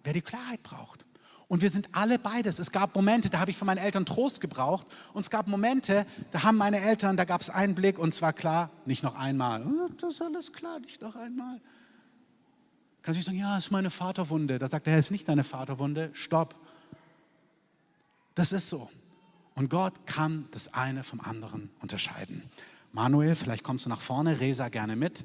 wer 0.04 0.12
die 0.12 0.22
Klarheit 0.22 0.62
braucht. 0.62 1.04
Und 1.48 1.62
wir 1.62 1.70
sind 1.70 1.88
alle 1.92 2.18
beides. 2.18 2.58
Es 2.58 2.72
gab 2.72 2.94
Momente, 2.94 3.30
da 3.30 3.38
habe 3.38 3.50
ich 3.50 3.56
von 3.56 3.66
meinen 3.66 3.78
Eltern 3.78 4.04
Trost 4.04 4.40
gebraucht. 4.40 4.86
Und 5.12 5.20
es 5.22 5.30
gab 5.30 5.46
Momente, 5.46 6.04
da 6.32 6.42
haben 6.42 6.56
meine 6.56 6.80
Eltern, 6.80 7.16
da 7.16 7.24
gab 7.24 7.40
es 7.40 7.50
einen 7.50 7.74
Blick 7.74 7.98
und 7.98 8.12
zwar 8.12 8.32
klar, 8.32 8.70
nicht 8.84 9.04
noch 9.04 9.14
einmal. 9.14 9.64
Hm, 9.64 9.96
das 10.00 10.14
ist 10.14 10.22
alles 10.22 10.52
klar, 10.52 10.80
nicht 10.80 11.00
noch 11.02 11.14
einmal. 11.14 11.60
Kann 13.02 13.14
sich 13.14 13.24
sagen, 13.24 13.38
ja, 13.38 13.54
das 13.54 13.66
ist 13.66 13.70
meine 13.70 13.90
Vaterwunde. 13.90 14.58
Da 14.58 14.66
sagt 14.66 14.88
er, 14.88 14.98
es 14.98 15.06
ist 15.06 15.10
nicht 15.12 15.28
deine 15.28 15.44
Vaterwunde. 15.44 16.10
Stopp. 16.12 16.56
Das 18.36 18.52
ist 18.52 18.68
so. 18.68 18.90
Und 19.54 19.70
Gott 19.70 20.06
kann 20.06 20.46
das 20.50 20.74
eine 20.74 21.02
vom 21.02 21.22
anderen 21.22 21.70
unterscheiden. 21.80 22.42
Manuel, 22.92 23.34
vielleicht 23.34 23.64
kommst 23.64 23.86
du 23.86 23.88
nach 23.88 24.02
vorne, 24.02 24.40
Resa 24.40 24.68
gerne 24.68 24.94
mit, 24.94 25.24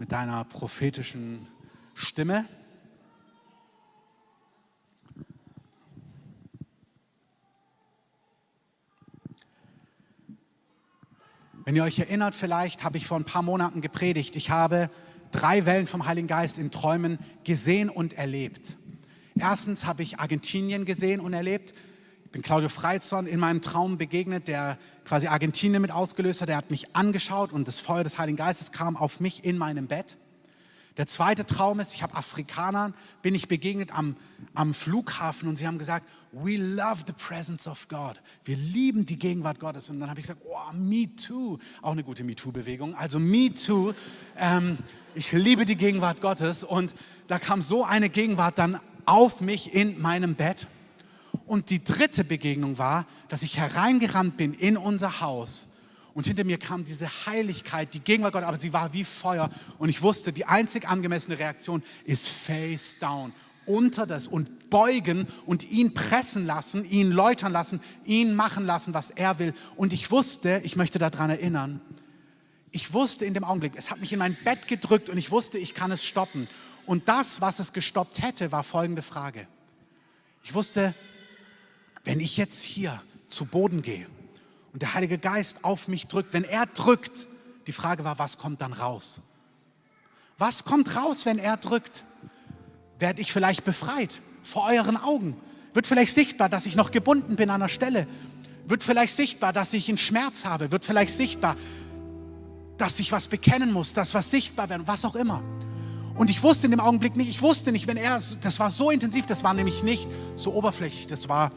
mit 0.00 0.10
deiner 0.10 0.44
prophetischen 0.44 1.46
Stimme. 1.94 2.46
Wenn 11.64 11.76
ihr 11.76 11.84
euch 11.84 12.00
erinnert, 12.00 12.34
vielleicht 12.34 12.82
habe 12.82 12.96
ich 12.96 13.06
vor 13.06 13.18
ein 13.18 13.24
paar 13.24 13.42
Monaten 13.42 13.82
gepredigt. 13.82 14.34
Ich 14.34 14.50
habe 14.50 14.90
drei 15.30 15.64
Wellen 15.64 15.86
vom 15.86 16.06
Heiligen 16.06 16.26
Geist 16.26 16.58
in 16.58 16.72
Träumen 16.72 17.20
gesehen 17.44 17.88
und 17.88 18.14
erlebt. 18.14 18.76
Erstens 19.38 19.86
habe 19.86 20.02
ich 20.02 20.18
Argentinien 20.18 20.84
gesehen 20.84 21.20
und 21.20 21.34
erlebt. 21.34 21.72
Ich 22.28 22.32
bin 22.32 22.42
Claudio 22.42 22.68
Freizorn 22.68 23.26
in 23.26 23.40
meinem 23.40 23.62
Traum 23.62 23.96
begegnet, 23.96 24.48
der 24.48 24.76
quasi 25.06 25.28
Argentinien 25.28 25.80
mit 25.80 25.90
ausgelöst 25.90 26.42
hat. 26.42 26.50
Er 26.50 26.58
hat 26.58 26.70
mich 26.70 26.94
angeschaut 26.94 27.52
und 27.52 27.66
das 27.66 27.80
Feuer 27.80 28.04
des 28.04 28.18
Heiligen 28.18 28.36
Geistes 28.36 28.70
kam 28.70 28.98
auf 28.98 29.18
mich 29.18 29.46
in 29.46 29.56
meinem 29.56 29.86
Bett. 29.86 30.18
Der 30.98 31.06
zweite 31.06 31.46
Traum 31.46 31.80
ist, 31.80 31.94
ich 31.94 32.02
habe 32.02 32.14
Afrikanern, 32.14 32.92
bin 33.22 33.34
ich 33.34 33.48
begegnet 33.48 33.96
am, 33.96 34.14
am 34.52 34.74
Flughafen 34.74 35.48
und 35.48 35.56
sie 35.56 35.66
haben 35.66 35.78
gesagt, 35.78 36.06
we 36.32 36.58
love 36.58 37.04
the 37.06 37.14
presence 37.14 37.66
of 37.66 37.88
God. 37.88 38.20
Wir 38.44 38.56
lieben 38.56 39.06
die 39.06 39.18
Gegenwart 39.18 39.58
Gottes. 39.58 39.88
Und 39.88 39.98
dann 39.98 40.10
habe 40.10 40.20
ich 40.20 40.26
gesagt, 40.26 40.42
oh, 40.44 40.74
me 40.74 41.08
too. 41.16 41.56
Auch 41.80 41.92
eine 41.92 42.04
gute 42.04 42.24
Me 42.24 42.36
Too-Bewegung. 42.36 42.94
Also 42.94 43.18
me 43.18 43.54
too. 43.54 43.94
Ähm, 44.36 44.76
ich 45.14 45.32
liebe 45.32 45.64
die 45.64 45.76
Gegenwart 45.76 46.20
Gottes. 46.20 46.62
Und 46.62 46.94
da 47.26 47.38
kam 47.38 47.62
so 47.62 47.84
eine 47.84 48.10
Gegenwart 48.10 48.58
dann 48.58 48.78
auf 49.06 49.40
mich 49.40 49.72
in 49.72 49.98
meinem 50.02 50.34
Bett. 50.34 50.66
Und 51.46 51.70
die 51.70 51.82
dritte 51.82 52.24
Begegnung 52.24 52.78
war, 52.78 53.06
dass 53.28 53.42
ich 53.42 53.58
hereingerannt 53.58 54.36
bin 54.36 54.54
in 54.54 54.76
unser 54.76 55.20
Haus 55.20 55.68
und 56.18 56.26
hinter 56.26 56.42
mir 56.42 56.58
kam 56.58 56.82
diese 56.82 57.08
Heiligkeit, 57.26 57.94
die 57.94 58.00
Gegenwart 58.00 58.32
Gottes, 58.32 58.48
aber 58.48 58.58
sie 58.58 58.72
war 58.72 58.92
wie 58.92 59.04
Feuer. 59.04 59.50
Und 59.78 59.88
ich 59.88 60.02
wusste, 60.02 60.32
die 60.32 60.46
einzig 60.46 60.88
angemessene 60.88 61.38
Reaktion 61.38 61.80
ist 62.04 62.28
face 62.28 62.98
down, 62.98 63.32
unter 63.66 64.04
das 64.04 64.26
und 64.26 64.68
beugen 64.68 65.28
und 65.46 65.70
ihn 65.70 65.94
pressen 65.94 66.44
lassen, 66.44 66.84
ihn 66.84 67.12
läutern 67.12 67.52
lassen, 67.52 67.80
ihn 68.04 68.34
machen 68.34 68.66
lassen, 68.66 68.94
was 68.94 69.10
er 69.10 69.38
will. 69.38 69.54
Und 69.76 69.92
ich 69.92 70.10
wusste, 70.10 70.60
ich 70.64 70.74
möchte 70.74 70.98
daran 70.98 71.30
erinnern, 71.30 71.80
ich 72.72 72.92
wusste 72.92 73.24
in 73.24 73.32
dem 73.32 73.44
Augenblick, 73.44 73.74
es 73.76 73.92
hat 73.92 74.00
mich 74.00 74.12
in 74.12 74.18
mein 74.18 74.36
Bett 74.42 74.66
gedrückt 74.66 75.08
und 75.08 75.18
ich 75.18 75.30
wusste, 75.30 75.56
ich 75.58 75.72
kann 75.72 75.92
es 75.92 76.04
stoppen. 76.04 76.48
Und 76.84 77.08
das, 77.08 77.40
was 77.40 77.60
es 77.60 77.72
gestoppt 77.72 78.22
hätte, 78.22 78.50
war 78.50 78.64
folgende 78.64 79.02
Frage. 79.02 79.46
Ich 80.42 80.52
wusste, 80.52 80.94
wenn 82.08 82.20
ich 82.20 82.38
jetzt 82.38 82.62
hier 82.62 83.02
zu 83.28 83.44
Boden 83.44 83.82
gehe 83.82 84.06
und 84.72 84.80
der 84.80 84.94
Heilige 84.94 85.18
Geist 85.18 85.62
auf 85.62 85.88
mich 85.88 86.06
drückt, 86.06 86.32
wenn 86.32 86.42
er 86.42 86.64
drückt, 86.64 87.26
die 87.66 87.72
Frage 87.72 88.02
war, 88.02 88.18
was 88.18 88.38
kommt 88.38 88.62
dann 88.62 88.72
raus? 88.72 89.20
Was 90.38 90.64
kommt 90.64 90.96
raus, 90.96 91.26
wenn 91.26 91.38
er 91.38 91.58
drückt? 91.58 92.04
Werde 92.98 93.20
ich 93.20 93.30
vielleicht 93.30 93.62
befreit 93.66 94.22
vor 94.42 94.70
euren 94.70 94.96
Augen? 94.96 95.36
Wird 95.74 95.86
vielleicht 95.86 96.14
sichtbar, 96.14 96.48
dass 96.48 96.64
ich 96.64 96.76
noch 96.76 96.92
gebunden 96.92 97.36
bin 97.36 97.50
an 97.50 97.60
der 97.60 97.68
Stelle? 97.68 98.06
Wird 98.66 98.84
vielleicht 98.84 99.14
sichtbar, 99.14 99.52
dass 99.52 99.74
ich 99.74 99.90
einen 99.90 99.98
Schmerz 99.98 100.46
habe? 100.46 100.70
Wird 100.70 100.86
vielleicht 100.86 101.14
sichtbar, 101.14 101.56
dass 102.78 102.98
ich 103.00 103.12
was 103.12 103.28
bekennen 103.28 103.70
muss, 103.70 103.92
dass 103.92 104.14
was 104.14 104.30
sichtbar 104.30 104.70
wird, 104.70 104.86
was 104.86 105.04
auch 105.04 105.14
immer. 105.14 105.42
Und 106.18 106.30
ich 106.30 106.42
wusste 106.42 106.66
in 106.66 106.72
dem 106.72 106.80
Augenblick 106.80 107.14
nicht, 107.14 107.28
ich 107.28 107.42
wusste 107.42 107.70
nicht, 107.70 107.86
wenn 107.86 107.96
er, 107.96 108.20
das 108.42 108.58
war 108.58 108.70
so 108.70 108.90
intensiv, 108.90 109.26
das 109.26 109.44
war 109.44 109.54
nämlich 109.54 109.84
nicht 109.84 110.08
so 110.34 110.52
oberflächlich, 110.52 111.06
das 111.06 111.28
war. 111.28 111.52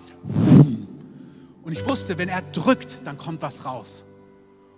Und 1.63 1.71
ich 1.71 1.89
wusste, 1.89 2.19
wenn 2.19 2.29
er 2.29 2.43
drückt, 2.43 2.99
dann 3.03 3.17
kommt 3.17 3.41
was 3.41 3.65
raus. 3.65 4.03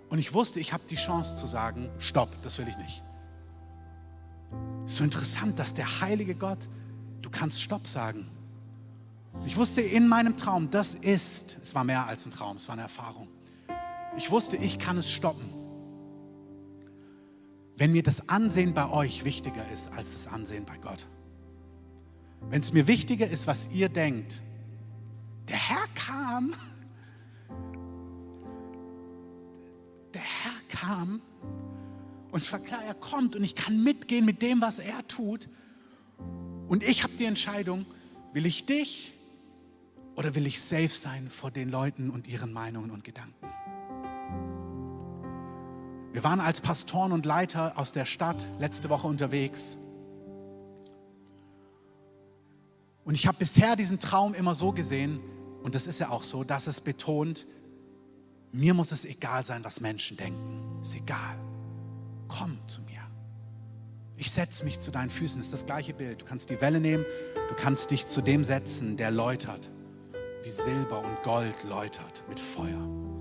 Und 0.08 0.18
ich 0.18 0.32
wusste, 0.32 0.58
ich 0.58 0.72
habe 0.72 0.84
die 0.88 0.94
Chance 0.94 1.36
zu 1.36 1.46
sagen, 1.46 1.90
stopp, 1.98 2.30
das 2.42 2.56
will 2.56 2.66
ich 2.66 2.78
nicht. 2.78 3.02
So 4.86 5.04
interessant, 5.04 5.58
dass 5.58 5.74
der 5.74 6.00
heilige 6.00 6.34
Gott, 6.34 6.68
du 7.20 7.28
kannst 7.28 7.60
stopp 7.60 7.86
sagen. 7.86 8.26
Ich 9.44 9.58
wusste 9.58 9.82
in 9.82 10.08
meinem 10.08 10.38
Traum, 10.38 10.70
das 10.70 10.94
ist, 10.94 11.58
es 11.62 11.74
war 11.74 11.84
mehr 11.84 12.06
als 12.06 12.24
ein 12.24 12.30
Traum, 12.30 12.56
es 12.56 12.68
war 12.68 12.72
eine 12.72 12.82
Erfahrung. 12.82 13.28
Ich 14.16 14.30
wusste, 14.30 14.56
ich 14.56 14.78
kann 14.78 14.96
es 14.96 15.10
stoppen 15.10 15.53
wenn 17.76 17.92
mir 17.92 18.02
das 18.02 18.28
Ansehen 18.28 18.74
bei 18.74 18.88
euch 18.88 19.24
wichtiger 19.24 19.68
ist 19.70 19.92
als 19.92 20.12
das 20.12 20.26
Ansehen 20.26 20.64
bei 20.64 20.76
Gott. 20.78 21.06
Wenn 22.50 22.60
es 22.60 22.72
mir 22.72 22.86
wichtiger 22.86 23.28
ist, 23.28 23.46
was 23.46 23.70
ihr 23.72 23.88
denkt, 23.88 24.42
der 25.48 25.56
Herr 25.56 25.86
kam, 25.94 26.54
der 30.12 30.22
Herr 30.22 30.60
kam 30.68 31.20
und 32.30 32.42
es 32.42 32.52
war 32.52 32.60
klar, 32.60 32.82
er 32.84 32.94
kommt 32.94 33.36
und 33.36 33.44
ich 33.44 33.54
kann 33.54 33.82
mitgehen 33.82 34.24
mit 34.24 34.42
dem, 34.42 34.60
was 34.60 34.78
er 34.78 35.06
tut. 35.06 35.48
Und 36.66 36.82
ich 36.82 37.02
habe 37.02 37.14
die 37.14 37.26
Entscheidung, 37.26 37.86
will 38.32 38.46
ich 38.46 38.66
dich 38.66 39.12
oder 40.16 40.34
will 40.34 40.46
ich 40.46 40.60
safe 40.60 40.88
sein 40.88 41.28
vor 41.30 41.50
den 41.50 41.68
Leuten 41.68 42.10
und 42.10 42.26
ihren 42.26 42.52
Meinungen 42.52 42.90
und 42.90 43.04
Gedanken? 43.04 43.46
Wir 46.14 46.22
waren 46.22 46.38
als 46.38 46.60
Pastoren 46.60 47.10
und 47.10 47.26
Leiter 47.26 47.72
aus 47.74 47.92
der 47.92 48.04
Stadt 48.04 48.46
letzte 48.60 48.88
Woche 48.88 49.08
unterwegs. 49.08 49.76
Und 53.04 53.16
ich 53.16 53.26
habe 53.26 53.36
bisher 53.38 53.74
diesen 53.74 53.98
Traum 53.98 54.32
immer 54.32 54.54
so 54.54 54.70
gesehen, 54.70 55.18
und 55.64 55.74
das 55.74 55.88
ist 55.88 55.98
ja 55.98 56.10
auch 56.10 56.22
so, 56.22 56.44
dass 56.44 56.68
es 56.68 56.80
betont, 56.80 57.46
mir 58.52 58.74
muss 58.74 58.92
es 58.92 59.04
egal 59.04 59.42
sein, 59.42 59.64
was 59.64 59.80
Menschen 59.80 60.16
denken. 60.16 60.78
Ist 60.80 60.94
egal. 60.94 61.36
Komm 62.28 62.58
zu 62.68 62.80
mir. 62.82 63.00
Ich 64.16 64.30
setze 64.30 64.64
mich 64.64 64.78
zu 64.78 64.92
deinen 64.92 65.10
Füßen. 65.10 65.40
Das 65.40 65.46
ist 65.46 65.52
das 65.52 65.66
gleiche 65.66 65.94
Bild. 65.94 66.20
Du 66.20 66.26
kannst 66.26 66.48
die 66.48 66.60
Welle 66.60 66.78
nehmen, 66.78 67.04
du 67.48 67.56
kannst 67.56 67.90
dich 67.90 68.06
zu 68.06 68.20
dem 68.20 68.44
setzen, 68.44 68.96
der 68.96 69.10
läutert, 69.10 69.68
wie 70.44 70.50
Silber 70.50 71.00
und 71.00 71.24
Gold 71.24 71.64
läutert 71.64 72.22
mit 72.28 72.38
Feuer. 72.38 73.13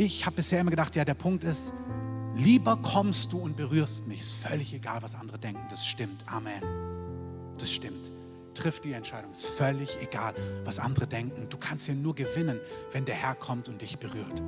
Ich 0.00 0.24
habe 0.24 0.36
bisher 0.36 0.60
immer 0.60 0.70
gedacht, 0.70 0.94
ja, 0.94 1.04
der 1.04 1.14
Punkt 1.14 1.42
ist, 1.42 1.72
lieber 2.36 2.76
kommst 2.76 3.32
du 3.32 3.38
und 3.38 3.56
berührst 3.56 4.06
mich. 4.06 4.20
Ist 4.20 4.36
völlig 4.36 4.72
egal, 4.72 5.02
was 5.02 5.16
andere 5.16 5.40
denken. 5.40 5.66
Das 5.70 5.84
stimmt. 5.84 6.24
Amen. 6.28 6.62
Das 7.58 7.72
stimmt. 7.72 8.12
Triff 8.54 8.78
die 8.78 8.92
Entscheidung. 8.92 9.32
Ist 9.32 9.46
völlig 9.46 10.00
egal, 10.00 10.34
was 10.64 10.78
andere 10.78 11.08
denken. 11.08 11.48
Du 11.48 11.56
kannst 11.56 11.86
hier 11.86 11.96
nur 11.96 12.14
gewinnen, 12.14 12.60
wenn 12.92 13.06
der 13.06 13.16
Herr 13.16 13.34
kommt 13.34 13.68
und 13.68 13.82
dich 13.82 13.98
berührt. 13.98 14.40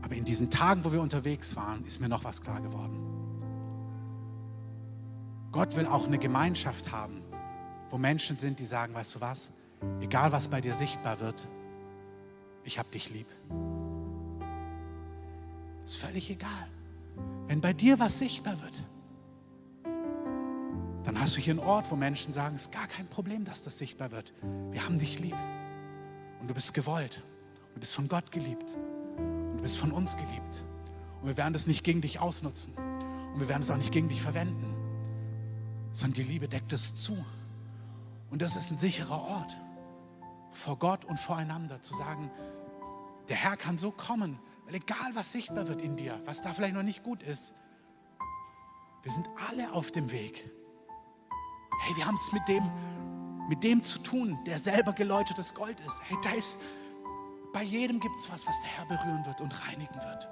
Aber 0.00 0.14
in 0.14 0.24
diesen 0.24 0.48
Tagen, 0.48 0.84
wo 0.84 0.92
wir 0.92 1.00
unterwegs 1.00 1.56
waren, 1.56 1.84
ist 1.84 2.00
mir 2.00 2.08
noch 2.08 2.22
was 2.22 2.40
klar 2.40 2.60
geworden. 2.60 3.00
Gott 5.50 5.74
will 5.74 5.86
auch 5.86 6.06
eine 6.06 6.20
Gemeinschaft 6.20 6.92
haben, 6.92 7.20
wo 7.90 7.98
Menschen 7.98 8.38
sind, 8.38 8.60
die 8.60 8.64
sagen, 8.64 8.94
weißt 8.94 9.16
du 9.16 9.20
was, 9.20 9.50
egal 10.00 10.30
was 10.30 10.46
bei 10.46 10.60
dir 10.60 10.74
sichtbar 10.74 11.18
wird, 11.18 11.48
ich 12.62 12.78
habe 12.78 12.88
dich 12.90 13.10
lieb. 13.10 13.26
Ist 15.84 15.98
völlig 15.98 16.30
egal. 16.30 16.68
Wenn 17.46 17.60
bei 17.60 17.72
dir 17.72 17.98
was 17.98 18.18
sichtbar 18.18 18.60
wird, 18.62 18.84
dann 21.04 21.20
hast 21.20 21.36
du 21.36 21.40
hier 21.40 21.52
einen 21.52 21.60
Ort, 21.60 21.90
wo 21.90 21.96
Menschen 21.96 22.32
sagen, 22.32 22.56
es 22.56 22.62
ist 22.62 22.72
gar 22.72 22.86
kein 22.86 23.06
Problem, 23.06 23.44
dass 23.44 23.62
das 23.62 23.76
sichtbar 23.76 24.10
wird. 24.10 24.32
Wir 24.70 24.84
haben 24.84 24.98
dich 24.98 25.20
lieb. 25.20 25.36
Und 26.40 26.48
du 26.48 26.54
bist 26.54 26.72
gewollt. 26.72 27.22
Und 27.68 27.76
du 27.76 27.80
bist 27.80 27.94
von 27.94 28.08
Gott 28.08 28.32
geliebt. 28.32 28.76
Und 29.18 29.58
du 29.58 29.62
bist 29.62 29.76
von 29.76 29.92
uns 29.92 30.16
geliebt. 30.16 30.64
Und 31.20 31.28
wir 31.28 31.36
werden 31.36 31.52
das 31.52 31.66
nicht 31.66 31.84
gegen 31.84 32.00
dich 32.00 32.20
ausnutzen. 32.20 32.74
Und 33.34 33.40
wir 33.40 33.48
werden 33.48 33.62
es 33.62 33.70
auch 33.70 33.76
nicht 33.76 33.92
gegen 33.92 34.08
dich 34.08 34.22
verwenden. 34.22 34.74
Sondern 35.92 36.14
die 36.14 36.22
Liebe 36.22 36.48
deckt 36.48 36.72
es 36.72 36.94
zu. 36.94 37.16
Und 38.30 38.40
das 38.40 38.56
ist 38.56 38.70
ein 38.70 38.78
sicherer 38.78 39.20
Ort. 39.20 39.56
Vor 40.50 40.78
Gott 40.78 41.04
und 41.04 41.18
voreinander 41.18 41.82
zu 41.82 41.94
sagen, 41.94 42.30
der 43.28 43.36
Herr 43.36 43.56
kann 43.56 43.76
so 43.76 43.90
kommen, 43.90 44.38
weil 44.64 44.76
egal, 44.76 45.14
was 45.14 45.32
sichtbar 45.32 45.68
wird 45.68 45.82
in 45.82 45.96
dir, 45.96 46.20
was 46.24 46.42
da 46.42 46.52
vielleicht 46.52 46.74
noch 46.74 46.82
nicht 46.82 47.02
gut 47.02 47.22
ist, 47.22 47.54
wir 49.02 49.12
sind 49.12 49.28
alle 49.50 49.72
auf 49.72 49.92
dem 49.92 50.10
Weg. 50.10 50.50
Hey, 51.82 51.96
wir 51.96 52.06
haben 52.06 52.14
es 52.14 52.32
mit 52.32 52.48
dem, 52.48 52.70
mit 53.48 53.62
dem 53.62 53.82
zu 53.82 53.98
tun, 53.98 54.38
der 54.46 54.58
selber 54.58 54.92
geläutertes 54.92 55.52
Gold 55.54 55.78
ist. 55.80 56.00
Hey, 56.04 56.16
da 56.22 56.30
ist, 56.30 56.58
bei 57.52 57.62
jedem 57.62 58.00
gibt 58.00 58.16
es 58.16 58.32
was, 58.32 58.46
was 58.46 58.58
der 58.62 58.70
Herr 58.70 58.86
berühren 58.86 59.26
wird 59.26 59.40
und 59.42 59.66
reinigen 59.66 59.94
wird. 59.94 60.28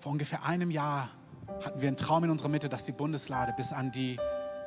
Vor 0.00 0.12
ungefähr 0.12 0.44
einem 0.44 0.70
Jahr 0.70 1.08
hatten 1.64 1.80
wir 1.80 1.88
einen 1.88 1.96
Traum 1.96 2.24
in 2.24 2.30
unserer 2.30 2.48
Mitte, 2.48 2.68
dass 2.68 2.84
die 2.84 2.92
Bundeslade 2.92 3.54
bis 3.56 3.72
an 3.72 3.90
die 3.90 4.18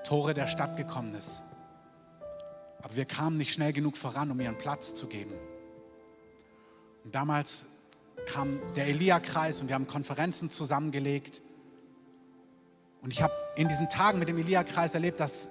Tore 0.03 0.33
der 0.33 0.47
Stadt 0.47 0.77
gekommen 0.77 1.13
ist. 1.13 1.41
Aber 2.81 2.95
wir 2.95 3.05
kamen 3.05 3.37
nicht 3.37 3.53
schnell 3.53 3.73
genug 3.73 3.97
voran, 3.97 4.31
um 4.31 4.39
ihr 4.39 4.47
einen 4.47 4.57
Platz 4.57 4.93
zu 4.93 5.07
geben. 5.07 5.33
Und 7.03 7.15
damals 7.15 7.67
kam 8.25 8.59
der 8.75 8.87
Elia-Kreis 8.87 9.61
und 9.61 9.67
wir 9.67 9.75
haben 9.75 9.87
Konferenzen 9.87 10.51
zusammengelegt. 10.51 11.41
Und 13.01 13.11
ich 13.11 13.21
habe 13.21 13.33
in 13.55 13.67
diesen 13.67 13.89
Tagen 13.89 14.19
mit 14.19 14.29
dem 14.29 14.37
Elia-Kreis 14.37 14.93
erlebt, 14.93 15.19
dass 15.19 15.49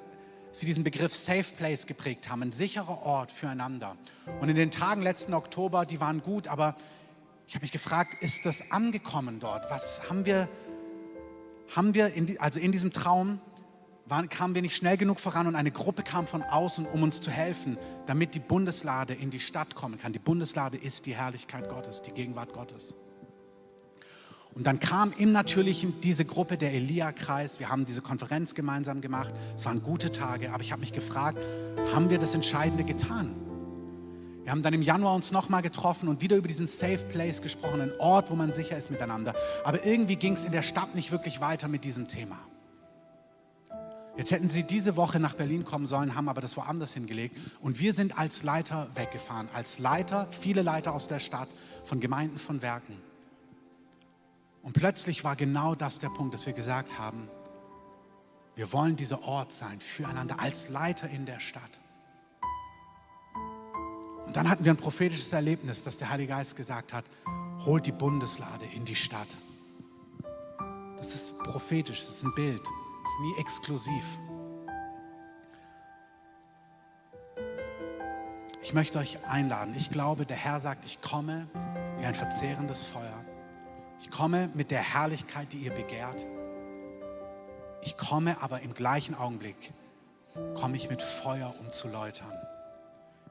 sie 0.52 0.66
diesen 0.66 0.84
Begriff 0.84 1.14
Safe 1.14 1.44
Place 1.56 1.86
geprägt 1.86 2.28
haben, 2.28 2.42
ein 2.42 2.52
sicherer 2.52 3.02
Ort 3.02 3.30
füreinander. 3.30 3.96
Und 4.40 4.48
in 4.48 4.56
den 4.56 4.70
Tagen 4.70 5.02
letzten 5.02 5.34
Oktober, 5.34 5.86
die 5.86 6.00
waren 6.00 6.22
gut, 6.22 6.48
aber 6.48 6.76
ich 7.46 7.54
habe 7.54 7.64
mich 7.64 7.72
gefragt, 7.72 8.22
ist 8.22 8.46
das 8.46 8.70
angekommen 8.70 9.40
dort? 9.40 9.70
Was 9.70 10.08
haben 10.08 10.24
wir, 10.24 10.48
haben 11.74 11.94
wir 11.94 12.14
in, 12.14 12.38
also 12.40 12.60
in 12.60 12.72
diesem 12.72 12.92
Traum 12.92 13.40
waren, 14.06 14.28
kamen 14.28 14.54
wir 14.54 14.62
nicht 14.62 14.76
schnell 14.76 14.96
genug 14.96 15.20
voran 15.20 15.46
und 15.46 15.54
eine 15.54 15.70
Gruppe 15.70 16.02
kam 16.02 16.26
von 16.26 16.42
außen, 16.42 16.86
um 16.86 17.02
uns 17.02 17.20
zu 17.20 17.30
helfen, 17.30 17.78
damit 18.06 18.34
die 18.34 18.40
Bundeslade 18.40 19.14
in 19.14 19.30
die 19.30 19.40
Stadt 19.40 19.74
kommen 19.74 19.98
kann. 19.98 20.12
Die 20.12 20.18
Bundeslade 20.18 20.76
ist 20.76 21.06
die 21.06 21.14
Herrlichkeit 21.14 21.68
Gottes, 21.68 22.02
die 22.02 22.12
Gegenwart 22.12 22.52
Gottes. 22.52 22.94
Und 24.52 24.66
dann 24.66 24.80
kam 24.80 25.12
im 25.16 25.30
Natürlichen 25.32 26.00
diese 26.00 26.24
Gruppe, 26.24 26.56
der 26.56 26.72
Elia-Kreis. 26.72 27.60
Wir 27.60 27.68
haben 27.68 27.84
diese 27.84 28.02
Konferenz 28.02 28.54
gemeinsam 28.54 29.00
gemacht. 29.00 29.32
Es 29.56 29.64
waren 29.64 29.80
gute 29.80 30.10
Tage, 30.10 30.52
aber 30.52 30.62
ich 30.62 30.72
habe 30.72 30.80
mich 30.80 30.92
gefragt, 30.92 31.38
haben 31.94 32.10
wir 32.10 32.18
das 32.18 32.34
Entscheidende 32.34 32.84
getan? 32.84 33.36
Wir 34.42 34.52
haben 34.52 34.62
dann 34.62 34.74
im 34.74 34.82
Januar 34.82 35.14
uns 35.14 35.30
nochmal 35.30 35.62
getroffen 35.62 36.08
und 36.08 36.22
wieder 36.22 36.36
über 36.36 36.48
diesen 36.48 36.66
Safe 36.66 36.98
Place 36.98 37.42
gesprochen, 37.42 37.80
einen 37.80 37.96
Ort, 37.98 38.30
wo 38.30 38.34
man 38.34 38.52
sicher 38.52 38.76
ist 38.76 38.90
miteinander. 38.90 39.34
Aber 39.64 39.84
irgendwie 39.86 40.16
ging 40.16 40.32
es 40.32 40.44
in 40.44 40.50
der 40.50 40.62
Stadt 40.62 40.96
nicht 40.96 41.12
wirklich 41.12 41.40
weiter 41.40 41.68
mit 41.68 41.84
diesem 41.84 42.08
Thema. 42.08 42.38
Jetzt 44.20 44.32
hätten 44.32 44.50
sie 44.50 44.64
diese 44.64 44.96
Woche 44.96 45.18
nach 45.18 45.32
Berlin 45.32 45.64
kommen 45.64 45.86
sollen, 45.86 46.14
haben 46.14 46.28
aber 46.28 46.42
das 46.42 46.54
woanders 46.58 46.92
hingelegt. 46.92 47.38
Und 47.62 47.80
wir 47.80 47.94
sind 47.94 48.18
als 48.18 48.42
Leiter 48.42 48.90
weggefahren. 48.94 49.48
Als 49.54 49.78
Leiter, 49.78 50.28
viele 50.30 50.60
Leiter 50.60 50.92
aus 50.92 51.08
der 51.08 51.20
Stadt, 51.20 51.48
von 51.86 52.00
Gemeinden, 52.00 52.38
von 52.38 52.60
Werken. 52.60 52.98
Und 54.62 54.74
plötzlich 54.74 55.24
war 55.24 55.36
genau 55.36 55.74
das 55.74 56.00
der 56.00 56.10
Punkt, 56.10 56.34
dass 56.34 56.44
wir 56.44 56.52
gesagt 56.52 56.98
haben, 56.98 57.28
wir 58.56 58.70
wollen 58.74 58.94
dieser 58.94 59.22
Ort 59.22 59.54
sein 59.54 59.80
füreinander 59.80 60.38
als 60.38 60.68
Leiter 60.68 61.08
in 61.08 61.24
der 61.24 61.40
Stadt. 61.40 61.80
Und 64.26 64.36
dann 64.36 64.50
hatten 64.50 64.66
wir 64.66 64.74
ein 64.74 64.76
prophetisches 64.76 65.32
Erlebnis, 65.32 65.82
dass 65.82 65.96
der 65.96 66.10
Heilige 66.10 66.34
Geist 66.34 66.56
gesagt 66.56 66.92
hat, 66.92 67.06
holt 67.64 67.86
die 67.86 67.92
Bundeslade 67.92 68.66
in 68.76 68.84
die 68.84 68.96
Stadt. 68.96 69.38
Das 70.98 71.14
ist 71.14 71.38
prophetisch, 71.38 72.00
das 72.00 72.10
ist 72.10 72.24
ein 72.24 72.34
Bild 72.34 72.60
ist 73.10 73.20
nie 73.20 73.34
exklusiv. 73.38 74.04
Ich 78.62 78.72
möchte 78.72 78.98
euch 78.98 79.18
einladen. 79.26 79.74
Ich 79.76 79.90
glaube, 79.90 80.26
der 80.26 80.36
Herr 80.36 80.60
sagt, 80.60 80.84
ich 80.84 81.00
komme 81.00 81.48
wie 81.98 82.04
ein 82.04 82.14
verzehrendes 82.14 82.86
Feuer. 82.86 83.24
Ich 84.00 84.10
komme 84.10 84.48
mit 84.54 84.70
der 84.70 84.80
Herrlichkeit, 84.80 85.52
die 85.52 85.58
ihr 85.58 85.72
begehrt. 85.72 86.24
Ich 87.82 87.96
komme 87.96 88.36
aber 88.40 88.60
im 88.60 88.74
gleichen 88.74 89.16
Augenblick, 89.16 89.72
komme 90.54 90.76
ich 90.76 90.88
mit 90.88 91.02
Feuer, 91.02 91.52
um 91.58 91.72
zu 91.72 91.88
läutern. 91.88 92.32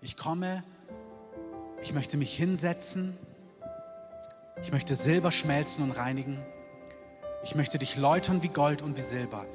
Ich 0.02 0.18
komme, 0.18 0.64
ich 1.82 1.94
möchte 1.94 2.18
mich 2.18 2.36
hinsetzen, 2.36 3.18
ich 4.62 4.74
möchte 4.74 4.96
Silber 4.96 5.32
schmelzen 5.32 5.86
und 5.86 5.92
reinigen. 5.92 6.38
Ich 7.44 7.56
möchte 7.56 7.80
dich 7.80 7.96
läutern 7.96 8.44
wie 8.44 8.50
Gold 8.50 8.82
und 8.82 8.98
wie 8.98 9.02
Silber, 9.02 9.46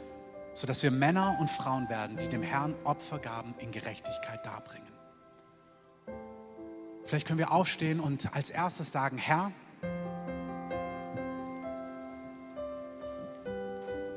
sodass 0.54 0.82
wir 0.82 0.90
Männer 0.90 1.36
und 1.40 1.50
Frauen 1.50 1.88
werden, 1.88 2.16
die 2.16 2.28
dem 2.28 2.42
Herrn 2.42 2.74
Opfergaben 2.84 3.54
in 3.58 3.72
Gerechtigkeit 3.72 4.46
darbringen. 4.46 4.92
Vielleicht 7.04 7.26
können 7.26 7.38
wir 7.38 7.52
aufstehen 7.52 8.00
und 8.00 8.34
als 8.34 8.50
erstes 8.50 8.90
sagen, 8.90 9.18
Herr, 9.18 9.52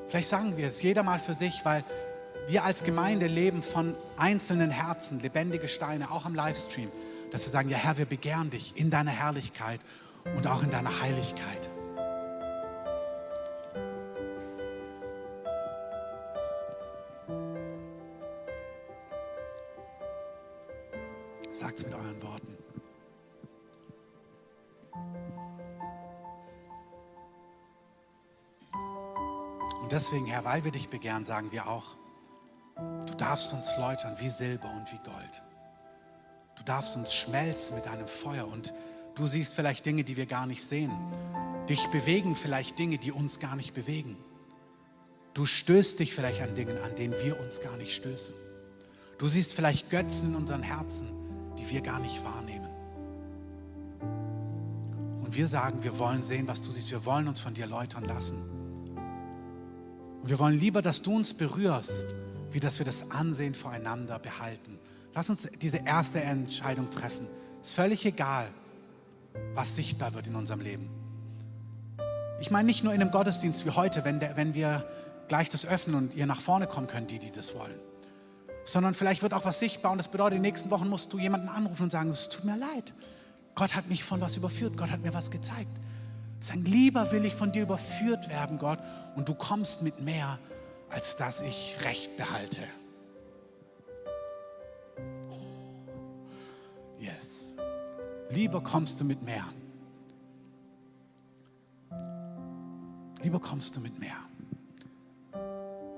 vielleicht 0.08 0.30
sagen 0.30 0.56
wir 0.56 0.70
es 0.70 0.82
jeder 0.82 1.04
mal 1.04 1.20
für 1.20 1.34
sich, 1.34 1.66
weil 1.66 1.84
wir 2.48 2.64
als 2.64 2.84
Gemeinde 2.84 3.28
leben 3.28 3.62
von 3.62 3.94
einzelnen 4.16 4.72
Herzen, 4.72 5.20
lebendige 5.20 5.68
Steine, 5.68 6.12
auch 6.12 6.26
am 6.26 6.34
Livestream, 6.34 6.90
dass 7.32 7.46
wir 7.46 7.52
sagen, 7.52 7.70
ja 7.70 7.78
Herr, 7.78 7.98
wir 7.98 8.06
begehren 8.06 8.50
dich 8.50 8.78
in 8.78 8.90
deiner 8.90 9.12
Herrlichkeit 9.12 9.82
und 10.38 10.48
auch 10.48 10.64
in 10.64 10.70
deiner 10.70 11.02
Heiligkeit. 11.02 11.70
Deswegen, 29.98 30.28
Herr, 30.28 30.46
weil 30.46 30.64
wir 30.64 30.72
dich 30.72 30.90
begehren, 30.90 31.26
sagen 31.26 31.52
wir 31.52 31.66
auch, 31.66 31.98
du 33.08 33.16
darfst 33.16 33.52
uns 33.54 33.76
läutern 33.80 34.16
wie 34.20 34.30
Silber 34.30 34.70
und 34.70 34.92
wie 34.94 34.98
Gold. 34.98 35.42
Du 36.56 36.64
darfst 36.64 36.96
uns 36.96 37.16
schmelzen 37.16 37.76
mit 37.76 37.88
deinem 37.88 38.08
Feuer 38.08 38.48
und 38.48 38.74
du 39.16 39.26
siehst 39.26 39.56
vielleicht 39.56 39.88
Dinge, 39.88 40.04
die 40.04 40.16
wir 40.16 40.28
gar 40.28 40.46
nicht 40.46 40.64
sehen. 40.64 40.92
Dich 41.68 41.88
bewegen 41.88 42.36
vielleicht 42.36 42.78
Dinge, 42.78 43.00
die 43.00 43.12
uns 43.12 43.40
gar 43.40 43.56
nicht 43.56 43.74
bewegen. 43.74 44.18
Du 45.34 45.48
stößt 45.48 46.00
dich 46.00 46.14
vielleicht 46.14 46.44
an 46.44 46.54
Dingen, 46.54 46.78
an 46.78 46.96
denen 46.96 47.16
wir 47.24 47.40
uns 47.40 47.60
gar 47.60 47.76
nicht 47.78 47.96
stößen. 47.96 48.36
Du 49.18 49.26
siehst 49.26 49.56
vielleicht 49.56 49.90
Götzen 49.90 50.30
in 50.30 50.36
unseren 50.36 50.62
Herzen, 50.62 51.08
die 51.58 51.68
wir 51.72 51.82
gar 51.82 51.98
nicht 51.98 52.24
wahrnehmen. 52.24 52.70
Und 55.24 55.36
wir 55.36 55.48
sagen, 55.48 55.82
wir 55.82 55.98
wollen 55.98 56.22
sehen, 56.22 56.48
was 56.48 56.62
du 56.62 56.70
siehst. 56.70 56.92
Wir 56.92 57.04
wollen 57.04 57.28
uns 57.28 57.40
von 57.40 57.56
dir 57.56 57.66
läutern 57.66 58.06
lassen. 58.06 58.57
Und 60.28 60.32
wir 60.32 60.40
wollen 60.40 60.60
lieber, 60.60 60.82
dass 60.82 61.02
du 61.02 61.16
uns 61.16 61.34
berührst, 61.34 62.06
wie 62.52 62.60
dass 62.60 62.80
wir 62.80 62.86
das 62.86 63.12
Ansehen 63.12 63.56
voreinander 63.56 64.20
behalten. 64.20 64.78
Lass 65.14 65.30
uns 65.30 65.48
diese 65.62 65.78
erste 65.86 66.20
Entscheidung 66.20 66.90
treffen. 66.90 67.28
Ist 67.62 67.76
völlig 67.76 68.06
egal, 68.06 68.50
was 69.56 69.78
sichtbar 69.78 70.14
wird 70.16 70.28
in 70.28 70.36
unserem 70.36 70.60
Leben. 70.60 70.90
Ich 72.42 72.52
meine 72.52 72.66
nicht 72.66 72.84
nur 72.84 72.94
in 72.94 73.00
einem 73.00 73.10
Gottesdienst 73.10 73.66
wie 73.66 73.70
heute, 73.70 74.04
wenn, 74.04 74.20
der, 74.20 74.36
wenn 74.36 74.54
wir 74.54 74.86
gleich 75.30 75.48
das 75.48 75.66
öffnen 75.66 75.96
und 75.96 76.14
ihr 76.14 76.26
nach 76.26 76.42
vorne 76.42 76.68
kommen 76.68 76.88
könnt, 76.88 77.10
die, 77.10 77.20
die 77.20 77.32
das 77.32 77.56
wollen 77.56 77.80
sondern 78.66 78.96
vielleicht 78.96 79.22
wird 79.22 79.34
auch 79.34 79.46
was 79.46 79.60
sichtbar 79.60 79.94
und 79.94 79.98
das 79.98 80.10
bedeutet, 80.10 80.36
in 80.36 80.44
den 80.44 80.52
nächsten 80.52 80.70
Wochen 80.72 80.90
musst 80.90 81.14
du 81.14 81.20
jemanden 81.20 81.48
anrufen 81.48 81.84
und 81.84 81.90
sagen, 81.90 82.10
es 82.10 82.28
tut 82.28 82.44
mir 82.44 82.58
leid. 82.58 82.94
Gott 83.56 83.76
hat 83.76 83.88
mich 83.88 84.04
von 84.04 84.20
was 84.20 84.36
überführt, 84.36 84.76
Gott 84.76 84.92
hat 84.92 85.02
mir 85.02 85.14
was 85.14 85.32
gezeigt. 85.32 85.72
Sagen, 86.40 86.66
lieber 86.66 87.12
will 87.12 87.26
ich 87.26 87.34
von 87.34 87.52
dir 87.52 87.64
überführt 87.64 88.30
werden, 88.30 88.58
Gott, 88.58 88.80
und 89.16 89.28
du 89.28 89.34
kommst 89.34 89.82
mit 89.82 90.02
mehr, 90.02 90.38
als 90.90 91.18
dass 91.18 91.42
ich 91.42 91.76
Recht 91.84 92.16
behalte. 92.16 92.62
Yes. 97.00 97.56
Lieber 98.30 98.62
kommst 98.62 99.00
du 99.02 99.06
mit 99.06 99.22
mehr. 99.24 99.46
Lieber 103.24 103.40
kommst 103.40 103.76
du 103.76 103.82
mit 103.82 104.00
mehr. 104.00 104.18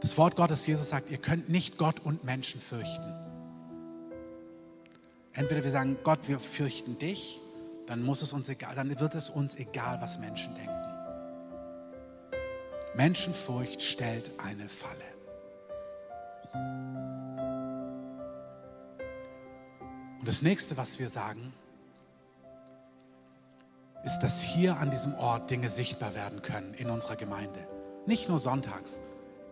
Das 0.02 0.18
Wort 0.18 0.38
Gottes, 0.38 0.66
Jesus 0.66 0.90
sagt, 0.90 1.10
ihr 1.10 1.18
könnt 1.18 1.50
nicht 1.50 1.78
Gott 1.78 2.00
und 2.00 2.24
Menschen 2.24 2.62
fürchten. 2.62 3.14
Entweder 5.34 5.64
wir 5.64 5.72
sagen, 5.72 5.98
Gott, 6.04 6.28
wir 6.28 6.40
fürchten 6.40 6.98
dich, 6.98 7.42
dann 7.90 8.04
muss 8.04 8.22
es 8.22 8.34
uns 8.34 8.48
egal, 8.50 8.76
dann 8.76 9.00
wird 9.00 9.16
es 9.16 9.32
uns 9.32 9.56
egal, 9.56 10.00
was 10.00 10.20
Menschen 10.20 10.54
denken. 10.54 10.76
Menschenfurcht 12.94 13.82
stellt 13.82 14.32
eine 14.38 14.70
Falle. 14.70 14.94
Und 20.20 20.28
das 20.28 20.44
nächste, 20.44 20.78
was 20.78 21.00
wir 21.00 21.10
sagen, 21.10 21.52
ist, 24.04 24.20
dass 24.20 24.40
hier 24.40 24.78
an 24.78 24.92
diesem 24.92 25.16
Ort 25.16 25.50
Dinge 25.50 25.68
sichtbar 25.68 26.14
werden 26.14 26.44
können 26.44 26.76
in 26.76 26.92
unserer 26.92 27.16
Gemeinde. 27.16 27.68
Nicht 28.06 28.30
nur 28.30 28.38
sonntags, 28.38 29.00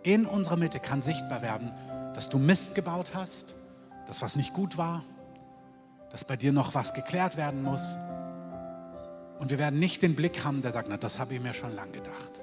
in 0.04 0.28
unserer 0.28 0.58
Mitte 0.58 0.80
kann 0.80 1.02
sichtbar 1.02 1.42
werden, 1.42 1.74
dass 2.14 2.30
du 2.30 2.38
Mist 2.38 2.76
gebaut 2.76 3.16
hast, 3.16 3.56
dass 4.06 4.22
was 4.22 4.36
nicht 4.36 4.54
gut 4.54 4.78
war, 4.78 5.04
dass 6.12 6.24
bei 6.24 6.36
dir 6.36 6.54
noch 6.54 6.76
was 6.76 6.94
geklärt 6.94 7.36
werden 7.36 7.64
muss. 7.64 7.98
Und 9.40 9.52
wir 9.52 9.60
werden 9.60 9.80
nicht 9.80 10.02
den 10.02 10.16
Blick 10.16 10.44
haben, 10.44 10.62
der 10.62 10.72
sagt, 10.72 10.90
na, 10.90 10.98
das 10.98 11.20
habe 11.20 11.36
ich 11.36 11.42
mir 11.42 11.54
schon 11.54 11.76
lange 11.76 11.92
gedacht. 11.92 12.42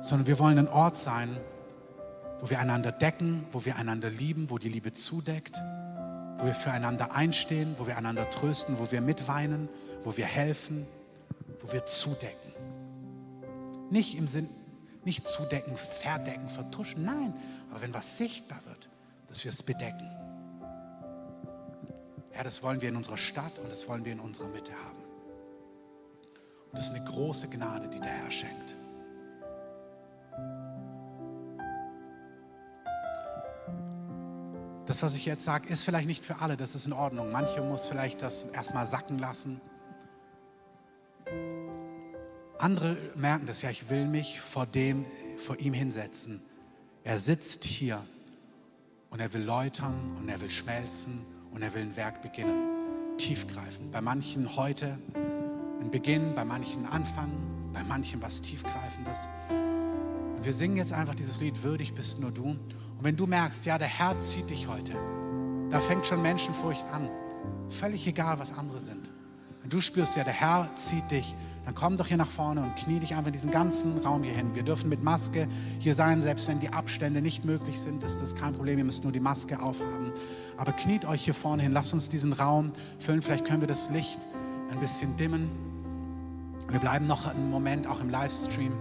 Sondern 0.00 0.26
wir 0.26 0.38
wollen 0.38 0.58
ein 0.58 0.68
Ort 0.68 0.96
sein, 0.96 1.36
wo 2.40 2.48
wir 2.48 2.58
einander 2.58 2.90
decken, 2.90 3.46
wo 3.52 3.64
wir 3.64 3.76
einander 3.76 4.08
lieben, 4.08 4.48
wo 4.48 4.58
die 4.58 4.70
Liebe 4.70 4.92
zudeckt, 4.94 5.60
wo 6.38 6.46
wir 6.46 6.54
füreinander 6.54 7.12
einstehen, 7.12 7.74
wo 7.76 7.86
wir 7.86 7.98
einander 7.98 8.30
trösten, 8.30 8.78
wo 8.78 8.90
wir 8.90 9.02
mitweinen, 9.02 9.68
wo 10.02 10.16
wir 10.16 10.24
helfen, 10.24 10.86
wo 11.60 11.70
wir 11.72 11.84
zudecken. 11.84 12.52
Nicht 13.90 14.16
im 14.16 14.26
Sinn, 14.26 14.48
nicht 15.04 15.26
zudecken, 15.26 15.76
verdecken, 15.76 16.48
vertuschen, 16.48 17.04
nein. 17.04 17.34
Aber 17.70 17.82
wenn 17.82 17.92
was 17.92 18.16
sichtbar 18.16 18.60
wird, 18.66 18.88
dass 19.28 19.44
wir 19.44 19.50
es 19.50 19.62
bedecken. 19.62 20.08
Herr, 22.30 22.44
das 22.44 22.62
wollen 22.62 22.80
wir 22.80 22.88
in 22.88 22.96
unserer 22.96 23.16
Stadt 23.16 23.58
und 23.58 23.70
das 23.70 23.88
wollen 23.88 24.04
wir 24.04 24.12
in 24.12 24.20
unserer 24.20 24.48
Mitte 24.48 24.72
haben. 24.72 25.02
Und 26.70 26.78
das 26.78 26.84
ist 26.84 26.94
eine 26.94 27.04
große 27.04 27.48
Gnade, 27.48 27.88
die 27.88 28.00
der 28.00 28.10
Herr 28.10 28.30
schenkt. 28.30 28.76
Das, 34.86 35.02
was 35.02 35.14
ich 35.14 35.26
jetzt 35.26 35.44
sage, 35.44 35.68
ist 35.68 35.84
vielleicht 35.84 36.06
nicht 36.06 36.24
für 36.24 36.40
alle, 36.40 36.56
das 36.56 36.74
ist 36.74 36.86
in 36.86 36.92
Ordnung. 36.92 37.30
Manche 37.30 37.62
muss 37.62 37.86
vielleicht 37.86 38.22
das 38.22 38.44
erstmal 38.44 38.86
sacken 38.86 39.18
lassen. 39.18 39.60
Andere 42.58 42.96
merken 43.14 43.46
das, 43.46 43.62
ja, 43.62 43.70
ich 43.70 43.88
will 43.88 44.06
mich 44.06 44.40
vor 44.40 44.66
dem, 44.66 45.04
vor 45.38 45.58
ihm 45.58 45.72
hinsetzen. 45.72 46.42
Er 47.04 47.18
sitzt 47.18 47.64
hier 47.64 48.04
und 49.10 49.20
er 49.20 49.32
will 49.32 49.42
läutern 49.42 50.16
und 50.18 50.28
er 50.28 50.40
will 50.40 50.50
schmelzen 50.50 51.24
und 51.52 51.62
er 51.62 51.74
will 51.74 51.82
ein 51.82 51.96
Werk 51.96 52.22
beginnen. 52.22 53.16
Tiefgreifend. 53.16 53.92
Bei 53.92 54.00
manchen 54.00 54.56
heute 54.56 54.98
ein 55.80 55.90
Beginn, 55.90 56.34
bei 56.34 56.44
manchen 56.44 56.86
Anfang, 56.86 57.30
bei 57.72 57.82
manchen 57.82 58.22
was 58.22 58.40
Tiefgreifendes. 58.40 59.28
Und 60.36 60.44
wir 60.44 60.52
singen 60.52 60.76
jetzt 60.76 60.92
einfach 60.92 61.14
dieses 61.14 61.40
Lied, 61.40 61.62
würdig 61.62 61.94
bist 61.94 62.20
nur 62.20 62.30
du. 62.30 62.44
Und 62.44 62.58
wenn 63.02 63.16
du 63.16 63.26
merkst, 63.26 63.66
ja, 63.66 63.78
der 63.78 63.88
Herr 63.88 64.18
zieht 64.20 64.50
dich 64.50 64.68
heute, 64.68 64.92
da 65.70 65.80
fängt 65.80 66.06
schon 66.06 66.22
Menschenfurcht 66.22 66.86
an. 66.86 67.08
Völlig 67.68 68.06
egal, 68.06 68.38
was 68.38 68.52
andere 68.52 68.80
sind. 68.80 69.10
Wenn 69.60 69.70
du 69.70 69.80
spürst, 69.80 70.16
ja, 70.16 70.24
der 70.24 70.32
Herr 70.32 70.74
zieht 70.74 71.10
dich, 71.10 71.34
dann 71.64 71.74
komm 71.74 71.96
doch 71.96 72.06
hier 72.06 72.16
nach 72.16 72.30
vorne 72.30 72.62
und 72.62 72.74
knie 72.76 73.00
dich 73.00 73.14
einfach 73.14 73.26
in 73.26 73.32
diesem 73.32 73.50
ganzen 73.50 73.98
Raum 73.98 74.22
hier 74.22 74.32
hin. 74.32 74.54
Wir 74.54 74.62
dürfen 74.62 74.88
mit 74.88 75.02
Maske 75.02 75.46
hier 75.78 75.94
sein, 75.94 76.22
selbst 76.22 76.48
wenn 76.48 76.58
die 76.60 76.70
Abstände 76.70 77.20
nicht 77.20 77.44
möglich 77.44 77.80
sind, 77.80 78.02
ist 78.02 78.20
das 78.20 78.34
kein 78.34 78.54
Problem. 78.54 78.78
Ihr 78.78 78.84
müsst 78.84 79.04
nur 79.04 79.12
die 79.12 79.20
Maske 79.20 79.60
aufhaben. 79.60 80.12
Aber 80.56 80.72
kniet 80.72 81.04
euch 81.04 81.24
hier 81.24 81.34
vorne 81.34 81.62
hin, 81.62 81.72
lasst 81.72 81.92
uns 81.92 82.08
diesen 82.08 82.32
Raum 82.32 82.72
füllen. 82.98 83.20
Vielleicht 83.20 83.44
können 83.44 83.60
wir 83.60 83.68
das 83.68 83.90
Licht 83.90 84.18
ein 84.70 84.80
bisschen 84.80 85.16
dimmen. 85.16 85.50
Wir 86.70 86.80
bleiben 86.80 87.06
noch 87.06 87.26
einen 87.26 87.50
Moment 87.50 87.86
auch 87.86 88.00
im 88.00 88.08
Livestream. 88.08 88.72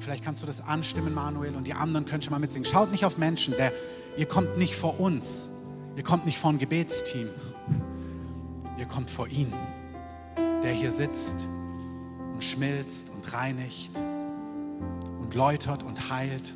Vielleicht 0.00 0.24
kannst 0.24 0.42
du 0.42 0.48
das 0.48 0.60
anstimmen, 0.60 1.14
Manuel, 1.14 1.54
und 1.54 1.66
die 1.68 1.74
anderen 1.74 2.04
können 2.04 2.22
schon 2.22 2.32
mal 2.32 2.40
mitsingen. 2.40 2.68
Schaut 2.68 2.90
nicht 2.90 3.04
auf 3.04 3.18
Menschen, 3.18 3.54
der, 3.56 3.72
ihr 4.16 4.26
kommt 4.26 4.58
nicht 4.58 4.74
vor 4.74 4.98
uns, 4.98 5.48
ihr 5.96 6.02
kommt 6.02 6.26
nicht 6.26 6.38
vor 6.38 6.50
ein 6.50 6.58
Gebetsteam, 6.58 7.28
ihr 8.78 8.86
kommt 8.86 9.08
vor 9.10 9.28
ihn 9.28 9.52
der 10.62 10.72
hier 10.72 10.90
sitzt 10.90 11.46
und 12.34 12.42
schmilzt 12.42 13.10
und 13.10 13.32
reinigt 13.32 14.00
und 15.20 15.34
läutert 15.34 15.82
und 15.82 16.10
heilt 16.10 16.54